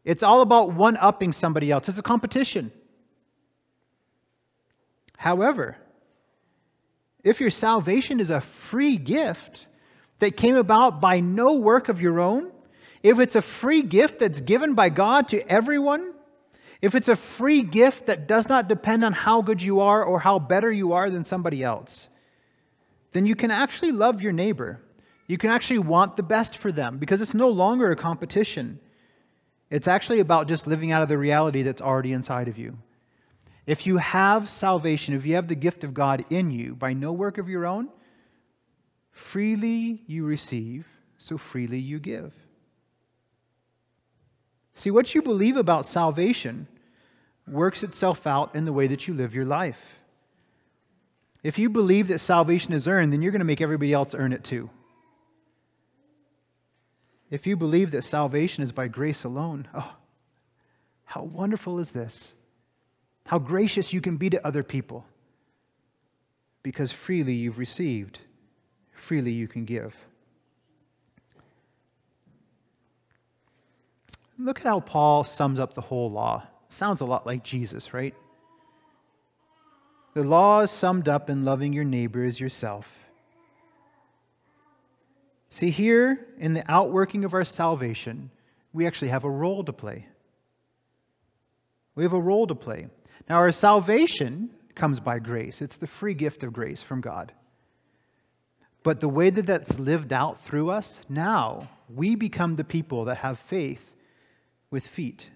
It's 0.04 0.24
all 0.24 0.42
about 0.42 0.74
one 0.74 0.98
upping 0.98 1.32
somebody 1.32 1.72
else. 1.72 1.88
It's 1.88 1.98
a 1.98 2.04
competition. 2.04 2.72
However, 5.18 5.78
if 7.24 7.40
your 7.40 7.52
salvation 7.52 8.20
is 8.20 8.32
a 8.32 8.42
free 8.42 8.98
gift 8.98 9.68
that 10.20 10.36
came 10.36 10.56
about 10.56 11.00
by 11.00 11.20
no 11.20 11.54
work 11.54 11.90
of 11.90 12.02
your 12.02 12.20
own, 12.20 12.52
if 13.04 13.20
it's 13.20 13.36
a 13.36 13.42
free 13.42 13.84
gift 13.84 14.20
that's 14.20 14.42
given 14.42 14.74
by 14.74 14.90
God 14.90 15.28
to 15.30 15.48
everyone, 15.48 16.14
if 16.82 16.96
it's 16.96 17.08
a 17.08 17.16
free 17.16 17.62
gift 17.62 18.08
that 18.08 18.28
does 18.28 18.50
not 18.50 18.68
depend 18.68 19.04
on 19.04 19.14
how 19.14 19.44
good 19.44 19.62
you 19.62 19.82
are 19.82 20.04
or 20.04 20.20
how 20.20 20.40
better 20.40 20.72
you 20.72 20.94
are 20.94 21.10
than 21.12 21.24
somebody 21.24 21.64
else, 21.64 22.10
then 23.12 23.28
you 23.28 23.36
can 23.36 23.52
actually 23.52 23.92
love 23.92 24.22
your 24.22 24.32
neighbor. 24.32 24.82
You 25.28 25.38
can 25.38 25.52
actually 25.52 25.80
want 25.80 26.16
the 26.16 26.24
best 26.24 26.58
for 26.58 26.72
them 26.72 26.98
because 26.98 27.22
it's 27.22 27.36
no 27.36 27.50
longer 27.50 27.92
a 27.92 27.96
competition. 27.96 28.80
It's 29.72 29.88
actually 29.88 30.20
about 30.20 30.50
just 30.50 30.68
living 30.68 30.92
out 30.92 31.02
of 31.02 31.08
the 31.08 31.18
reality 31.18 31.62
that's 31.64 31.82
already 31.82 32.12
inside 32.12 32.50
of 32.50 32.58
you. 32.58 32.78
If 33.66 33.88
you 33.88 33.98
have 33.98 34.50
salvation, 34.50 35.16
if 35.16 35.26
you 35.26 35.36
have 35.36 35.48
the 35.48 35.56
gift 35.56 35.86
of 35.86 35.94
God 35.94 36.26
in 36.30 36.52
you 36.52 36.76
by 36.76 36.92
no 36.92 37.14
work 37.14 37.38
of 37.38 37.48
your 37.48 37.66
own, 37.66 37.88
freely 39.12 40.04
you 40.08 40.26
receive, 40.26 40.86
so 41.18 41.38
freely 41.38 41.80
you 41.80 42.00
give. 42.00 42.34
See, 44.74 44.92
what 44.92 45.16
you 45.16 45.22
believe 45.22 45.56
about 45.56 45.86
salvation 45.86 46.68
works 47.48 47.82
itself 47.82 48.28
out 48.28 48.54
in 48.56 48.66
the 48.66 48.74
way 48.74 48.88
that 48.88 49.08
you 49.08 49.14
live 49.14 49.34
your 49.34 49.46
life. 49.46 50.00
If 51.44 51.58
you 51.58 51.70
believe 51.70 52.10
that 52.10 52.20
salvation 52.20 52.74
is 52.74 52.88
earned, 52.88 53.14
then 53.14 53.22
you're 53.22 53.32
going 53.32 53.40
to 53.40 53.46
make 53.46 53.62
everybody 53.62 53.94
else 53.94 54.14
earn 54.14 54.34
it 54.34 54.44
too. 54.44 54.70
If 57.32 57.48
you 57.48 57.56
believe 57.56 57.92
that 57.92 58.04
salvation 58.04 58.62
is 58.62 58.74
by 58.74 58.90
grace 58.90 59.24
alone, 59.24 59.70
oh, 59.74 59.96
how 61.06 61.24
wonderful 61.24 61.80
is 61.80 61.92
this? 61.92 62.34
How 63.26 63.40
gracious 63.40 63.94
you 63.94 64.02
can 64.02 64.18
be 64.18 64.30
to 64.30 64.46
other 64.46 64.64
people. 64.64 65.06
Because 66.62 66.92
freely 66.92 67.34
you've 67.34 67.58
received, 67.58 68.20
freely 68.94 69.32
you 69.32 69.48
can 69.48 69.66
give. 69.66 70.06
Look 74.38 74.60
at 74.60 74.66
how 74.66 74.82
Paul 74.82 75.24
sums 75.24 75.60
up 75.60 75.74
the 75.74 75.82
whole 75.82 76.12
law. 76.12 76.44
Sounds 76.68 77.00
a 77.02 77.06
lot 77.06 77.26
like 77.26 77.44
Jesus, 77.44 77.94
right? 77.94 78.14
The 80.14 80.24
law 80.24 80.60
is 80.60 80.72
summed 80.72 81.08
up 81.08 81.30
in 81.30 81.46
loving 81.46 81.72
your 81.72 81.84
neighbor 81.86 82.26
as 82.26 82.40
yourself. 82.40 83.01
See, 85.52 85.70
here 85.70 86.26
in 86.38 86.54
the 86.54 86.64
outworking 86.72 87.26
of 87.26 87.34
our 87.34 87.44
salvation, 87.44 88.32
we 88.72 88.88
actually 88.88 89.10
have 89.10 89.26
a 89.26 89.30
role 89.30 89.66
to 89.66 89.74
play. 89.74 90.08
We 91.94 92.04
have 92.04 92.14
a 92.14 92.20
role 92.20 92.48
to 92.48 92.56
play. 92.56 92.88
Now, 93.30 93.36
our 93.36 93.52
salvation 93.52 94.50
comes 94.76 95.02
by 95.02 95.20
grace, 95.20 95.62
it's 95.62 95.76
the 95.76 95.88
free 95.88 96.14
gift 96.14 96.44
of 96.44 96.54
grace 96.54 96.82
from 96.82 97.02
God. 97.02 97.34
But 98.82 99.02
the 99.02 99.10
way 99.10 99.30
that 99.30 99.46
that's 99.46 99.78
lived 99.78 100.14
out 100.14 100.40
through 100.40 100.70
us, 100.72 101.02
now 101.10 101.70
we 101.94 102.16
become 102.16 102.56
the 102.56 102.64
people 102.64 103.06
that 103.06 103.18
have 103.18 103.38
faith 103.38 103.92
with 104.72 104.88
feet. 104.88 105.30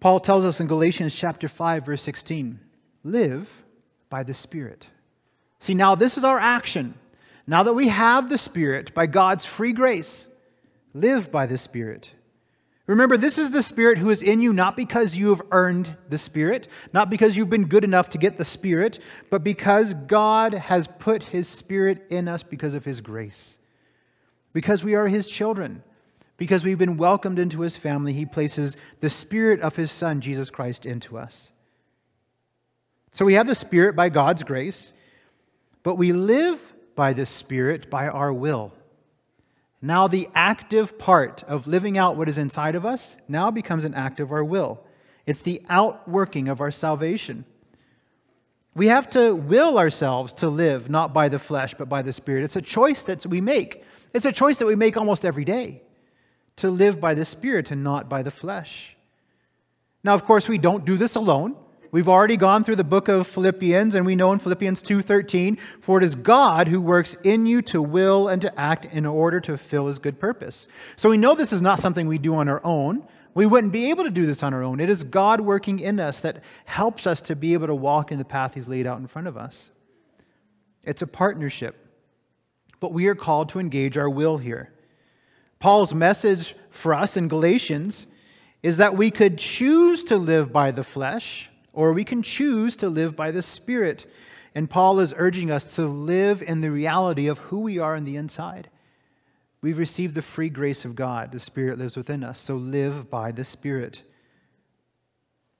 Paul 0.00 0.20
tells 0.20 0.44
us 0.44 0.60
in 0.60 0.66
Galatians 0.66 1.14
chapter 1.14 1.48
5 1.48 1.86
verse 1.86 2.02
16, 2.02 2.60
live 3.04 3.64
by 4.10 4.22
the 4.22 4.34
Spirit. 4.34 4.86
See, 5.60 5.72
now 5.72 5.94
this 5.94 6.18
is 6.18 6.24
our 6.24 6.38
action. 6.38 6.94
Now 7.46 7.62
that 7.64 7.74
we 7.74 7.88
have 7.88 8.28
the 8.28 8.38
Spirit 8.38 8.94
by 8.94 9.06
God's 9.06 9.44
free 9.44 9.72
grace, 9.72 10.26
live 10.94 11.32
by 11.32 11.46
the 11.46 11.58
Spirit. 11.58 12.10
Remember, 12.86 13.16
this 13.16 13.38
is 13.38 13.50
the 13.50 13.62
Spirit 13.62 13.98
who 13.98 14.10
is 14.10 14.22
in 14.22 14.40
you 14.40 14.52
not 14.52 14.76
because 14.76 15.16
you 15.16 15.30
have 15.30 15.42
earned 15.50 15.96
the 16.08 16.18
Spirit, 16.18 16.68
not 16.92 17.10
because 17.10 17.36
you've 17.36 17.50
been 17.50 17.66
good 17.66 17.84
enough 17.84 18.10
to 18.10 18.18
get 18.18 18.36
the 18.36 18.44
Spirit, 18.44 18.98
but 19.30 19.44
because 19.44 19.94
God 19.94 20.52
has 20.52 20.88
put 20.98 21.22
His 21.22 21.48
Spirit 21.48 22.06
in 22.10 22.28
us 22.28 22.42
because 22.42 22.74
of 22.74 22.84
His 22.84 23.00
grace. 23.00 23.58
Because 24.52 24.84
we 24.84 24.94
are 24.94 25.08
His 25.08 25.28
children. 25.28 25.82
Because 26.36 26.64
we've 26.64 26.78
been 26.78 26.96
welcomed 26.96 27.38
into 27.38 27.60
his 27.60 27.76
family, 27.76 28.12
he 28.12 28.26
places 28.26 28.76
the 28.98 29.10
Spirit 29.10 29.60
of 29.60 29.76
his 29.76 29.92
Son, 29.92 30.20
Jesus 30.20 30.50
Christ, 30.50 30.84
into 30.86 31.16
us. 31.16 31.52
So 33.12 33.24
we 33.24 33.34
have 33.34 33.46
the 33.46 33.54
Spirit 33.54 33.94
by 33.94 34.08
God's 34.08 34.42
grace. 34.42 34.92
but 35.84 35.96
we 35.96 36.12
live 36.12 36.71
by 36.94 37.12
the 37.12 37.26
Spirit 37.26 37.90
by 37.90 38.08
our 38.08 38.32
will. 38.32 38.72
Now, 39.80 40.06
the 40.06 40.28
active 40.34 40.96
part 40.96 41.42
of 41.44 41.66
living 41.66 41.98
out 41.98 42.16
what 42.16 42.28
is 42.28 42.38
inside 42.38 42.76
of 42.76 42.86
us 42.86 43.16
now 43.26 43.50
becomes 43.50 43.84
an 43.84 43.94
act 43.94 44.20
of 44.20 44.30
our 44.30 44.44
will. 44.44 44.84
It's 45.26 45.40
the 45.40 45.62
outworking 45.68 46.48
of 46.48 46.60
our 46.60 46.70
salvation. 46.70 47.44
We 48.74 48.86
have 48.88 49.10
to 49.10 49.34
will 49.34 49.78
ourselves 49.78 50.32
to 50.34 50.48
live 50.48 50.88
not 50.88 51.12
by 51.12 51.28
the 51.28 51.38
flesh, 51.38 51.74
but 51.74 51.88
by 51.88 52.02
the 52.02 52.12
Spirit. 52.12 52.44
It's 52.44 52.56
a 52.56 52.62
choice 52.62 53.02
that 53.04 53.26
we 53.26 53.40
make. 53.40 53.84
It's 54.14 54.24
a 54.24 54.32
choice 54.32 54.58
that 54.58 54.66
we 54.66 54.76
make 54.76 54.96
almost 54.96 55.24
every 55.24 55.44
day 55.44 55.82
to 56.56 56.70
live 56.70 57.00
by 57.00 57.14
the 57.14 57.24
Spirit 57.24 57.70
and 57.70 57.82
not 57.82 58.08
by 58.08 58.22
the 58.22 58.30
flesh. 58.30 58.96
Now, 60.04 60.14
of 60.14 60.24
course, 60.24 60.48
we 60.48 60.58
don't 60.58 60.84
do 60.84 60.96
this 60.96 61.16
alone. 61.16 61.56
We've 61.92 62.08
already 62.08 62.38
gone 62.38 62.64
through 62.64 62.76
the 62.76 62.84
book 62.84 63.08
of 63.08 63.26
Philippians, 63.26 63.94
and 63.94 64.06
we 64.06 64.16
know 64.16 64.32
in 64.32 64.38
Philippians 64.38 64.80
2:13, 64.80 65.58
for 65.78 65.98
it 65.98 66.04
is 66.04 66.14
God 66.14 66.68
who 66.68 66.80
works 66.80 67.18
in 67.22 67.44
you 67.44 67.60
to 67.62 67.82
will 67.82 68.28
and 68.28 68.40
to 68.40 68.58
act 68.58 68.86
in 68.86 69.04
order 69.04 69.40
to 69.40 69.58
fulfill 69.58 69.88
his 69.88 69.98
good 69.98 70.18
purpose. 70.18 70.66
So 70.96 71.10
we 71.10 71.18
know 71.18 71.34
this 71.34 71.52
is 71.52 71.60
not 71.60 71.80
something 71.80 72.08
we 72.08 72.16
do 72.16 72.34
on 72.34 72.48
our 72.48 72.62
own. 72.64 73.06
We 73.34 73.44
wouldn't 73.44 73.74
be 73.74 73.90
able 73.90 74.04
to 74.04 74.10
do 74.10 74.24
this 74.24 74.42
on 74.42 74.54
our 74.54 74.62
own. 74.62 74.80
It 74.80 74.88
is 74.88 75.04
God 75.04 75.42
working 75.42 75.80
in 75.80 76.00
us 76.00 76.20
that 76.20 76.42
helps 76.64 77.06
us 77.06 77.20
to 77.22 77.36
be 77.36 77.52
able 77.52 77.66
to 77.66 77.74
walk 77.74 78.10
in 78.10 78.16
the 78.16 78.24
path 78.24 78.54
he's 78.54 78.68
laid 78.68 78.86
out 78.86 78.98
in 78.98 79.06
front 79.06 79.28
of 79.28 79.36
us. 79.36 79.70
It's 80.82 81.02
a 81.02 81.06
partnership. 81.06 81.76
But 82.80 82.94
we 82.94 83.06
are 83.06 83.14
called 83.14 83.50
to 83.50 83.58
engage 83.60 83.98
our 83.98 84.08
will 84.08 84.38
here. 84.38 84.72
Paul's 85.58 85.92
message 85.92 86.54
for 86.70 86.94
us 86.94 87.18
in 87.18 87.28
Galatians 87.28 88.06
is 88.62 88.78
that 88.78 88.96
we 88.96 89.10
could 89.10 89.36
choose 89.36 90.02
to 90.04 90.16
live 90.16 90.54
by 90.54 90.70
the 90.70 90.84
flesh 90.84 91.50
or 91.72 91.92
we 91.92 92.04
can 92.04 92.22
choose 92.22 92.76
to 92.78 92.88
live 92.88 93.16
by 93.16 93.30
the 93.30 93.42
Spirit. 93.42 94.06
And 94.54 94.68
Paul 94.68 95.00
is 95.00 95.14
urging 95.16 95.50
us 95.50 95.76
to 95.76 95.86
live 95.86 96.42
in 96.42 96.60
the 96.60 96.70
reality 96.70 97.28
of 97.28 97.38
who 97.38 97.60
we 97.60 97.78
are 97.78 97.96
on 97.96 98.04
the 98.04 98.16
inside. 98.16 98.68
We've 99.62 99.78
received 99.78 100.14
the 100.14 100.22
free 100.22 100.50
grace 100.50 100.84
of 100.84 100.96
God. 100.96 101.32
The 101.32 101.40
Spirit 101.40 101.78
lives 101.78 101.96
within 101.96 102.24
us, 102.24 102.38
so 102.38 102.56
live 102.56 103.08
by 103.08 103.32
the 103.32 103.44
Spirit. 103.44 104.02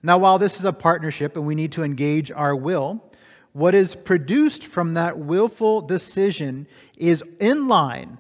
Now, 0.03 0.19
while 0.19 0.39
this 0.39 0.59
is 0.59 0.65
a 0.65 0.73
partnership 0.73 1.37
and 1.37 1.47
we 1.47 1.55
need 1.55 1.73
to 1.73 1.85
engage 1.85 2.31
our 2.33 2.57
will, 2.57 3.03
what 3.53 3.75
is 3.75 3.95
produced 3.95 4.65
from 4.65 4.95
that 4.95 5.19
willful 5.19 5.83
decision 5.83 6.67
is 6.97 7.23
in 7.39 7.69
line 7.69 8.19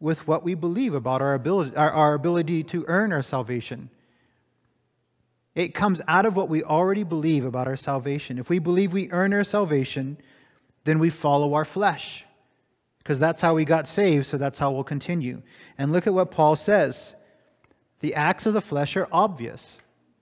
with 0.00 0.26
what 0.26 0.44
we 0.44 0.54
believe 0.54 0.94
about 0.94 1.22
our 1.22 1.34
ability, 1.34 1.74
our, 1.76 1.90
our 1.90 2.14
ability 2.14 2.62
to 2.64 2.84
earn 2.86 3.12
our 3.12 3.22
salvation. 3.22 3.88
It 5.58 5.74
comes 5.74 6.00
out 6.06 6.24
of 6.24 6.36
what 6.36 6.48
we 6.48 6.62
already 6.62 7.02
believe 7.02 7.44
about 7.44 7.66
our 7.66 7.74
salvation. 7.74 8.38
If 8.38 8.48
we 8.48 8.60
believe 8.60 8.92
we 8.92 9.10
earn 9.10 9.34
our 9.34 9.42
salvation, 9.42 10.16
then 10.84 11.00
we 11.00 11.10
follow 11.10 11.54
our 11.54 11.64
flesh. 11.64 12.24
Because 12.98 13.18
that's 13.18 13.40
how 13.40 13.54
we 13.54 13.64
got 13.64 13.88
saved, 13.88 14.26
so 14.26 14.38
that's 14.38 14.60
how 14.60 14.70
we'll 14.70 14.84
continue. 14.84 15.42
And 15.76 15.90
look 15.90 16.06
at 16.06 16.14
what 16.14 16.30
Paul 16.30 16.54
says 16.54 17.16
the 17.98 18.14
acts 18.14 18.46
of 18.46 18.54
the 18.54 18.60
flesh 18.60 18.96
are 18.96 19.08
obvious. 19.10 19.78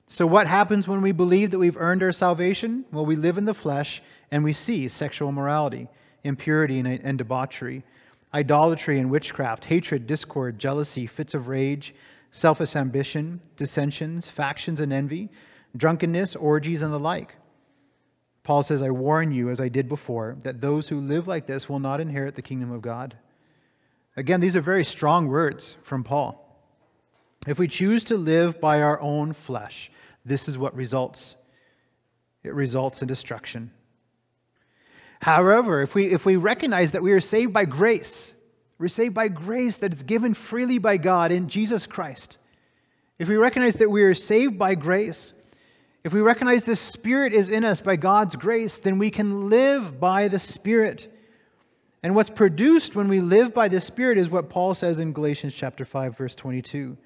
So, 0.07 0.27
what 0.27 0.46
happens 0.46 0.88
when 0.88 1.03
we 1.03 1.12
believe 1.12 1.51
that 1.51 1.59
we've 1.59 1.77
earned 1.77 2.03
our 2.03 2.12
salvation? 2.12 2.87
Well, 2.90 3.05
we 3.05 3.16
live 3.16 3.37
in 3.37 3.44
the 3.44 3.53
flesh 3.53 4.03
and 4.31 4.42
we 4.42 4.55
see 4.55 4.88
sexual 4.88 5.29
immorality, 5.29 5.88
impurity 6.25 6.79
and, 6.79 6.88
and 6.88 7.18
debauchery, 7.18 7.85
idolatry 8.33 8.99
and 9.01 9.11
witchcraft, 9.11 9.66
hatred, 9.66 10.07
discord, 10.07 10.59
jealousy, 10.59 11.07
fits 11.07 11.35
of 11.35 11.46
rage 11.49 11.94
selfish 12.31 12.77
ambition, 12.77 13.41
dissensions, 13.57 14.29
factions, 14.29 14.81
and 14.81 14.93
envy, 14.93 15.31
drunkenness, 15.77 16.37
orgies, 16.37 16.83
and 16.83 16.93
the 16.93 16.99
like. 16.99 17.37
Paul 18.43 18.62
says, 18.62 18.83
I 18.83 18.91
warn 18.91 19.33
you, 19.33 19.51
as 19.51 19.61
I 19.61 19.69
did 19.69 19.89
before, 19.89 20.37
that 20.45 20.61
those 20.61 20.89
who 20.89 21.01
live 21.01 21.27
like 21.27 21.47
this 21.47 21.69
will 21.69 21.81
not 21.81 22.01
inherit 22.01 22.37
the 22.37 22.43
kingdom 22.43 22.71
of 22.71 22.83
God. 22.83 23.17
Again, 24.17 24.41
these 24.41 24.57
are 24.57 24.61
very 24.61 24.85
strong 24.85 25.29
words 25.29 25.77
from 25.83 26.05
Paul. 26.05 26.43
If 27.47 27.59
we 27.59 27.69
choose 27.69 28.05
to 28.05 28.17
live 28.17 28.61
by 28.61 28.83
our 28.83 29.01
own 29.01 29.33
flesh, 29.33 29.91
this 30.25 30.49
is 30.49 30.59
what 30.59 30.75
results 30.75 31.37
it 32.47 32.55
results 32.55 33.03
in 33.03 33.09
destruction. 33.09 33.73
However, 35.21 35.83
if 35.83 35.95
we, 35.95 36.12
if 36.12 36.25
we 36.25 36.37
recognize 36.37 36.93
that 36.93 37.03
we 37.03 37.11
are 37.11 37.21
saved 37.21 37.53
by 37.53 37.65
grace, 37.65 38.33
we're 38.79 38.89
saved 38.89 39.15
by 39.15 39.29
grace 39.29 39.79
that 39.79 39.93
is 39.93 40.03
given 40.03 40.35
freely 40.35 40.79
by 40.79 40.97
God 40.97 41.33
in 41.33 41.49
Jesus 41.49 41.87
Christ. 41.87 42.39
If 43.19 43.29
we 43.29 43.37
recognize 43.37 43.77
that 43.77 43.91
we 43.91 44.03
are 44.03 44.15
saved 44.15 44.59
by 44.59 44.75
grace, 44.75 45.33
if 46.05 46.12
we 46.12 46.21
recognize 46.21 46.65
the 46.65 46.77
Spirit 46.77 47.33
is 47.33 47.51
in 47.51 47.65
us 47.65 47.81
by 47.81 47.97
God's 47.97 48.37
grace, 48.37 48.79
then 48.79 48.99
we 48.99 49.11
can 49.11 49.49
live 49.49 49.99
by 49.99 50.29
the 50.29 50.39
Spirit. 50.39 51.12
And 52.03 52.15
what's 52.15 52.31
produced 52.31 52.95
when 52.95 53.09
we 53.09 53.21
live 53.21 53.55
by 53.55 53.69
the 53.69 53.81
Spirit 53.81 54.19
is 54.19 54.31
what 54.31 54.51
Paul 54.51 54.75
says 54.75 55.01
in 55.01 55.12
Galatians 55.12 55.55
chapter 55.55 55.85
5 55.85 56.17
verse 56.17 56.35
22. 56.35 56.97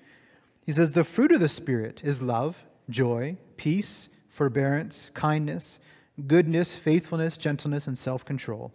He 0.66 0.72
says 0.72 0.90
the 0.90 1.04
fruit 1.04 1.32
of 1.32 1.40
the 1.40 1.48
Spirit 1.48 2.02
is 2.04 2.20
love, 2.20 2.64
joy, 2.90 3.36
peace, 3.56 4.08
forbearance, 4.28 5.10
kindness, 5.14 5.78
goodness, 6.26 6.72
faithfulness, 6.72 7.36
gentleness, 7.36 7.86
and 7.86 7.96
self-control. 7.96 8.72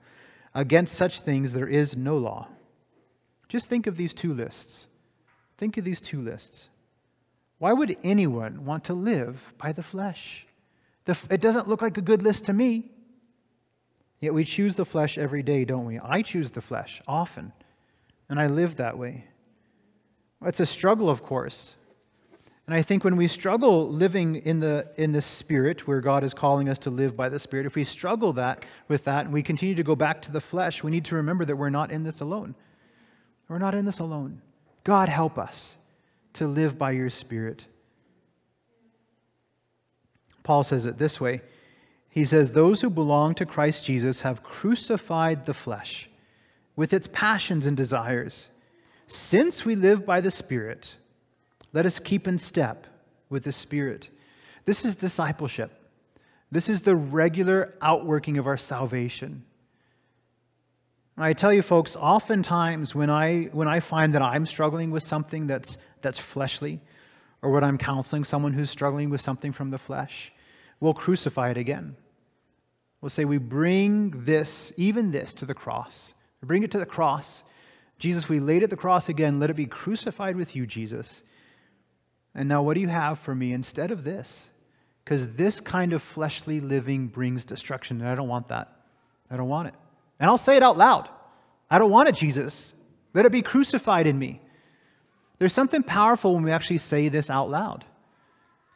Against 0.55 0.95
such 0.95 1.21
things 1.21 1.53
there 1.53 1.67
is 1.67 1.95
no 1.95 2.17
law. 2.17 2.47
Just 3.47 3.67
think 3.67 3.87
of 3.87 3.97
these 3.97 4.13
two 4.13 4.33
lists. 4.33 4.87
Think 5.57 5.77
of 5.77 5.85
these 5.85 6.01
two 6.01 6.21
lists. 6.21 6.69
Why 7.59 7.73
would 7.73 7.95
anyone 8.03 8.65
want 8.65 8.85
to 8.85 8.93
live 8.93 9.53
by 9.57 9.71
the 9.71 9.83
flesh? 9.83 10.45
The, 11.05 11.17
it 11.29 11.41
doesn't 11.41 11.67
look 11.67 11.81
like 11.81 11.97
a 11.97 12.01
good 12.01 12.21
list 12.21 12.45
to 12.45 12.53
me. 12.53 12.91
Yet 14.19 14.33
we 14.33 14.43
choose 14.43 14.75
the 14.75 14.85
flesh 14.85 15.17
every 15.17 15.43
day, 15.43 15.65
don't 15.65 15.85
we? 15.85 15.99
I 15.99 16.21
choose 16.21 16.51
the 16.51 16.61
flesh 16.61 17.01
often, 17.07 17.53
and 18.29 18.39
I 18.39 18.47
live 18.47 18.77
that 18.77 18.97
way. 18.97 19.25
It's 20.43 20.59
a 20.59 20.65
struggle, 20.65 21.09
of 21.09 21.21
course. 21.21 21.75
And 22.67 22.73
I 22.73 22.81
think 22.81 23.03
when 23.03 23.15
we 23.15 23.27
struggle 23.27 23.87
living 23.87 24.37
in 24.37 24.59
the, 24.59 24.87
in 24.97 25.11
the 25.11 25.21
Spirit, 25.21 25.87
where 25.87 26.01
God 26.01 26.23
is 26.23 26.33
calling 26.33 26.67
us 26.67 26.79
to 26.79 26.89
live 26.89 27.15
by 27.15 27.29
the 27.29 27.37
Spirit, 27.37 27.67
if 27.67 27.75
we 27.75 27.83
struggle 27.83 28.33
that 28.33 28.65
with 28.87 29.03
that 29.03 29.25
and 29.25 29.33
we 29.33 29.43
continue 29.43 29.75
to 29.75 29.83
go 29.83 29.95
back 29.95 30.21
to 30.23 30.31
the 30.31 30.41
flesh, 30.41 30.81
we 30.81 30.89
need 30.89 31.05
to 31.05 31.15
remember 31.15 31.45
that 31.45 31.55
we're 31.55 31.69
not 31.69 31.91
in 31.91 32.03
this 32.03 32.21
alone. 32.21 32.55
We're 33.47 33.59
not 33.59 33.75
in 33.75 33.85
this 33.85 33.99
alone. 33.99 34.41
God, 34.83 35.09
help 35.09 35.37
us 35.37 35.77
to 36.33 36.47
live 36.47 36.77
by 36.77 36.91
your 36.91 37.09
Spirit. 37.09 37.65
Paul 40.43 40.63
says 40.63 40.85
it 40.85 40.97
this 40.97 41.19
way 41.19 41.41
He 42.09 42.25
says, 42.25 42.51
Those 42.51 42.81
who 42.81 42.89
belong 42.89 43.35
to 43.35 43.45
Christ 43.45 43.85
Jesus 43.85 44.21
have 44.21 44.43
crucified 44.43 45.45
the 45.45 45.53
flesh 45.53 46.09
with 46.75 46.93
its 46.93 47.07
passions 47.11 47.65
and 47.65 47.75
desires. 47.75 48.49
Since 49.07 49.65
we 49.65 49.75
live 49.75 50.05
by 50.05 50.21
the 50.21 50.31
Spirit, 50.31 50.95
let 51.73 51.85
us 51.85 51.99
keep 51.99 52.27
in 52.27 52.39
step 52.39 52.87
with 53.29 53.43
the 53.43 53.51
Spirit. 53.51 54.09
This 54.65 54.83
is 54.83 54.95
discipleship. 54.95 55.71
This 56.51 56.69
is 56.69 56.81
the 56.81 56.95
regular 56.95 57.73
outworking 57.81 58.37
of 58.37 58.47
our 58.47 58.57
salvation. 58.57 59.43
I 61.17 61.31
tell 61.33 61.53
you, 61.53 61.61
folks, 61.61 61.95
oftentimes 61.95 62.93
when 62.93 63.09
I, 63.09 63.45
when 63.53 63.69
I 63.69 63.79
find 63.79 64.13
that 64.15 64.21
I'm 64.21 64.45
struggling 64.45 64.91
with 64.91 65.03
something 65.03 65.47
that's, 65.47 65.77
that's 66.01 66.19
fleshly, 66.19 66.81
or 67.41 67.51
when 67.51 67.63
I'm 67.63 67.77
counseling 67.77 68.25
someone 68.25 68.51
who's 68.51 68.69
struggling 68.69 69.09
with 69.09 69.21
something 69.21 69.53
from 69.53 69.71
the 69.71 69.77
flesh, 69.77 70.33
we'll 70.81 70.93
crucify 70.93 71.51
it 71.51 71.57
again. 71.57 71.95
We'll 72.99 73.09
say, 73.09 73.23
We 73.23 73.37
bring 73.37 74.11
this, 74.11 74.73
even 74.75 75.11
this, 75.11 75.33
to 75.35 75.45
the 75.45 75.53
cross. 75.53 76.13
We 76.41 76.47
bring 76.47 76.63
it 76.63 76.71
to 76.71 76.79
the 76.79 76.85
cross. 76.85 77.43
Jesus, 77.97 78.27
we 78.27 78.41
laid 78.41 78.57
it 78.57 78.65
at 78.65 78.69
the 78.71 78.75
cross 78.75 79.07
again. 79.07 79.39
Let 79.39 79.49
it 79.49 79.55
be 79.55 79.67
crucified 79.67 80.35
with 80.35 80.53
you, 80.53 80.65
Jesus. 80.65 81.23
And 82.33 82.49
now, 82.49 82.61
what 82.61 82.73
do 82.73 82.81
you 82.81 82.89
have 82.89 83.19
for 83.19 83.33
me 83.33 83.53
instead 83.53 83.91
of 83.91 84.03
this? 84.03 84.49
Because 85.03 85.35
this 85.35 85.61
kind 85.61 85.93
of 85.93 86.01
fleshly 86.01 86.59
living 86.59 87.07
brings 87.07 87.45
destruction, 87.45 88.01
and 88.01 88.09
I 88.09 88.15
don't 88.15 88.27
want 88.27 88.49
that. 88.49 88.69
I 89.31 89.37
don't 89.37 89.47
want 89.47 89.69
it. 89.69 89.75
And 90.19 90.29
I'll 90.29 90.37
say 90.37 90.55
it 90.55 90.63
out 90.63 90.77
loud 90.77 91.09
I 91.69 91.79
don't 91.79 91.91
want 91.91 92.09
it, 92.09 92.15
Jesus. 92.15 92.75
Let 93.13 93.25
it 93.25 93.31
be 93.31 93.41
crucified 93.41 94.07
in 94.07 94.19
me. 94.19 94.41
There's 95.39 95.53
something 95.53 95.83
powerful 95.83 96.33
when 96.33 96.43
we 96.43 96.51
actually 96.51 96.77
say 96.77 97.09
this 97.09 97.29
out 97.29 97.49
loud. 97.49 97.85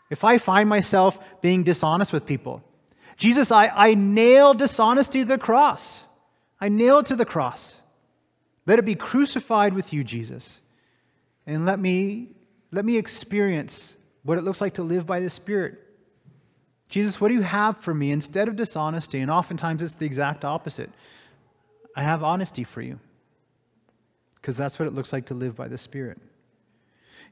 If 0.10 0.24
I 0.24 0.38
find 0.38 0.68
myself 0.68 1.20
being 1.42 1.64
dishonest 1.64 2.12
with 2.12 2.26
people, 2.26 2.64
Jesus, 3.16 3.52
I, 3.52 3.68
I 3.68 3.94
nail 3.94 4.54
dishonesty 4.54 5.20
to 5.20 5.26
the 5.26 5.38
cross. 5.38 6.06
I 6.60 6.70
nail 6.70 7.00
it 7.00 7.08
to 7.08 7.16
the 7.16 7.26
cross. 7.26 7.80
Let 8.66 8.80
it 8.80 8.86
be 8.86 8.96
crucified 8.96 9.74
with 9.74 9.94
you, 9.94 10.04
Jesus. 10.04 10.60
And 11.46 11.66
let 11.66 11.80
me, 11.80 12.30
let 12.72 12.86
me 12.86 12.98
experience 12.98 13.96
what 14.24 14.38
it 14.38 14.44
looks 14.44 14.62
like 14.62 14.76
to 14.76 14.84
live 14.84 15.06
by 15.06 15.20
the 15.20 15.30
Spirit. 15.30 15.80
Jesus, 16.88 17.22
what 17.22 17.28
do 17.28 17.36
you 17.36 17.42
have 17.42 17.78
for 17.78 17.94
me 17.94 18.12
instead 18.12 18.48
of 18.48 18.56
dishonesty? 18.56 19.20
And 19.20 19.30
oftentimes 19.30 19.82
it's 19.84 19.96
the 19.96 20.06
exact 20.06 20.44
opposite. 20.44 20.90
I 22.00 22.04
have 22.04 22.24
honesty 22.24 22.64
for 22.64 22.82
you. 22.82 22.98
Because 24.36 24.56
that's 24.56 24.80
what 24.80 24.88
it 24.88 24.94
looks 24.94 25.12
like 25.12 25.26
to 25.26 25.34
live 25.34 25.58
by 25.58 25.68
the 25.68 25.78
Spirit. 25.78 26.18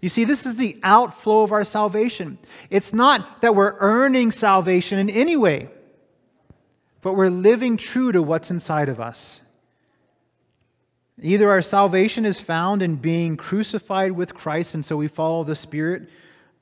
You 0.01 0.09
see, 0.09 0.25
this 0.25 0.45
is 0.45 0.55
the 0.55 0.77
outflow 0.83 1.43
of 1.43 1.53
our 1.53 1.63
salvation. 1.63 2.37
It's 2.69 2.91
not 2.93 3.41
that 3.43 3.55
we're 3.55 3.77
earning 3.79 4.29
salvation 4.31 4.99
in 4.99 5.09
any 5.09 5.37
way. 5.37 5.69
but 7.01 7.13
we're 7.13 7.29
living 7.29 7.77
true 7.77 8.11
to 8.11 8.21
what's 8.21 8.51
inside 8.51 8.89
of 8.89 8.99
us. 8.99 9.41
Either 11.21 11.49
our 11.49 11.61
salvation 11.61 12.25
is 12.25 12.41
found 12.41 12.81
in 12.81 12.97
being 12.97 13.37
crucified 13.37 14.11
with 14.11 14.33
Christ, 14.33 14.75
and 14.75 14.83
so 14.83 14.97
we 14.97 15.07
follow 15.07 15.45
the 15.45 15.55
Spirit, 15.55 16.09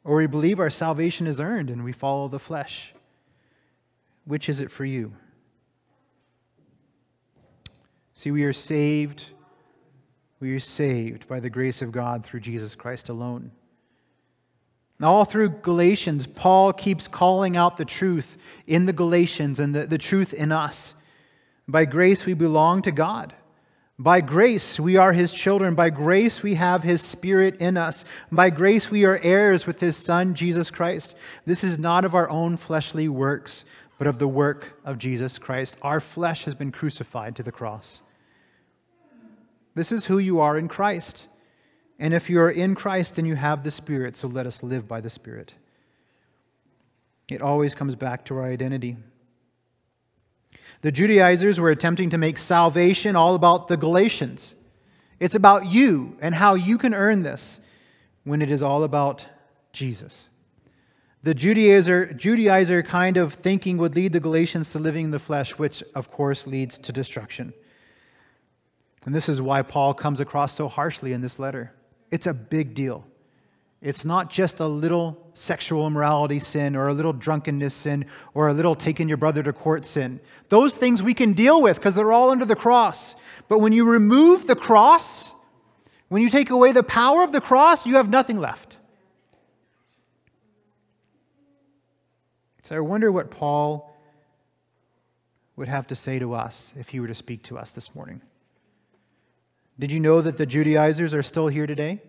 or 0.04 0.18
we 0.18 0.28
believe 0.28 0.60
our 0.60 0.70
salvation 0.70 1.26
is 1.26 1.40
earned 1.40 1.72
and 1.72 1.84
we 1.84 1.92
follow 1.92 2.28
the 2.28 2.38
flesh. 2.38 2.94
Which 4.26 4.48
is 4.48 4.60
it 4.60 4.70
for 4.70 4.86
you? 4.86 5.14
See, 8.16 8.32
we 8.32 8.44
are 8.46 8.54
saved. 8.54 9.26
We 10.40 10.56
are 10.56 10.60
saved 10.60 11.28
by 11.28 11.40
the 11.40 11.50
grace 11.50 11.82
of 11.82 11.92
God 11.92 12.26
through 12.26 12.40
Jesus 12.40 12.74
Christ 12.74 13.10
alone. 13.10 13.52
Now, 15.00 15.12
All 15.12 15.26
through 15.26 15.50
Galatians, 15.50 16.26
Paul 16.26 16.72
keeps 16.72 17.08
calling 17.08 17.58
out 17.58 17.76
the 17.76 17.86
truth 17.86 18.38
in 18.66 18.86
the 18.86 18.94
Galatians 18.94 19.60
and 19.60 19.76
the, 19.76 19.86
the 19.86 19.98
truth 19.98 20.34
in 20.34 20.52
us. 20.52 20.96
By 21.68 21.86
grace, 21.86 22.26
we 22.26 22.34
belong 22.34 22.82
to 22.84 22.92
God. 22.92 23.34
By 24.00 24.22
grace, 24.22 24.80
we 24.80 24.98
are 24.98 25.14
his 25.14 25.34
children. 25.34 25.76
By 25.76 25.90
grace, 25.90 26.44
we 26.44 26.56
have 26.56 26.84
his 26.84 27.02
spirit 27.02 27.62
in 27.62 27.76
us. 27.76 28.06
By 28.32 28.50
grace, 28.50 28.90
we 28.92 29.06
are 29.06 29.20
heirs 29.22 29.66
with 29.66 29.80
his 29.80 29.98
son, 29.98 30.34
Jesus 30.34 30.70
Christ. 30.70 31.16
This 31.46 31.64
is 31.64 31.78
not 31.78 32.06
of 32.06 32.14
our 32.14 32.30
own 32.30 32.56
fleshly 32.58 33.08
works, 33.10 33.66
but 33.98 34.08
of 34.08 34.20
the 34.20 34.28
work 34.28 34.80
of 34.86 34.98
Jesus 34.98 35.38
Christ. 35.38 35.76
Our 35.82 36.00
flesh 36.00 36.44
has 36.46 36.56
been 36.56 36.72
crucified 36.72 37.36
to 37.38 37.44
the 37.44 37.52
cross. 37.52 38.02
This 39.76 39.92
is 39.92 40.06
who 40.06 40.18
you 40.18 40.40
are 40.40 40.58
in 40.58 40.68
Christ. 40.68 41.28
And 42.00 42.14
if 42.14 42.30
you 42.30 42.40
are 42.40 42.50
in 42.50 42.76
Christ, 42.76 43.16
then 43.16 43.26
you 43.26 43.36
have 43.36 43.64
the 43.64 43.72
Spirit, 43.72 44.16
so 44.16 44.28
let 44.28 44.46
us 44.46 44.64
live 44.64 44.88
by 44.88 45.02
the 45.02 45.10
Spirit. 45.10 45.54
It 47.30 47.42
always 47.42 47.76
comes 47.76 47.96
back 47.96 48.26
to 48.26 48.38
our 48.38 48.46
identity. 48.46 48.98
The 50.82 50.92
Judaizers 50.92 51.60
were 51.60 51.70
attempting 51.72 52.10
to 52.12 52.18
make 52.18 52.38
salvation 52.38 53.16
all 53.16 53.36
about 53.36 53.68
the 53.68 53.78
Galatians. 53.78 54.56
It's 55.20 55.36
about 55.36 55.66
you 55.66 56.18
and 56.22 56.36
how 56.36 56.56
you 56.56 56.78
can 56.78 56.94
earn 56.94 57.24
this 57.24 57.60
when 58.24 58.42
it 58.42 58.52
is 58.52 58.62
all 58.62 58.84
about 58.84 59.26
Jesus. 59.72 60.28
The 61.24 61.34
Judaizer, 61.34 62.16
Judaizer 62.20 62.86
kind 62.86 63.18
of 63.18 63.34
thinking 63.34 63.78
would 63.78 63.96
lead 63.96 64.14
the 64.14 64.20
Galatians 64.20 64.72
to 64.72 64.80
living 64.80 65.06
in 65.06 65.12
the 65.12 65.20
flesh, 65.20 65.58
which 65.58 65.82
of 65.96 66.12
course 66.12 66.46
leads 66.46 66.78
to 66.80 66.92
destruction. 66.92 67.54
And 69.06 69.14
this 69.14 69.30
is 69.30 69.42
why 69.42 69.62
Paul 69.62 69.94
comes 69.94 70.20
across 70.20 70.54
so 70.54 70.68
harshly 70.68 71.14
in 71.14 71.22
this 71.22 71.38
letter. 71.40 71.72
It's 72.12 72.28
a 72.28 72.34
big 72.34 72.74
deal. 72.74 73.06
It's 73.82 74.04
not 74.04 74.32
just 74.32 74.60
a 74.60 74.66
little 74.66 75.30
sexual 75.36 75.86
immorality 75.86 76.40
sin 76.40 76.76
or 76.76 76.88
a 76.88 76.94
little 76.94 77.14
drunkenness 77.14 77.74
sin 77.74 78.06
or 78.34 78.48
a 78.48 78.54
little 78.54 78.74
taking 78.74 79.08
your 79.08 79.18
brother 79.18 79.44
to 79.44 79.54
court 79.54 79.86
sin. 79.86 80.20
Those 80.50 80.74
things 80.74 81.04
we 81.04 81.14
can 81.14 81.34
deal 81.34 81.62
with 81.62 81.78
because 81.78 81.94
they're 81.94 82.12
all 82.12 82.32
under 82.32 82.46
the 82.46 82.56
cross. 82.56 83.16
But 83.48 83.60
when 83.60 83.74
you 83.74 83.86
remove 83.86 84.48
the 84.48 84.56
cross, 84.56 85.34
when 86.08 86.24
you 86.24 86.32
take 86.32 86.50
away 86.50 86.72
the 86.72 86.82
power 86.82 87.24
of 87.24 87.32
the 87.32 87.42
cross, 87.42 87.86
you 87.86 87.98
have 87.98 88.10
nothing 88.10 88.40
left. 88.40 88.78
So 92.64 92.76
I 92.76 92.80
wonder 92.80 93.12
what 93.12 93.30
Paul 93.30 93.96
would 95.56 95.68
have 95.68 95.86
to 95.88 95.96
say 95.96 96.18
to 96.18 96.34
us 96.34 96.74
if 96.76 96.90
he 96.90 97.00
were 97.00 97.08
to 97.08 97.14
speak 97.14 97.44
to 97.44 97.58
us 97.60 97.70
this 97.70 97.94
morning. 97.94 98.22
Did 99.78 99.92
you 99.92 100.00
know 100.00 100.22
that 100.22 100.38
the 100.38 100.46
Judaizers 100.46 101.14
are 101.14 101.24
still 101.24 101.48
here 101.48 101.68
today? 101.68 102.02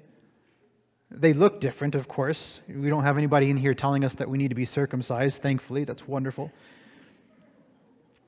They 1.11 1.33
look 1.33 1.61
different, 1.61 1.94
of 1.94 2.09
course. 2.09 2.61
We 2.68 2.88
don't 2.88 3.05
have 3.05 3.16
anybody 3.16 3.50
in 3.50 3.57
here 3.57 3.74
telling 3.74 4.05
us 4.05 4.14
that 4.14 4.29
we 4.29 4.38
need 4.38 4.48
to 4.48 4.55
be 4.55 4.64
circumcised, 4.64 5.42
thankfully. 5.42 5.85
That's 5.85 6.07
wonderful. 6.07 6.52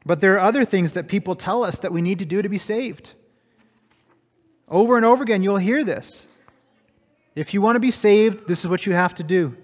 But 0.06 0.20
there 0.20 0.34
are 0.34 0.40
other 0.40 0.64
things 0.64 0.92
that 0.92 1.08
people 1.08 1.34
tell 1.36 1.64
us 1.64 1.78
that 1.78 1.92
we 1.92 2.02
need 2.02 2.20
to 2.20 2.24
do 2.24 2.40
to 2.40 2.48
be 2.48 2.58
saved. 2.58 3.14
Over 4.68 4.96
and 4.96 5.04
over 5.04 5.22
again, 5.22 5.42
you'll 5.42 5.56
hear 5.56 5.84
this. 5.84 6.26
If 7.34 7.54
you 7.54 7.62
want 7.62 7.76
to 7.76 7.80
be 7.80 7.90
saved, 7.90 8.48
this 8.48 8.60
is 8.60 8.68
what 8.68 8.86
you 8.86 8.92
have 8.92 9.14
to 9.16 9.22
do. 9.22 9.56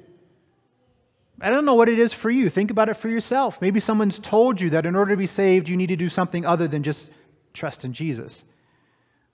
I 1.41 1.51
don't 1.51 1.65
know 1.65 1.75
what 1.75 1.89
it 1.89 1.99
is 1.99 2.13
for 2.13 2.31
you. 2.31 2.49
Think 2.49 2.71
about 2.71 2.89
it 2.89 2.95
for 2.95 3.09
yourself. 3.09 3.61
Maybe 3.61 3.81
someone's 3.81 4.19
told 4.19 4.61
you 4.61 4.71
that 4.71 4.87
in 4.87 4.95
order 4.95 5.11
to 5.11 5.17
be 5.17 5.27
saved, 5.27 5.69
you 5.69 5.77
need 5.77 5.89
to 5.89 5.97
do 5.97 6.09
something 6.09 6.47
other 6.47 6.69
than 6.69 6.83
just 6.83 7.11
trust 7.53 7.85
in 7.85 7.93
Jesus. 7.93 8.45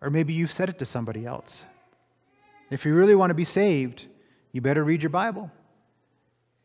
Or 0.00 0.10
maybe 0.10 0.32
you've 0.32 0.52
said 0.52 0.68
it 0.68 0.78
to 0.78 0.86
somebody 0.86 1.26
else. 1.26 1.64
If 2.70 2.84
you 2.84 2.94
really 2.94 3.14
want 3.14 3.30
to 3.30 3.34
be 3.34 3.44
saved, 3.44 4.06
you 4.52 4.60
better 4.60 4.82
read 4.82 5.02
your 5.02 5.10
Bible. 5.10 5.50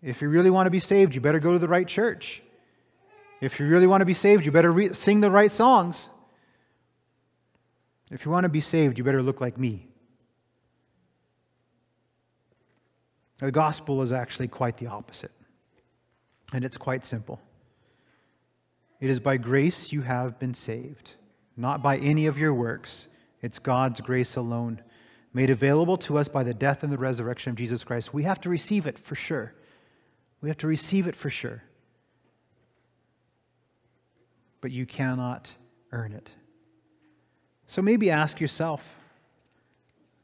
If 0.02 0.22
you 0.22 0.30
really 0.30 0.50
want 0.50 0.68
to 0.68 0.72
be 0.72 0.80
saved, 0.80 1.16
you 1.16 1.22
better 1.22 1.40
go 1.40 1.54
to 1.54 1.60
the 1.60 1.68
right 1.68 1.88
church. 1.88 2.42
If 3.42 3.60
you 3.60 3.68
really 3.68 3.88
want 3.88 4.02
to 4.02 4.06
be 4.06 4.14
saved, 4.14 4.46
you 4.46 4.52
better 4.52 4.72
re- 4.72 4.94
sing 4.94 5.20
the 5.20 5.32
right 5.32 5.52
songs. 5.52 6.10
If 8.12 8.24
you 8.24 8.32
want 8.32 8.44
to 8.44 8.50
be 8.50 8.62
saved, 8.62 8.98
you 8.98 9.04
better 9.04 9.24
look 9.24 9.42
like 9.42 9.58
me. 9.58 9.88
The 13.40 13.52
gospel 13.52 14.02
is 14.02 14.12
actually 14.12 14.48
quite 14.48 14.78
the 14.78 14.88
opposite, 14.88 15.32
and 16.54 16.64
it's 16.64 16.78
quite 16.78 17.04
simple. 17.04 17.42
It 19.02 19.10
is 19.10 19.20
by 19.20 19.38
grace 19.38 19.92
you 19.92 20.02
have 20.02 20.40
been 20.40 20.54
saved, 20.54 21.16
not 21.58 21.84
by 21.84 21.98
any 21.98 22.28
of 22.28 22.38
your 22.38 22.54
works. 22.54 23.08
It's 23.46 23.60
God's 23.60 24.02
grace 24.02 24.38
alone, 24.38 24.82
made 25.32 25.52
available 25.52 25.98
to 25.98 26.18
us 26.18 26.28
by 26.28 26.44
the 26.44 26.56
death 26.56 26.82
and 26.82 26.92
the 26.92 26.98
resurrection 26.98 27.52
of 27.52 27.58
Jesus 27.58 27.84
Christ. 27.84 28.12
We 28.12 28.24
have 28.24 28.42
to 28.42 28.50
receive 28.50 28.88
it 28.88 28.98
for 28.98 29.14
sure. 29.14 29.54
We 30.42 30.50
have 30.50 30.58
to 30.58 30.68
receive 30.68 31.08
it 31.08 31.16
for 31.16 31.30
sure. 31.30 31.62
But 34.62 34.72
you 34.72 34.88
cannot 34.88 35.54
earn 35.92 36.12
it. 36.14 36.32
So 37.68 37.84
maybe 37.84 38.10
ask 38.10 38.42
yourself 38.42 38.96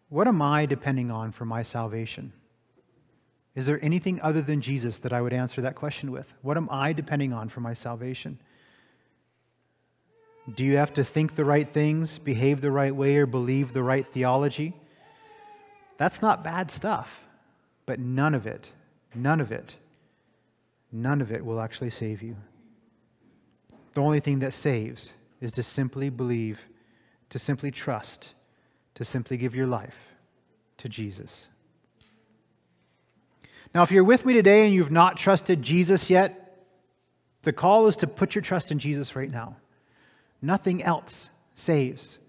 what 0.09 0.27
am 0.27 0.41
I 0.41 0.65
depending 0.65 1.11
on 1.11 1.31
for 1.31 1.45
my 1.45 1.61
salvation? 1.61 2.33
Is 3.53 3.67
there 3.67 3.79
anything 3.85 4.19
other 4.21 4.41
than 4.41 4.61
Jesus 4.61 4.97
that 4.97 5.13
I 5.13 5.21
would 5.21 5.31
answer 5.31 5.61
that 5.61 5.75
question 5.75 6.11
with? 6.11 6.33
What 6.41 6.57
am 6.57 6.67
I 6.71 6.91
depending 6.91 7.33
on 7.33 7.49
for 7.49 7.59
my 7.59 7.75
salvation? 7.75 8.39
Do 10.53 10.65
you 10.65 10.77
have 10.77 10.93
to 10.95 11.03
think 11.03 11.35
the 11.35 11.45
right 11.45 11.67
things, 11.67 12.17
behave 12.17 12.61
the 12.61 12.71
right 12.71 12.95
way, 12.95 13.17
or 13.17 13.25
believe 13.25 13.73
the 13.73 13.83
right 13.83 14.07
theology? 14.11 14.73
That's 15.97 16.21
not 16.21 16.43
bad 16.43 16.71
stuff, 16.71 17.23
but 17.85 17.99
none 17.99 18.33
of 18.33 18.47
it, 18.47 18.69
none 19.13 19.39
of 19.39 19.51
it, 19.51 19.75
none 20.91 21.21
of 21.21 21.31
it 21.31 21.45
will 21.45 21.61
actually 21.61 21.91
save 21.91 22.23
you. 22.23 22.35
The 23.93 24.01
only 24.01 24.19
thing 24.19 24.39
that 24.39 24.53
saves 24.53 25.13
is 25.41 25.51
to 25.53 25.63
simply 25.63 26.09
believe, 26.09 26.59
to 27.29 27.37
simply 27.37 27.69
trust, 27.69 28.33
to 28.95 29.05
simply 29.05 29.37
give 29.37 29.53
your 29.53 29.67
life 29.67 30.07
to 30.77 30.89
Jesus. 30.89 31.49
Now, 33.75 33.83
if 33.83 33.91
you're 33.91 34.03
with 34.03 34.25
me 34.25 34.33
today 34.33 34.65
and 34.65 34.73
you've 34.73 34.91
not 34.91 35.17
trusted 35.17 35.61
Jesus 35.61 36.09
yet, 36.09 36.57
the 37.43 37.53
call 37.53 37.87
is 37.87 37.97
to 37.97 38.07
put 38.07 38.35
your 38.35 38.41
trust 38.41 38.71
in 38.71 38.79
Jesus 38.79 39.15
right 39.15 39.31
now. 39.31 39.55
Nothing 40.41 40.83
else 40.83 41.29
saves. 41.55 42.19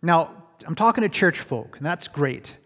Now, 0.00 0.30
I'm 0.66 0.74
talking 0.74 1.02
to 1.02 1.08
church 1.08 1.40
folk, 1.40 1.76
and 1.76 1.86
that's 1.86 2.08
great. 2.08 2.56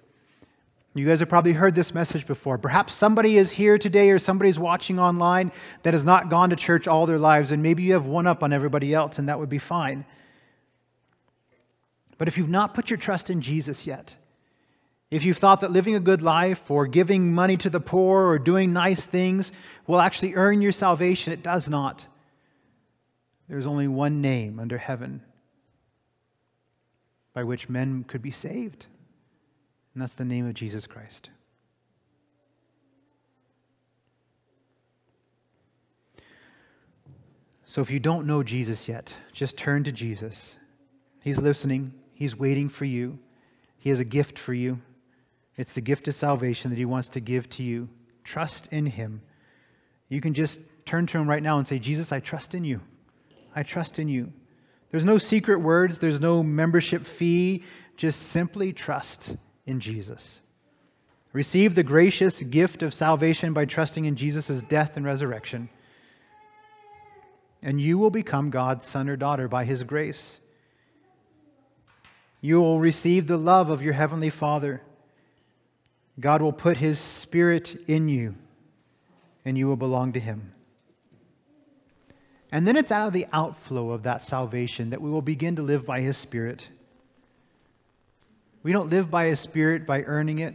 You 0.94 1.06
guys 1.06 1.20
have 1.20 1.28
probably 1.30 1.52
heard 1.52 1.74
this 1.74 1.94
message 1.94 2.26
before. 2.26 2.58
Perhaps 2.58 2.92
somebody 2.92 3.38
is 3.38 3.50
here 3.50 3.78
today 3.78 4.10
or 4.10 4.18
somebody's 4.18 4.58
watching 4.58 4.98
online 4.98 5.50
that 5.84 5.94
has 5.94 6.04
not 6.04 6.28
gone 6.28 6.50
to 6.50 6.56
church 6.56 6.86
all 6.86 7.06
their 7.06 7.18
lives, 7.18 7.50
and 7.50 7.62
maybe 7.62 7.82
you 7.82 7.94
have 7.94 8.04
one 8.04 8.26
up 8.26 8.42
on 8.42 8.52
everybody 8.52 8.92
else, 8.92 9.18
and 9.18 9.28
that 9.28 9.38
would 9.38 9.48
be 9.48 9.58
fine. 9.58 10.04
But 12.18 12.28
if 12.28 12.36
you've 12.36 12.50
not 12.50 12.74
put 12.74 12.90
your 12.90 12.98
trust 12.98 13.30
in 13.30 13.40
Jesus 13.40 13.86
yet, 13.86 14.14
if 15.10 15.24
you've 15.24 15.38
thought 15.38 15.60
that 15.60 15.70
living 15.70 15.94
a 15.94 16.00
good 16.00 16.22
life 16.22 16.70
or 16.70 16.86
giving 16.86 17.34
money 17.34 17.56
to 17.58 17.70
the 17.70 17.80
poor 17.80 18.26
or 18.26 18.38
doing 18.38 18.72
nice 18.72 19.04
things 19.04 19.50
will 19.86 20.00
actually 20.00 20.34
earn 20.34 20.62
your 20.62 20.72
salvation, 20.72 21.32
it 21.32 21.42
does 21.42 21.68
not. 21.68 22.06
There's 23.52 23.66
only 23.66 23.86
one 23.86 24.22
name 24.22 24.58
under 24.58 24.78
heaven 24.78 25.20
by 27.34 27.44
which 27.44 27.68
men 27.68 28.02
could 28.02 28.22
be 28.22 28.30
saved, 28.30 28.86
and 29.92 30.00
that's 30.00 30.14
the 30.14 30.24
name 30.24 30.46
of 30.46 30.54
Jesus 30.54 30.86
Christ. 30.86 31.28
So 37.66 37.82
if 37.82 37.90
you 37.90 38.00
don't 38.00 38.26
know 38.26 38.42
Jesus 38.42 38.88
yet, 38.88 39.14
just 39.34 39.58
turn 39.58 39.84
to 39.84 39.92
Jesus. 39.92 40.56
He's 41.20 41.38
listening, 41.38 41.92
He's 42.14 42.34
waiting 42.34 42.70
for 42.70 42.86
you. 42.86 43.18
He 43.76 43.90
has 43.90 44.00
a 44.00 44.04
gift 44.06 44.38
for 44.38 44.54
you. 44.54 44.80
It's 45.58 45.74
the 45.74 45.82
gift 45.82 46.08
of 46.08 46.14
salvation 46.14 46.70
that 46.70 46.78
He 46.78 46.86
wants 46.86 47.10
to 47.10 47.20
give 47.20 47.50
to 47.50 47.62
you. 47.62 47.90
Trust 48.24 48.68
in 48.72 48.86
Him. 48.86 49.20
You 50.08 50.22
can 50.22 50.32
just 50.32 50.58
turn 50.86 51.06
to 51.08 51.18
Him 51.18 51.28
right 51.28 51.42
now 51.42 51.58
and 51.58 51.68
say, 51.68 51.78
Jesus, 51.78 52.12
I 52.12 52.20
trust 52.20 52.54
in 52.54 52.64
you. 52.64 52.80
I 53.54 53.62
trust 53.62 53.98
in 53.98 54.08
you. 54.08 54.32
There's 54.90 55.04
no 55.04 55.18
secret 55.18 55.60
words, 55.60 55.98
there's 55.98 56.20
no 56.20 56.42
membership 56.42 57.04
fee. 57.06 57.62
Just 57.96 58.22
simply 58.22 58.72
trust 58.72 59.36
in 59.66 59.80
Jesus. 59.80 60.40
Receive 61.32 61.74
the 61.74 61.82
gracious 61.82 62.42
gift 62.42 62.82
of 62.82 62.92
salvation 62.92 63.52
by 63.52 63.64
trusting 63.64 64.04
in 64.04 64.16
Jesus' 64.16 64.62
death 64.62 64.96
and 64.96 65.06
resurrection. 65.06 65.68
and 67.62 67.80
you 67.80 67.96
will 67.96 68.10
become 68.10 68.50
God's 68.50 68.84
son 68.84 69.08
or 69.08 69.16
daughter 69.16 69.46
by 69.48 69.64
his 69.64 69.84
grace. 69.84 70.40
You 72.40 72.60
will 72.60 72.80
receive 72.80 73.28
the 73.28 73.36
love 73.36 73.70
of 73.70 73.82
your 73.82 73.92
heavenly 73.92 74.30
Father. 74.30 74.82
God 76.18 76.42
will 76.42 76.52
put 76.52 76.76
his 76.76 76.98
spirit 76.98 77.76
in 77.86 78.08
you, 78.08 78.34
and 79.44 79.56
you 79.56 79.68
will 79.68 79.76
belong 79.76 80.12
to 80.14 80.20
him. 80.20 80.52
And 82.52 82.66
then 82.66 82.76
it's 82.76 82.92
out 82.92 83.06
of 83.06 83.14
the 83.14 83.26
outflow 83.32 83.90
of 83.90 84.02
that 84.02 84.22
salvation 84.22 84.90
that 84.90 85.00
we 85.00 85.10
will 85.10 85.22
begin 85.22 85.56
to 85.56 85.62
live 85.62 85.86
by 85.86 86.00
his 86.00 86.18
spirit. 86.18 86.68
We 88.62 88.72
don't 88.72 88.90
live 88.90 89.10
by 89.10 89.26
his 89.26 89.40
spirit 89.40 89.86
by 89.86 90.02
earning 90.02 90.38
it, 90.38 90.54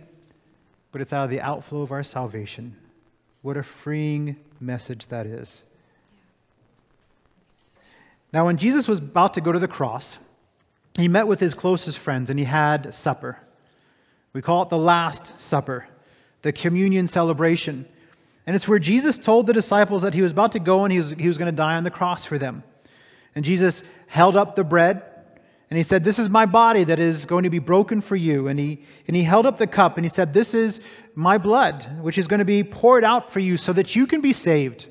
but 0.92 1.02
it's 1.02 1.12
out 1.12 1.24
of 1.24 1.32
the 1.32 1.42
outflow 1.42 1.82
of 1.82 1.92
our 1.92 2.04
salvation. 2.04 2.78
What 3.42 3.58
a 3.58 3.64
freeing 3.64 4.38
message 4.60 5.08
that 5.08 5.26
is. 5.26 5.64
Now, 8.32 8.46
when 8.46 8.58
Jesus 8.58 8.88
was 8.88 9.00
about 9.00 9.34
to 9.34 9.42
go 9.42 9.52
to 9.52 9.60
the 9.60 9.68
cross, 9.68 10.20
he 10.96 11.08
met 11.08 11.28
with 11.28 11.40
his 11.40 11.56
closest 11.56 11.98
friends 11.98 12.30
and 12.30 12.38
he 12.38 12.46
had 12.46 12.94
supper. 12.94 13.40
We 14.34 14.44
call 14.44 14.62
it 14.64 14.70
the 14.70 14.78
Last 14.78 15.40
Supper, 15.42 15.88
the 16.44 16.52
communion 16.52 17.08
celebration. 17.08 17.88
And 18.48 18.56
it's 18.56 18.68
where 18.68 18.80
Jesus 18.80 19.20
told 19.20 19.46
the 19.46 19.54
disciples 19.54 20.02
that 20.04 20.14
he 20.14 20.22
was 20.22 20.32
about 20.32 20.54
to 20.54 20.60
go 20.60 20.86
and 20.86 20.92
he 20.92 20.98
was, 20.98 21.12
he 21.12 21.28
was 21.28 21.38
going 21.38 21.52
to 21.52 21.56
die 21.56 21.76
on 21.76 21.84
the 21.84 21.92
cross 21.92 22.24
for 22.24 22.40
them. 22.40 22.64
And 23.36 23.44
Jesus 23.44 23.84
held 24.08 24.38
up 24.38 24.56
the 24.56 24.64
bread 24.64 25.04
and 25.70 25.76
he 25.76 25.84
said, 25.84 26.06
This 26.06 26.18
is 26.18 26.30
my 26.30 26.46
body 26.46 26.86
that 26.86 26.98
is 26.98 27.26
going 27.26 27.44
to 27.44 27.50
be 27.50 27.60
broken 27.60 28.00
for 28.00 28.16
you. 28.16 28.48
And 28.48 28.58
he, 28.58 28.80
and 29.06 29.18
he 29.18 29.24
held 29.24 29.46
up 29.46 29.58
the 29.58 29.68
cup 29.68 29.98
and 29.98 30.06
he 30.06 30.10
said, 30.10 30.34
This 30.34 30.54
is 30.54 30.80
my 31.14 31.38
blood, 31.38 31.86
which 32.02 32.18
is 32.18 32.28
going 32.28 32.40
to 32.40 32.46
be 32.46 32.64
poured 32.64 33.04
out 33.04 33.34
for 33.34 33.42
you 33.42 33.58
so 33.58 33.74
that 33.74 33.98
you 33.98 34.08
can 34.08 34.22
be 34.22 34.32
saved. 34.32 34.88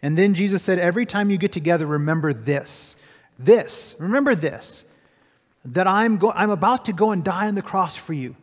And 0.00 0.16
then 0.16 0.32
Jesus 0.32 0.62
said, 0.62 0.78
Every 0.78 1.04
time 1.04 1.28
you 1.28 1.36
get 1.36 1.52
together, 1.52 1.86
remember 1.86 2.32
this. 2.32 2.96
This, 3.38 3.94
remember 3.98 4.34
this, 4.34 4.84
that 5.66 5.86
I'm, 5.86 6.16
go- 6.16 6.32
I'm 6.34 6.50
about 6.50 6.86
to 6.86 6.92
go 6.94 7.10
and 7.10 7.22
die 7.22 7.48
on 7.48 7.54
the 7.54 7.62
cross 7.62 7.96
for 7.96 8.14
you. 8.14 8.34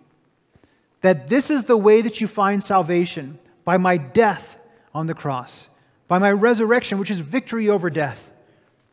That 1.01 1.29
this 1.29 1.49
is 1.49 1.63
the 1.63 1.77
way 1.77 2.01
that 2.01 2.19
you 2.19 2.27
find 2.27 2.63
salvation 2.63 3.39
by 3.63 3.77
my 3.77 3.97
death 3.97 4.57
on 4.93 5.07
the 5.07 5.13
cross, 5.13 5.69
by 6.07 6.17
my 6.17 6.31
resurrection, 6.31 6.97
which 6.99 7.11
is 7.11 7.19
victory 7.19 7.69
over 7.69 7.89
death. 7.89 8.29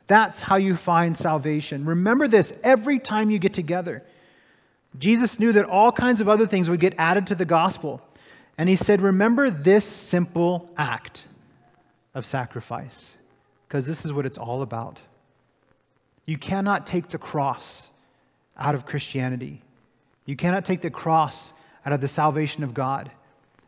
That's 0.07 0.40
how 0.40 0.57
you 0.57 0.77
find 0.77 1.16
salvation. 1.16 1.85
Remember 1.85 2.29
this 2.29 2.53
every 2.62 2.99
time 2.99 3.31
you 3.31 3.38
get 3.38 3.55
together. 3.55 4.05
Jesus 4.99 5.38
knew 5.38 5.53
that 5.53 5.64
all 5.64 5.92
kinds 5.92 6.21
of 6.21 6.29
other 6.29 6.47
things 6.47 6.71
would 6.71 6.81
get 6.81 6.95
added 6.99 7.27
to 7.29 7.35
the 7.35 7.45
gospel. 7.45 8.01
And 8.57 8.69
he 8.69 8.77
said, 8.77 9.01
Remember 9.01 9.51
this 9.51 9.85
simple 9.85 10.71
act 10.77 11.27
of 12.14 12.25
sacrifice, 12.25 13.14
because 13.69 13.87
this 13.87 14.05
is 14.05 14.12
what 14.12 14.25
it's 14.25 14.38
all 14.38 14.62
about. 14.62 15.01
You 16.25 16.38
cannot 16.38 16.87
take 16.87 17.09
the 17.09 17.19
cross 17.19 17.88
out 18.57 18.75
of 18.75 18.87
Christianity, 18.87 19.61
you 20.25 20.37
cannot 20.37 20.64
take 20.64 20.81
the 20.81 20.90
cross 20.90 21.53
out 21.87 21.92
of 21.92 22.01
the 22.01 22.09
salvation 22.09 22.64
of 22.64 22.75
God. 22.75 23.11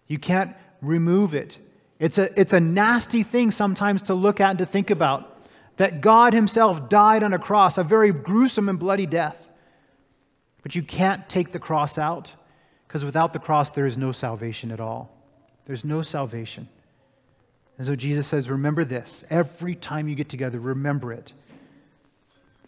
You 0.08 0.18
can't 0.18 0.54
remove 0.82 1.34
it. 1.34 1.56
It's 2.00 2.18
a, 2.18 2.38
it's 2.38 2.52
a 2.52 2.60
nasty 2.60 3.22
thing 3.22 3.52
sometimes 3.52 4.02
to 4.02 4.14
look 4.14 4.40
at 4.40 4.50
and 4.50 4.58
to 4.58 4.66
think 4.66 4.90
about 4.90 5.36
that 5.76 6.00
God 6.00 6.34
Himself 6.34 6.88
died 6.88 7.22
on 7.22 7.32
a 7.32 7.38
cross, 7.38 7.78
a 7.78 7.84
very 7.84 8.12
gruesome 8.12 8.68
and 8.68 8.78
bloody 8.78 9.06
death. 9.06 9.48
But 10.62 10.74
you 10.74 10.82
can't 10.82 11.28
take 11.28 11.52
the 11.52 11.60
cross 11.60 11.96
out 11.96 12.34
because 12.86 13.04
without 13.04 13.32
the 13.32 13.38
cross, 13.38 13.70
there 13.70 13.86
is 13.86 13.96
no 13.96 14.10
salvation 14.10 14.72
at 14.72 14.80
all. 14.80 15.14
There's 15.66 15.84
no 15.84 16.02
salvation. 16.02 16.68
And 17.76 17.86
so 17.86 17.94
Jesus 17.94 18.26
says, 18.26 18.50
Remember 18.50 18.84
this. 18.84 19.24
Every 19.30 19.76
time 19.76 20.08
you 20.08 20.16
get 20.16 20.28
together, 20.28 20.58
remember 20.58 21.12
it. 21.12 21.32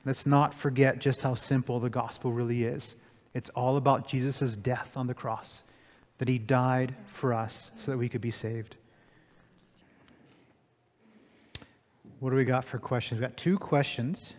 Let's 0.04 0.26
not 0.26 0.54
forget 0.54 1.00
just 1.00 1.22
how 1.22 1.34
simple 1.34 1.80
the 1.80 1.90
gospel 1.90 2.32
really 2.32 2.64
is. 2.64 2.94
It's 3.34 3.50
all 3.50 3.76
about 3.76 4.08
Jesus' 4.08 4.56
death 4.56 4.96
on 4.96 5.06
the 5.06 5.14
cross, 5.14 5.62
that 6.18 6.28
He 6.28 6.38
died 6.38 6.94
for 7.06 7.32
us 7.32 7.70
so 7.76 7.92
that 7.92 7.98
we 7.98 8.08
could 8.08 8.20
be 8.20 8.30
saved. 8.30 8.76
What 12.18 12.30
do 12.30 12.36
we 12.36 12.44
got 12.44 12.64
for 12.64 12.78
questions? 12.78 13.20
We've 13.20 13.28
got 13.28 13.36
two 13.36 13.58
questions. 13.58 14.34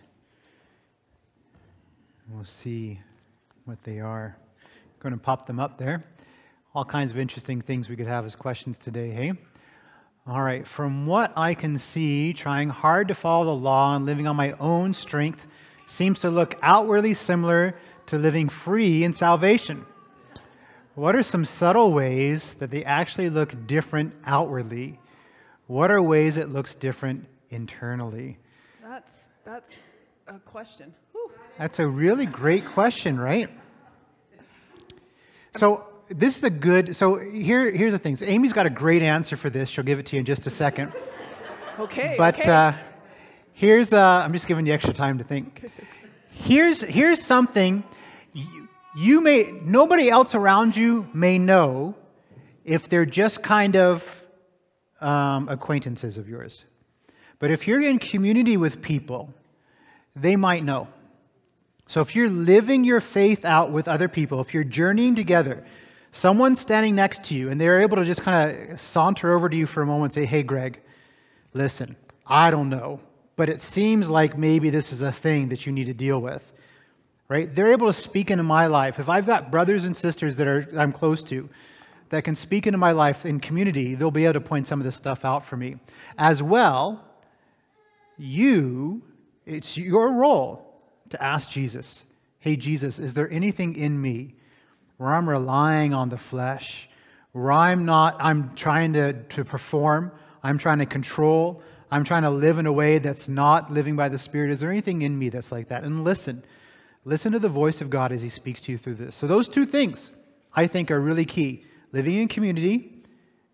We'll 2.28 2.44
see 2.44 3.00
what 3.64 3.82
they 3.82 3.98
are. 3.98 4.36
I'm 4.64 5.00
going 5.00 5.14
to 5.14 5.20
pop 5.20 5.46
them 5.46 5.58
up 5.58 5.78
there. 5.78 6.04
All 6.74 6.84
kinds 6.84 7.10
of 7.10 7.18
interesting 7.18 7.60
things 7.60 7.88
we 7.88 7.96
could 7.96 8.06
have 8.06 8.24
as 8.24 8.36
questions 8.36 8.78
today, 8.78 9.10
hey? 9.10 9.32
All 10.26 10.40
right, 10.40 10.64
from 10.66 11.06
what 11.06 11.32
I 11.36 11.54
can 11.54 11.78
see, 11.80 12.32
trying 12.32 12.68
hard 12.68 13.08
to 13.08 13.14
follow 13.14 13.44
the 13.46 13.54
law 13.54 13.96
and 13.96 14.06
living 14.06 14.28
on 14.28 14.36
my 14.36 14.52
own 14.52 14.92
strength 14.92 15.44
seems 15.88 16.20
to 16.20 16.30
look 16.30 16.56
outwardly 16.62 17.14
similar 17.14 17.74
to 18.06 18.18
living 18.18 18.48
free 18.48 19.04
in 19.04 19.14
salvation. 19.14 19.86
What 20.94 21.16
are 21.16 21.22
some 21.22 21.44
subtle 21.44 21.92
ways 21.92 22.54
that 22.54 22.70
they 22.70 22.84
actually 22.84 23.30
look 23.30 23.66
different 23.66 24.12
outwardly? 24.26 24.98
What 25.66 25.90
are 25.90 26.02
ways 26.02 26.36
it 26.36 26.50
looks 26.50 26.74
different 26.74 27.26
internally? 27.48 28.36
That's, 28.82 29.12
that's 29.44 29.72
a 30.28 30.38
question. 30.38 30.92
Whew. 31.12 31.30
That's 31.58 31.78
a 31.78 31.86
really 31.86 32.26
great 32.26 32.66
question, 32.66 33.18
right? 33.18 33.48
So, 35.56 35.86
this 36.08 36.36
is 36.36 36.44
a 36.44 36.50
good. 36.50 36.94
So, 36.94 37.18
here, 37.18 37.70
here's 37.70 37.92
the 37.92 37.98
thing. 37.98 38.16
So 38.16 38.26
Amy's 38.26 38.52
got 38.52 38.66
a 38.66 38.70
great 38.70 39.02
answer 39.02 39.36
for 39.36 39.48
this. 39.48 39.70
She'll 39.70 39.84
give 39.84 39.98
it 39.98 40.06
to 40.06 40.16
you 40.16 40.20
in 40.20 40.26
just 40.26 40.46
a 40.46 40.50
second. 40.50 40.92
okay. 41.78 42.16
But 42.18 42.40
okay. 42.40 42.50
Uh, 42.50 42.72
here's. 43.52 43.92
Uh, 43.92 44.22
I'm 44.24 44.32
just 44.32 44.46
giving 44.46 44.66
you 44.66 44.72
extra 44.72 44.92
time 44.92 45.18
to 45.18 45.24
think. 45.24 45.70
Here's 46.32 46.80
here's 46.80 47.22
something 47.22 47.84
you, 48.32 48.68
you 48.96 49.20
may 49.20 49.52
nobody 49.62 50.08
else 50.08 50.34
around 50.34 50.76
you 50.76 51.06
may 51.12 51.38
know 51.38 51.94
if 52.64 52.88
they're 52.88 53.06
just 53.06 53.42
kind 53.42 53.76
of 53.76 54.22
um, 55.00 55.48
acquaintances 55.48 56.16
of 56.16 56.28
yours. 56.28 56.64
But 57.38 57.50
if 57.50 57.68
you're 57.68 57.82
in 57.82 57.98
community 57.98 58.56
with 58.56 58.80
people, 58.80 59.34
they 60.16 60.36
might 60.36 60.64
know. 60.64 60.88
So 61.86 62.00
if 62.00 62.16
you're 62.16 62.30
living 62.30 62.84
your 62.84 63.00
faith 63.00 63.44
out 63.44 63.70
with 63.70 63.88
other 63.88 64.08
people, 64.08 64.40
if 64.40 64.54
you're 64.54 64.64
journeying 64.64 65.14
together, 65.14 65.64
someone's 66.12 66.60
standing 66.60 66.94
next 66.94 67.24
to 67.24 67.34
you 67.34 67.50
and 67.50 67.60
they're 67.60 67.82
able 67.82 67.96
to 67.96 68.04
just 68.04 68.22
kind 68.22 68.70
of 68.70 68.80
saunter 68.80 69.34
over 69.34 69.48
to 69.48 69.56
you 69.56 69.66
for 69.66 69.82
a 69.82 69.86
moment 69.86 70.14
and 70.16 70.24
say, 70.24 70.24
Hey, 70.24 70.42
Greg, 70.42 70.80
listen, 71.52 71.96
I 72.26 72.50
don't 72.50 72.70
know, 72.70 73.00
but 73.42 73.48
it 73.48 73.60
seems 73.60 74.08
like 74.08 74.38
maybe 74.38 74.70
this 74.70 74.92
is 74.92 75.02
a 75.02 75.10
thing 75.10 75.48
that 75.48 75.66
you 75.66 75.72
need 75.72 75.86
to 75.86 75.92
deal 75.92 76.22
with. 76.22 76.52
Right? 77.26 77.52
They're 77.52 77.72
able 77.72 77.88
to 77.88 77.92
speak 77.92 78.30
into 78.30 78.44
my 78.44 78.68
life. 78.68 79.00
If 79.00 79.08
I've 79.08 79.26
got 79.26 79.50
brothers 79.50 79.84
and 79.84 79.96
sisters 79.96 80.36
that 80.36 80.46
are, 80.46 80.68
I'm 80.78 80.92
close 80.92 81.24
to 81.24 81.48
that 82.10 82.22
can 82.22 82.36
speak 82.36 82.68
into 82.68 82.78
my 82.78 82.92
life 82.92 83.26
in 83.26 83.40
community, 83.40 83.96
they'll 83.96 84.12
be 84.12 84.26
able 84.26 84.34
to 84.34 84.40
point 84.40 84.68
some 84.68 84.78
of 84.78 84.84
this 84.84 84.94
stuff 84.94 85.24
out 85.24 85.44
for 85.44 85.56
me. 85.56 85.74
As 86.16 86.40
well, 86.40 87.04
you, 88.16 89.02
it's 89.44 89.76
your 89.76 90.12
role 90.12 90.80
to 91.10 91.20
ask 91.20 91.50
Jesus, 91.50 92.04
hey, 92.38 92.54
Jesus, 92.54 93.00
is 93.00 93.12
there 93.12 93.28
anything 93.28 93.74
in 93.74 94.00
me 94.00 94.36
where 94.98 95.12
I'm 95.12 95.28
relying 95.28 95.92
on 95.92 96.10
the 96.10 96.16
flesh, 96.16 96.88
where 97.32 97.50
I'm 97.50 97.84
not, 97.86 98.14
I'm 98.20 98.54
trying 98.54 98.92
to, 98.92 99.14
to 99.14 99.44
perform, 99.44 100.12
I'm 100.44 100.58
trying 100.58 100.78
to 100.78 100.86
control, 100.86 101.60
I'm 101.92 102.04
trying 102.04 102.22
to 102.22 102.30
live 102.30 102.58
in 102.58 102.64
a 102.64 102.72
way 102.72 102.98
that's 102.98 103.28
not 103.28 103.70
living 103.70 103.96
by 103.96 104.08
the 104.08 104.18
Spirit? 104.18 104.50
Is 104.50 104.60
there 104.60 104.70
anything 104.70 105.02
in 105.02 105.18
me 105.18 105.28
that's 105.28 105.52
like 105.52 105.68
that? 105.68 105.84
And 105.84 106.04
listen. 106.04 106.42
Listen 107.04 107.32
to 107.32 107.38
the 107.38 107.48
voice 107.48 107.82
of 107.82 107.90
God 107.90 108.12
as 108.12 108.22
He 108.22 108.30
speaks 108.30 108.62
to 108.62 108.72
you 108.72 108.78
through 108.78 108.94
this. 108.94 109.14
So, 109.14 109.26
those 109.26 109.46
two 109.46 109.66
things 109.66 110.10
I 110.54 110.66
think 110.66 110.90
are 110.90 111.00
really 111.00 111.26
key 111.26 111.66
living 111.92 112.14
in 112.14 112.28
community 112.28 113.02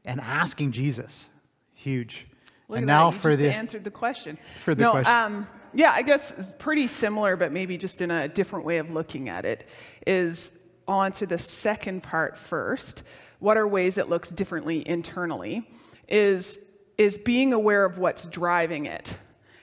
and 0.04 0.20
asking 0.20 0.72
Jesus. 0.72 1.28
Huge. 1.74 2.26
Look 2.68 2.78
and 2.78 2.86
now. 2.86 3.10
For 3.10 3.34
the 3.34 3.52
answered 3.52 3.82
the 3.82 3.90
question. 3.90 4.38
For 4.62 4.74
the 4.74 4.82
no, 4.82 4.90
question. 4.92 5.14
Um, 5.14 5.48
yeah, 5.74 5.92
I 5.92 6.02
guess 6.02 6.30
it's 6.30 6.52
pretty 6.58 6.86
similar, 6.86 7.34
but 7.34 7.50
maybe 7.50 7.76
just 7.76 8.00
in 8.02 8.10
a 8.12 8.28
different 8.28 8.64
way 8.64 8.78
of 8.78 8.92
looking 8.92 9.28
at 9.28 9.46
it. 9.46 9.66
Is 10.06 10.52
on 10.86 11.10
to 11.12 11.26
the 11.26 11.38
second 11.38 12.04
part 12.04 12.38
first. 12.38 13.02
What 13.40 13.56
are 13.56 13.66
ways 13.66 13.98
it 13.98 14.08
looks 14.08 14.30
differently 14.30 14.86
internally? 14.86 15.68
Is 16.06 16.58
is 16.98 17.16
being 17.16 17.52
aware 17.52 17.84
of 17.84 17.96
what's 17.96 18.26
driving 18.26 18.86
it. 18.86 19.16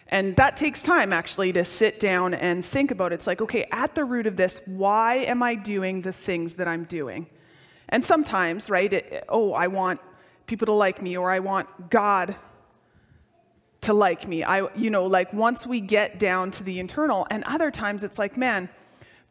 And 0.07 0.36
that 0.38 0.55
takes 0.55 0.81
time 0.81 1.11
actually 1.11 1.51
to 1.53 1.65
sit 1.65 1.99
down 1.99 2.33
and 2.33 2.63
think 2.63 2.91
about 2.91 3.11
it. 3.11 3.15
It's 3.15 3.27
like, 3.27 3.41
okay, 3.41 3.67
at 3.71 3.93
the 3.95 4.05
root 4.05 4.27
of 4.27 4.38
this, 4.38 4.61
why 4.65 5.15
am 5.15 5.43
I 5.43 5.55
doing 5.55 6.01
the 6.01 6.13
things 6.13 6.55
that 6.55 6.67
I'm 6.67 6.86
doing? 6.86 7.27
And 7.89 8.05
sometimes, 8.05 8.69
right, 8.69 8.91
it, 8.91 9.25
oh, 9.29 9.53
I 9.53 9.67
want 9.67 9.99
people 10.47 10.67
to 10.67 10.73
like 10.73 11.01
me, 11.01 11.17
or 11.17 11.31
I 11.31 11.39
want 11.39 11.89
God 11.89 12.36
to 13.81 13.93
like 13.93 14.27
me. 14.27 14.43
I, 14.43 14.73
you 14.75 14.89
know, 14.89 15.05
like 15.05 15.33
once 15.33 15.67
we 15.67 15.81
get 15.81 16.19
down 16.19 16.51
to 16.51 16.63
the 16.63 16.79
internal, 16.79 17.27
and 17.29 17.43
other 17.43 17.71
times 17.71 18.03
it's 18.03 18.17
like, 18.17 18.38
man, 18.38 18.69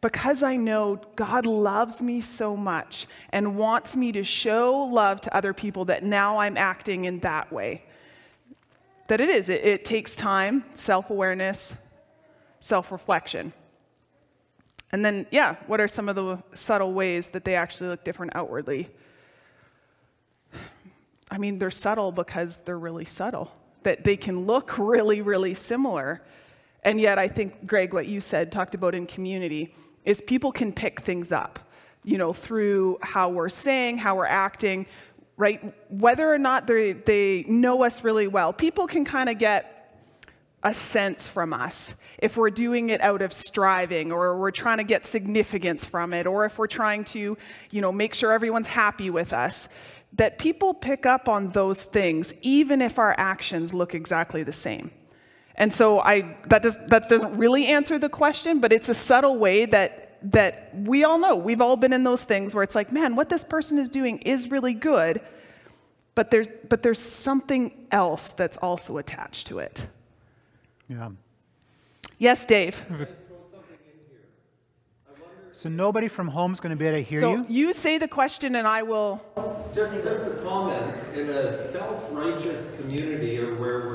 because 0.05 0.43
I 0.43 0.55
know 0.55 1.01
God 1.15 1.47
loves 1.47 1.99
me 1.99 2.21
so 2.21 2.55
much 2.55 3.07
and 3.31 3.57
wants 3.57 3.97
me 3.97 4.11
to 4.11 4.23
show 4.23 4.83
love 4.83 5.19
to 5.21 5.35
other 5.35 5.51
people 5.51 5.85
that 5.85 6.03
now 6.03 6.37
I'm 6.37 6.57
acting 6.57 7.05
in 7.05 7.21
that 7.21 7.51
way. 7.51 7.81
that 9.07 9.19
it 9.19 9.31
is. 9.31 9.49
It, 9.49 9.65
it 9.65 9.83
takes 9.83 10.15
time, 10.15 10.63
self 10.75 11.09
awareness, 11.09 11.73
self 12.59 12.91
reflection. 12.91 13.51
And 14.91 15.03
then, 15.03 15.25
yeah, 15.31 15.55
what 15.65 15.81
are 15.81 15.87
some 15.87 16.07
of 16.07 16.15
the 16.15 16.37
subtle 16.53 16.93
ways 16.93 17.29
that 17.29 17.43
they 17.43 17.55
actually 17.55 17.89
look 17.89 18.03
different 18.03 18.35
outwardly? 18.35 18.91
I 21.31 21.39
mean, 21.39 21.57
they're 21.57 21.71
subtle 21.71 22.11
because 22.11 22.57
they're 22.57 22.77
really 22.77 23.05
subtle, 23.05 23.51
that 23.81 24.03
they 24.03 24.17
can 24.17 24.45
look 24.45 24.77
really, 24.77 25.21
really 25.23 25.55
similar. 25.55 26.21
And 26.83 27.01
yet, 27.01 27.17
I 27.17 27.27
think, 27.27 27.65
Greg, 27.65 27.91
what 27.91 28.05
you 28.05 28.21
said, 28.21 28.51
talked 28.51 28.75
about 28.75 28.93
in 28.93 29.07
community, 29.07 29.73
is 30.05 30.21
people 30.21 30.51
can 30.51 30.71
pick 30.71 31.01
things 31.01 31.31
up, 31.31 31.59
you 32.03 32.17
know, 32.17 32.31
through 32.31 32.97
how 33.01 33.29
we're 33.29 33.49
saying, 33.49 33.97
how 33.97 34.15
we're 34.15 34.25
acting, 34.25 34.85
right? 35.37 35.73
Whether 35.89 36.31
or 36.31 36.37
not 36.37 36.67
they, 36.67 36.93
they 36.93 37.43
know 37.47 37.83
us 37.83 38.03
really 38.03 38.27
well, 38.27 38.53
people 38.53 38.87
can 38.87 39.03
kind 39.03 39.29
of 39.29 39.37
get 39.37 39.71
a 40.65 40.73
sense 40.73 41.27
from 41.27 41.53
us 41.53 41.93
if 42.17 42.35
we're 42.35 42.49
doing 42.49 42.89
it 42.89 42.99
out 43.01 43.21
of 43.21 43.31
striving 43.31 44.11
or 44.11 44.35
we're 44.39 44.49
trying 44.49 44.79
to 44.79 44.83
get 44.83 45.05
significance 45.05 45.85
from 45.85 46.11
it 46.11 46.25
or 46.25 46.43
if 46.43 46.57
we're 46.57 46.65
trying 46.65 47.03
to 47.03 47.37
you 47.71 47.81
know 47.81 47.91
make 47.91 48.15
sure 48.15 48.31
everyone's 48.31 48.65
happy 48.65 49.11
with 49.11 49.31
us 49.31 49.69
that 50.13 50.39
people 50.39 50.73
pick 50.73 51.05
up 51.05 51.29
on 51.29 51.49
those 51.49 51.83
things 51.83 52.33
even 52.41 52.81
if 52.81 52.97
our 52.97 53.13
actions 53.19 53.75
look 53.75 53.93
exactly 53.93 54.41
the 54.41 54.51
same 54.51 54.89
and 55.55 55.73
so 55.73 55.99
i 55.99 56.35
that 56.47 56.61
does 56.61 56.77
that 56.87 57.07
doesn't 57.09 57.35
really 57.37 57.65
answer 57.67 57.97
the 57.99 58.09
question 58.09 58.59
but 58.59 58.71
it's 58.71 58.89
a 58.89 58.93
subtle 58.93 59.37
way 59.37 59.65
that 59.65 60.17
that 60.21 60.71
we 60.75 61.03
all 61.03 61.17
know 61.17 61.35
we've 61.35 61.61
all 61.61 61.77
been 61.77 61.93
in 61.93 62.03
those 62.03 62.23
things 62.23 62.53
where 62.53 62.63
it's 62.63 62.75
like 62.75 62.91
man 62.91 63.15
what 63.15 63.29
this 63.29 63.43
person 63.43 63.77
is 63.77 63.89
doing 63.89 64.17
is 64.19 64.49
really 64.51 64.73
good 64.73 65.21
but 66.15 66.31
there's 66.31 66.47
but 66.69 66.83
there's 66.83 66.99
something 66.99 67.87
else 67.91 68.31
that's 68.31 68.57
also 68.57 68.97
attached 68.97 69.47
to 69.47 69.59
it 69.59 69.87
Yeah. 70.87 71.09
Yes, 72.17 72.45
Dave. 72.45 72.85
So 75.51 75.69
nobody 75.69 76.07
from 76.09 76.27
home 76.27 76.51
is 76.51 76.59
going 76.59 76.71
to 76.71 76.75
be 76.75 76.85
able 76.85 76.97
to 76.97 77.03
hear 77.03 77.21
so 77.21 77.31
you? 77.31 77.45
you 77.49 77.73
say 77.73 77.97
the 77.97 78.07
question 78.07 78.55
and 78.55 78.67
I 78.67 78.83
will. 78.83 79.21
Just, 79.73 80.03
just 80.03 80.25
a 80.25 80.39
comment, 80.43 80.95
in 81.15 81.29
a 81.29 81.53
self-righteous 81.53 82.77
community 82.77 83.39
or 83.39 83.55
where 83.55 83.79
we're 83.79 83.94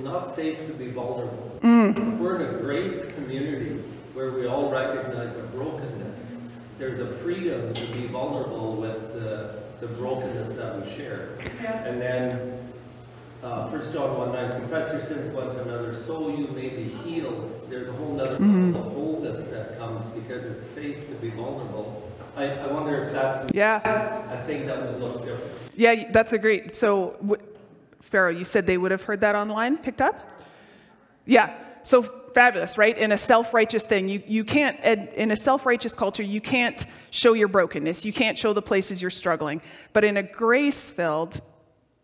it's 0.00 0.08
not 0.08 0.34
safe 0.34 0.66
to 0.66 0.72
be 0.72 0.86
vulnerable. 0.88 1.58
We're 1.62 2.40
in 2.40 2.54
a 2.54 2.58
grace 2.58 3.04
community 3.16 3.74
where 4.14 4.30
we 4.30 4.46
all 4.46 4.70
recognize 4.70 5.36
our 5.36 5.42
brokenness. 5.48 6.36
There's 6.78 7.00
a 7.00 7.06
freedom 7.18 7.74
to 7.74 7.86
be 7.88 8.06
vulnerable 8.06 8.76
with 8.76 9.12
the, 9.12 9.58
the 9.82 9.88
brokenness 9.88 10.56
that 10.56 10.82
we 10.82 10.90
share. 10.96 11.36
And 11.84 12.00
then, 12.00 12.62
uh, 13.42 13.68
1 13.68 13.92
John 13.92 14.16
1 14.16 14.32
9, 14.32 14.60
confess 14.62 14.90
your 14.94 15.02
sins 15.02 15.34
one 15.34 15.54
to 15.54 15.62
another 15.64 15.94
so 16.06 16.30
you 16.30 16.46
may 16.48 16.70
be 16.70 16.84
healed. 16.84 17.66
There's 17.68 17.88
a 17.88 17.92
whole 17.92 18.18
other 18.18 18.38
level 18.38 18.76
of 18.80 18.92
wholeness 18.94 19.48
that 19.48 19.78
comes 19.78 20.02
because 20.14 20.46
it's 20.46 20.66
safe 20.66 21.08
to 21.08 21.14
be 21.16 21.28
vulnerable. 21.28 22.10
I, 22.38 22.44
I 22.52 22.66
wonder 22.68 23.04
if 23.04 23.12
that's 23.12 23.46
Yeah. 23.52 23.82
a 24.32 24.46
thing 24.46 24.66
that 24.66 24.80
would 24.80 24.98
look 24.98 25.26
different. 25.26 25.52
Yeah, 25.76 26.10
that's 26.10 26.32
a 26.32 26.38
great. 26.38 26.74
So, 26.74 27.16
w- 27.20 27.42
Pharaoh, 28.10 28.30
you 28.30 28.44
said 28.44 28.66
they 28.66 28.76
would 28.76 28.90
have 28.90 29.02
heard 29.02 29.20
that 29.22 29.34
online, 29.34 29.78
picked 29.78 30.00
up? 30.00 30.40
Yeah. 31.26 31.56
So 31.84 32.02
fabulous, 32.34 32.76
right? 32.76 32.96
In 32.96 33.12
a 33.12 33.18
self 33.18 33.54
righteous 33.54 33.82
thing, 33.82 34.08
you, 34.08 34.22
you 34.26 34.44
can't, 34.44 34.78
in 34.84 35.30
a 35.30 35.36
self 35.36 35.64
righteous 35.64 35.94
culture, 35.94 36.22
you 36.22 36.40
can't 36.40 36.84
show 37.10 37.32
your 37.32 37.48
brokenness. 37.48 38.04
You 38.04 38.12
can't 38.12 38.36
show 38.36 38.52
the 38.52 38.62
places 38.62 39.00
you're 39.00 39.10
struggling. 39.10 39.62
But 39.92 40.04
in 40.04 40.16
a 40.16 40.22
grace 40.22 40.90
filled 40.90 41.40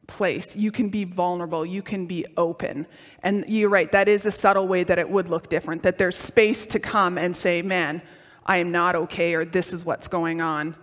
place, 0.07 0.55
you 0.55 0.71
can 0.71 0.89
be 0.89 1.05
vulnerable. 1.05 1.67
You 1.67 1.83
can 1.83 2.07
be 2.07 2.25
open. 2.37 2.87
And 3.23 3.45
you're 3.49 3.69
right, 3.69 3.91
that 3.93 4.09
is 4.09 4.25
a 4.25 4.31
subtle 4.31 4.69
way 4.69 4.85
that 4.85 4.99
it 4.99 5.11
would 5.11 5.29
look 5.29 5.49
different, 5.49 5.83
that 5.83 5.99
there's 5.99 6.17
space 6.17 6.67
to 6.67 6.79
come 6.79 7.19
and 7.19 7.37
say, 7.37 7.63
man, 7.63 8.01
I 8.45 8.59
am 8.59 8.71
not 8.71 8.95
okay, 8.95 9.35
or 9.35 9.45
this 9.45 9.73
is 9.73 9.85
what's 9.85 10.07
going 10.07 10.41
on. 10.41 10.77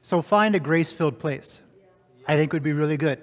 So 0.00 0.22
find 0.22 0.54
a 0.54 0.60
grace 0.60 0.90
filled 0.90 1.18
place. 1.18 1.62
I 2.26 2.36
think 2.36 2.52
would 2.52 2.62
be 2.62 2.72
really 2.72 2.96
good. 2.96 3.20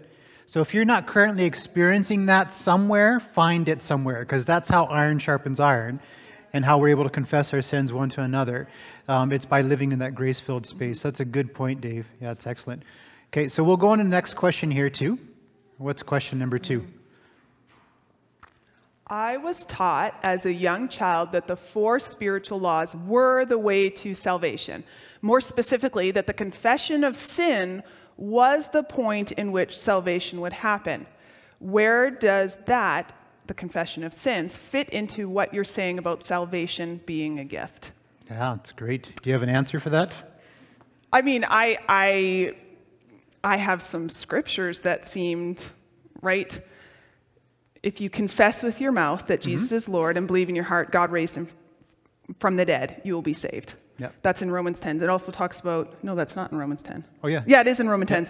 So 0.50 0.62
if 0.62 0.74
you're 0.74 0.84
not 0.84 1.06
currently 1.06 1.46
experiencing 1.46 2.26
that 2.26 2.52
somewhere, 2.52 3.20
find 3.20 3.70
it 3.70 3.84
somewhere, 3.84 4.22
because 4.22 4.46
that's 4.46 4.68
how 4.68 4.86
iron 4.86 5.20
sharpens 5.20 5.60
iron 5.60 6.00
and 6.54 6.66
how 6.66 6.80
we're 6.80 6.88
able 6.88 7.04
to 7.04 7.10
confess 7.12 7.54
our 7.54 7.62
sins 7.62 7.94
one 7.94 8.10
to 8.10 8.24
another. 8.24 8.68
Um, 9.08 9.32
it's 9.32 9.46
by 9.46 9.62
living 9.62 9.92
in 9.92 10.00
that 10.00 10.16
grace 10.16 10.40
filled 10.40 10.66
space. 10.66 11.04
That's 11.04 11.20
a 11.20 11.26
good 11.26 11.54
point, 11.54 11.82
Dave. 11.82 12.08
Yeah, 12.20 12.32
it's 12.32 12.48
excellent. 12.48 12.82
Okay, 13.28 13.48
so 13.48 13.64
we'll 13.64 13.78
go 13.78 13.90
on 13.90 14.00
to 14.00 14.04
the 14.04 14.10
next 14.10 14.34
question 14.34 14.72
here, 14.72 14.90
too. 14.90 15.20
What's 15.78 16.02
question 16.02 16.40
number 16.40 16.58
two? 16.58 16.84
I 19.06 19.38
was 19.38 19.66
taught 19.66 20.16
as 20.24 20.48
a 20.48 20.52
young 20.52 20.90
child 20.90 21.32
that 21.34 21.46
the 21.46 21.58
four 21.58 22.00
spiritual 22.00 22.60
laws 22.60 22.96
were 22.96 23.46
the 23.46 23.60
way 23.60 23.92
to 23.92 24.16
salvation. 24.16 24.84
More 25.22 25.42
specifically, 25.42 26.10
that 26.10 26.26
the 26.26 26.34
confession 26.34 27.04
of 27.04 27.16
sin 27.16 27.84
was 28.20 28.68
the 28.68 28.84
point 28.84 29.32
in 29.32 29.52
which 29.52 29.78
salvation 29.78 30.42
would 30.42 30.52
happen. 30.52 31.06
Where 31.60 32.12
does 32.12 32.58
that, 32.66 33.14
the 33.48 33.54
confession 33.54 34.04
of 34.04 34.14
sins, 34.14 34.58
fit 34.58 34.90
into 34.90 35.30
what 35.30 35.54
you're 35.54 35.64
saying 35.64 35.98
about 35.98 36.24
salvation 36.24 37.00
being 37.06 37.40
a 37.40 37.46
gift? 37.46 37.92
Yeah, 38.30 38.56
it's 38.56 38.74
great. 38.74 39.22
Do 39.22 39.30
you 39.30 39.34
have 39.34 39.44
an 39.44 39.50
answer 39.50 39.80
for 39.80 39.90
that? 39.92 40.12
I 41.12 41.22
mean, 41.22 41.46
I, 41.48 41.80
I, 41.88 42.56
I 43.44 43.58
have 43.58 43.82
some 43.82 44.10
scriptures 44.10 44.82
that 44.82 45.08
seemed 45.08 45.64
right. 46.22 46.62
If 47.82 48.02
you 48.02 48.10
confess 48.10 48.62
with 48.62 48.82
your 48.82 48.92
mouth 48.92 49.28
that 49.28 49.40
mm-hmm. 49.40 49.52
Jesus 49.52 49.72
is 49.72 49.90
Lord 49.90 50.18
and 50.18 50.28
believe 50.28 50.50
in 50.50 50.56
your 50.56 50.66
heart 50.66 50.92
God 50.92 51.12
raised 51.12 51.36
him 51.36 51.48
from 52.38 52.58
the 52.58 52.66
dead, 52.66 53.02
you 53.06 53.14
will 53.14 53.22
be 53.22 53.34
saved. 53.34 53.74
Yep. 54.00 54.16
That's 54.22 54.42
in 54.42 54.52
Romans 54.52 54.80
10. 54.80 55.02
It 55.02 55.10
also 55.10 55.32
talks 55.32 55.60
about, 55.60 56.04
no, 56.04 56.16
that's 56.16 56.36
not 56.36 56.52
in 56.52 56.58
Romans 56.58 56.84
10. 56.84 57.04
Oh, 57.24 57.28
yeah. 57.28 57.44
Yeah, 57.46 57.62
it 57.62 57.68
is 57.68 57.80
in 57.80 57.90
Romans 57.90 58.10
10. 58.10 58.30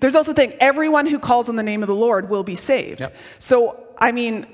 There's 0.00 0.14
also 0.14 0.32
a 0.32 0.34
thing, 0.34 0.54
everyone 0.60 1.06
who 1.06 1.18
calls 1.18 1.48
on 1.48 1.56
the 1.56 1.62
name 1.62 1.82
of 1.82 1.86
the 1.86 1.94
Lord 1.94 2.28
will 2.28 2.44
be 2.44 2.56
saved. 2.56 3.00
Yep. 3.00 3.16
So, 3.38 3.84
I 3.98 4.12
mean, 4.12 4.46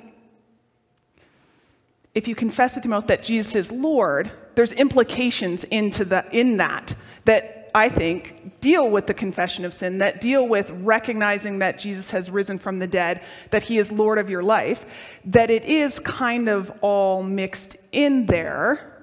if 2.14 2.26
you 2.26 2.34
confess 2.34 2.74
with 2.74 2.84
your 2.84 2.90
mouth 2.90 3.06
that 3.08 3.22
Jesus 3.22 3.54
is 3.54 3.70
Lord, 3.70 4.32
there's 4.54 4.72
implications 4.72 5.64
into 5.64 6.04
the, 6.04 6.24
in 6.32 6.56
that 6.56 6.94
that 7.26 7.70
I 7.74 7.90
think 7.90 8.58
deal 8.60 8.88
with 8.88 9.06
the 9.06 9.12
confession 9.12 9.66
of 9.66 9.74
sin, 9.74 9.98
that 9.98 10.22
deal 10.22 10.48
with 10.48 10.70
recognizing 10.70 11.58
that 11.58 11.78
Jesus 11.78 12.08
has 12.10 12.30
risen 12.30 12.58
from 12.58 12.78
the 12.78 12.86
dead, 12.86 13.22
that 13.50 13.64
he 13.64 13.78
is 13.78 13.92
Lord 13.92 14.18
of 14.18 14.30
your 14.30 14.42
life, 14.42 14.86
that 15.26 15.50
it 15.50 15.64
is 15.64 15.98
kind 15.98 16.48
of 16.48 16.72
all 16.80 17.22
mixed 17.22 17.76
in 17.92 18.24
there. 18.24 18.95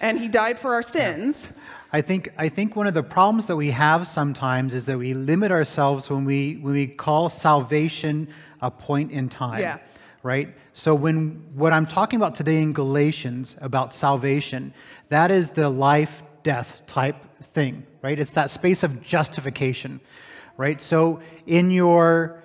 And 0.00 0.18
he 0.18 0.28
died 0.28 0.58
for 0.58 0.74
our 0.74 0.82
sins. 0.82 1.48
I 1.92 2.00
think, 2.00 2.30
I 2.38 2.48
think 2.48 2.76
one 2.76 2.86
of 2.86 2.94
the 2.94 3.02
problems 3.02 3.46
that 3.46 3.56
we 3.56 3.70
have 3.72 4.06
sometimes 4.06 4.74
is 4.74 4.86
that 4.86 4.96
we 4.96 5.12
limit 5.12 5.50
ourselves 5.50 6.08
when 6.08 6.24
we, 6.24 6.54
when 6.56 6.74
we 6.74 6.86
call 6.86 7.28
salvation 7.28 8.28
a 8.60 8.70
point 8.70 9.10
in 9.10 9.28
time. 9.28 9.60
Yeah. 9.60 9.78
Right? 10.22 10.54
So, 10.74 10.94
when 10.94 11.42
what 11.54 11.72
I'm 11.72 11.86
talking 11.86 12.18
about 12.18 12.34
today 12.34 12.60
in 12.60 12.74
Galatians 12.74 13.56
about 13.62 13.94
salvation, 13.94 14.74
that 15.08 15.30
is 15.30 15.48
the 15.48 15.70
life 15.70 16.22
death 16.42 16.82
type 16.86 17.16
thing, 17.40 17.86
right? 18.02 18.18
It's 18.18 18.32
that 18.32 18.50
space 18.50 18.82
of 18.82 19.02
justification, 19.02 19.98
right? 20.58 20.78
So, 20.80 21.20
in 21.46 21.70
your 21.70 22.42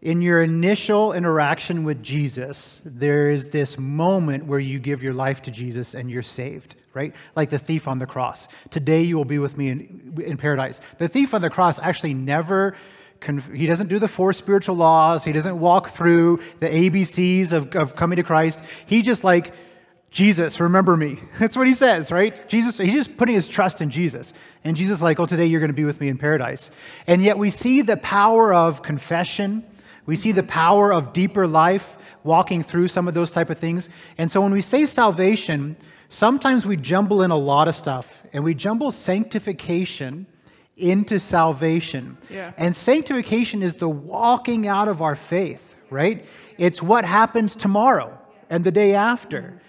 in 0.00 0.22
your 0.22 0.42
initial 0.42 1.12
interaction 1.12 1.82
with 1.82 2.02
Jesus, 2.02 2.80
there 2.84 3.30
is 3.30 3.48
this 3.48 3.76
moment 3.76 4.46
where 4.46 4.60
you 4.60 4.78
give 4.78 5.02
your 5.02 5.12
life 5.12 5.42
to 5.42 5.50
Jesus 5.50 5.94
and 5.94 6.08
you're 6.08 6.22
saved, 6.22 6.76
right? 6.94 7.14
Like 7.36 7.50
the 7.50 7.58
thief 7.58 7.86
on 7.88 7.98
the 7.98 8.06
cross. 8.06 8.48
Today 8.70 9.02
you 9.02 9.16
will 9.16 9.24
be 9.24 9.38
with 9.38 9.56
me 9.56 9.68
in, 9.68 10.22
in 10.24 10.36
paradise. 10.36 10.80
The 10.98 11.08
thief 11.08 11.34
on 11.34 11.42
the 11.42 11.50
cross 11.50 11.78
actually 11.78 12.14
never, 12.14 12.74
he 13.52 13.66
doesn't 13.66 13.88
do 13.88 13.98
the 13.98 14.08
four 14.08 14.32
spiritual 14.32 14.76
laws, 14.76 15.24
he 15.24 15.32
doesn't 15.32 15.58
walk 15.58 15.90
through 15.90 16.40
the 16.60 16.68
ABCs 16.68 17.52
of, 17.52 17.74
of 17.74 17.96
coming 17.96 18.16
to 18.16 18.22
Christ. 18.22 18.62
He 18.86 19.02
just 19.02 19.24
like, 19.24 19.52
Jesus, 20.10 20.58
remember 20.58 20.96
me. 20.96 21.20
That's 21.38 21.56
what 21.56 21.66
he 21.66 21.74
says, 21.74 22.10
right? 22.10 22.48
Jesus, 22.48 22.78
he's 22.78 22.94
just 22.94 23.16
putting 23.16 23.34
his 23.34 23.48
trust 23.48 23.80
in 23.80 23.90
Jesus. 23.90 24.32
And 24.64 24.76
Jesus 24.76 25.02
like, 25.02 25.20
oh, 25.20 25.26
today 25.26 25.46
you're 25.46 25.60
going 25.60 25.68
to 25.70 25.74
be 25.74 25.84
with 25.84 26.00
me 26.00 26.08
in 26.08 26.18
paradise. 26.18 26.70
And 27.06 27.22
yet 27.22 27.38
we 27.38 27.50
see 27.50 27.82
the 27.82 27.96
power 27.98 28.52
of 28.52 28.82
confession. 28.82 29.64
We 30.08 30.16
see 30.16 30.32
the 30.32 30.42
power 30.42 30.90
of 30.90 31.12
deeper 31.12 31.46
life 31.46 31.98
walking 32.24 32.62
through 32.62 32.88
some 32.88 33.08
of 33.08 33.12
those 33.12 33.30
type 33.30 33.50
of 33.50 33.58
things. 33.58 33.90
And 34.16 34.32
so 34.32 34.40
when 34.40 34.52
we 34.52 34.62
say 34.62 34.86
salvation, 34.86 35.76
sometimes 36.08 36.64
we 36.64 36.78
jumble 36.78 37.22
in 37.22 37.30
a 37.30 37.36
lot 37.36 37.68
of 37.68 37.76
stuff 37.76 38.22
and 38.32 38.42
we 38.42 38.54
jumble 38.54 38.90
sanctification 38.90 40.26
into 40.78 41.18
salvation. 41.18 42.16
Yeah. 42.30 42.52
And 42.56 42.74
sanctification 42.74 43.62
is 43.62 43.74
the 43.74 43.90
walking 43.90 44.66
out 44.66 44.88
of 44.88 45.02
our 45.02 45.14
faith, 45.14 45.76
right? 45.90 46.24
It's 46.56 46.82
what 46.82 47.04
happens 47.04 47.54
tomorrow 47.54 48.18
and 48.48 48.64
the 48.64 48.72
day 48.72 48.94
after. 48.94 49.60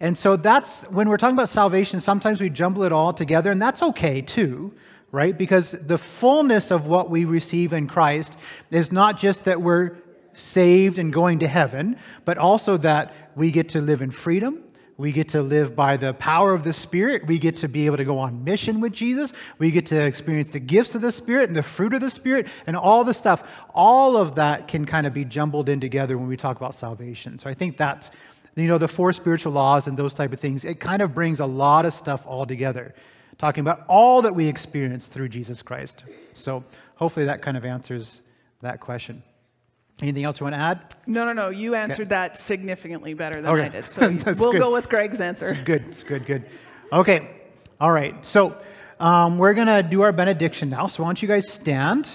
And 0.00 0.18
so 0.18 0.36
that's 0.36 0.82
when 0.90 1.08
we're 1.08 1.18
talking 1.18 1.36
about 1.36 1.50
salvation, 1.50 2.00
sometimes 2.00 2.40
we 2.40 2.50
jumble 2.50 2.82
it 2.82 2.90
all 2.90 3.12
together, 3.12 3.52
and 3.52 3.62
that's 3.62 3.80
okay 3.80 4.20
too, 4.22 4.74
right? 5.14 5.38
Because 5.38 5.70
the 5.70 5.96
fullness 5.96 6.72
of 6.72 6.88
what 6.88 7.08
we 7.08 7.24
receive 7.24 7.72
in 7.72 7.86
Christ 7.86 8.36
is 8.72 8.90
not 8.90 9.16
just 9.16 9.44
that 9.44 9.62
we're 9.62 9.96
saved 10.32 10.98
and 10.98 11.12
going 11.12 11.38
to 11.38 11.46
heaven, 11.46 11.96
but 12.24 12.36
also 12.36 12.76
that 12.78 13.14
we 13.36 13.52
get 13.52 13.68
to 13.70 13.80
live 13.80 14.02
in 14.02 14.10
freedom. 14.10 14.64
We 14.96 15.12
get 15.12 15.28
to 15.30 15.42
live 15.42 15.76
by 15.76 15.96
the 15.96 16.14
power 16.14 16.52
of 16.52 16.64
the 16.64 16.72
Spirit. 16.72 17.26
We 17.28 17.38
get 17.38 17.56
to 17.58 17.68
be 17.68 17.86
able 17.86 17.96
to 17.98 18.04
go 18.04 18.18
on 18.18 18.42
mission 18.42 18.80
with 18.80 18.92
Jesus. 18.92 19.32
We 19.58 19.70
get 19.70 19.86
to 19.86 20.04
experience 20.04 20.48
the 20.48 20.58
gifts 20.58 20.96
of 20.96 21.00
the 21.00 21.12
Spirit 21.12 21.48
and 21.48 21.56
the 21.56 21.62
fruit 21.62 21.94
of 21.94 22.00
the 22.00 22.10
Spirit 22.10 22.48
and 22.66 22.76
all 22.76 23.04
the 23.04 23.14
stuff. 23.14 23.44
All 23.72 24.16
of 24.16 24.34
that 24.34 24.66
can 24.66 24.84
kind 24.84 25.06
of 25.06 25.12
be 25.12 25.24
jumbled 25.24 25.68
in 25.68 25.78
together 25.78 26.18
when 26.18 26.26
we 26.26 26.36
talk 26.36 26.56
about 26.56 26.74
salvation. 26.74 27.38
So 27.38 27.48
I 27.48 27.54
think 27.54 27.76
that's, 27.76 28.10
you 28.56 28.66
know, 28.66 28.78
the 28.78 28.88
four 28.88 29.12
spiritual 29.12 29.52
laws 29.52 29.86
and 29.86 29.96
those 29.96 30.14
type 30.14 30.32
of 30.32 30.40
things. 30.40 30.64
It 30.64 30.80
kind 30.80 31.02
of 31.02 31.14
brings 31.14 31.38
a 31.38 31.46
lot 31.46 31.86
of 31.86 31.94
stuff 31.94 32.24
all 32.26 32.46
together, 32.46 32.94
talking 33.38 33.62
about 33.62 33.84
all 33.88 34.22
that 34.22 34.34
we 34.34 34.46
experience 34.46 35.06
through 35.06 35.28
Jesus 35.28 35.62
Christ. 35.62 36.04
So 36.34 36.64
hopefully 36.96 37.26
that 37.26 37.42
kind 37.42 37.56
of 37.56 37.64
answers 37.64 38.22
that 38.60 38.80
question. 38.80 39.22
Anything 40.00 40.24
else 40.24 40.40
you 40.40 40.44
want 40.44 40.54
to 40.54 40.60
add? 40.60 40.94
No, 41.06 41.24
no, 41.24 41.32
no. 41.32 41.50
You 41.50 41.74
answered 41.74 42.02
okay. 42.02 42.08
that 42.10 42.36
significantly 42.36 43.14
better 43.14 43.40
than 43.40 43.50
okay. 43.50 43.66
I 43.66 43.68
did. 43.68 43.84
So 43.84 44.08
we'll 44.38 44.52
good. 44.52 44.58
go 44.58 44.72
with 44.72 44.88
Greg's 44.88 45.20
answer. 45.20 45.52
It's 45.52 45.62
good. 45.62 45.86
It's 45.86 46.02
good. 46.02 46.26
Good. 46.26 46.46
Okay. 46.92 47.30
All 47.80 47.92
right. 47.92 48.24
So 48.26 48.56
um, 48.98 49.38
we're 49.38 49.54
going 49.54 49.68
to 49.68 49.82
do 49.82 50.02
our 50.02 50.12
benediction 50.12 50.70
now. 50.70 50.88
So 50.88 51.02
why 51.02 51.08
don't 51.08 51.22
you 51.22 51.28
guys 51.28 51.48
stand? 51.48 52.10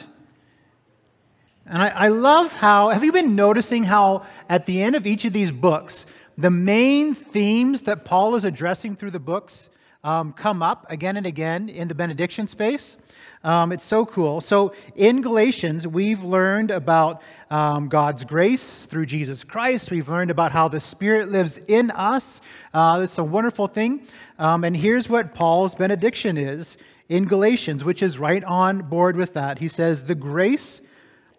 And 1.65 1.81
I, 1.81 1.87
I 1.87 2.07
love 2.09 2.51
how, 2.51 2.89
have 2.89 3.03
you 3.03 3.11
been 3.11 3.35
noticing 3.35 3.83
how 3.83 4.25
at 4.49 4.65
the 4.65 4.81
end 4.81 4.95
of 4.95 5.07
each 5.07 5.23
of 5.23 5.31
these 5.31 5.51
books, 5.51 6.05
the 6.37 6.49
main 6.49 7.13
themes 7.13 7.83
that 7.83 8.05
Paul 8.05 8.35
is 8.35 8.43
addressing 8.43 8.95
through 8.95 9.11
the 9.11 9.19
books 9.19 9.69
um, 10.03 10.33
come 10.33 10.61
up 10.63 10.85
again 10.89 11.17
and 11.17 11.25
again 11.25 11.69
in 11.69 11.87
the 11.87 11.95
benediction 11.95 12.47
space? 12.47 12.97
Um, 13.43 13.71
it's 13.71 13.85
so 13.85 14.05
cool. 14.05 14.41
So 14.41 14.73
in 14.95 15.21
Galatians, 15.21 15.87
we've 15.87 16.23
learned 16.23 16.71
about 16.71 17.21
um, 17.49 17.87
God's 17.87 18.25
grace 18.25 18.85
through 18.85 19.05
Jesus 19.05 19.43
Christ. 19.43 19.91
We've 19.91 20.09
learned 20.09 20.31
about 20.31 20.51
how 20.51 20.67
the 20.67 20.79
Spirit 20.79 21.29
lives 21.29 21.57
in 21.67 21.91
us. 21.91 22.41
Uh, 22.73 23.01
it's 23.03 23.17
a 23.17 23.23
wonderful 23.23 23.67
thing. 23.67 24.01
Um, 24.37 24.63
and 24.63 24.75
here's 24.75 25.07
what 25.07 25.33
Paul's 25.33 25.73
benediction 25.73 26.37
is 26.37 26.77
in 27.07 27.25
Galatians, 27.25 27.83
which 27.83 28.03
is 28.03 28.19
right 28.19 28.43
on 28.43 28.81
board 28.81 29.15
with 29.15 29.33
that. 29.33 29.59
He 29.59 29.67
says, 29.69 30.03
The 30.03 30.15
grace 30.15 30.81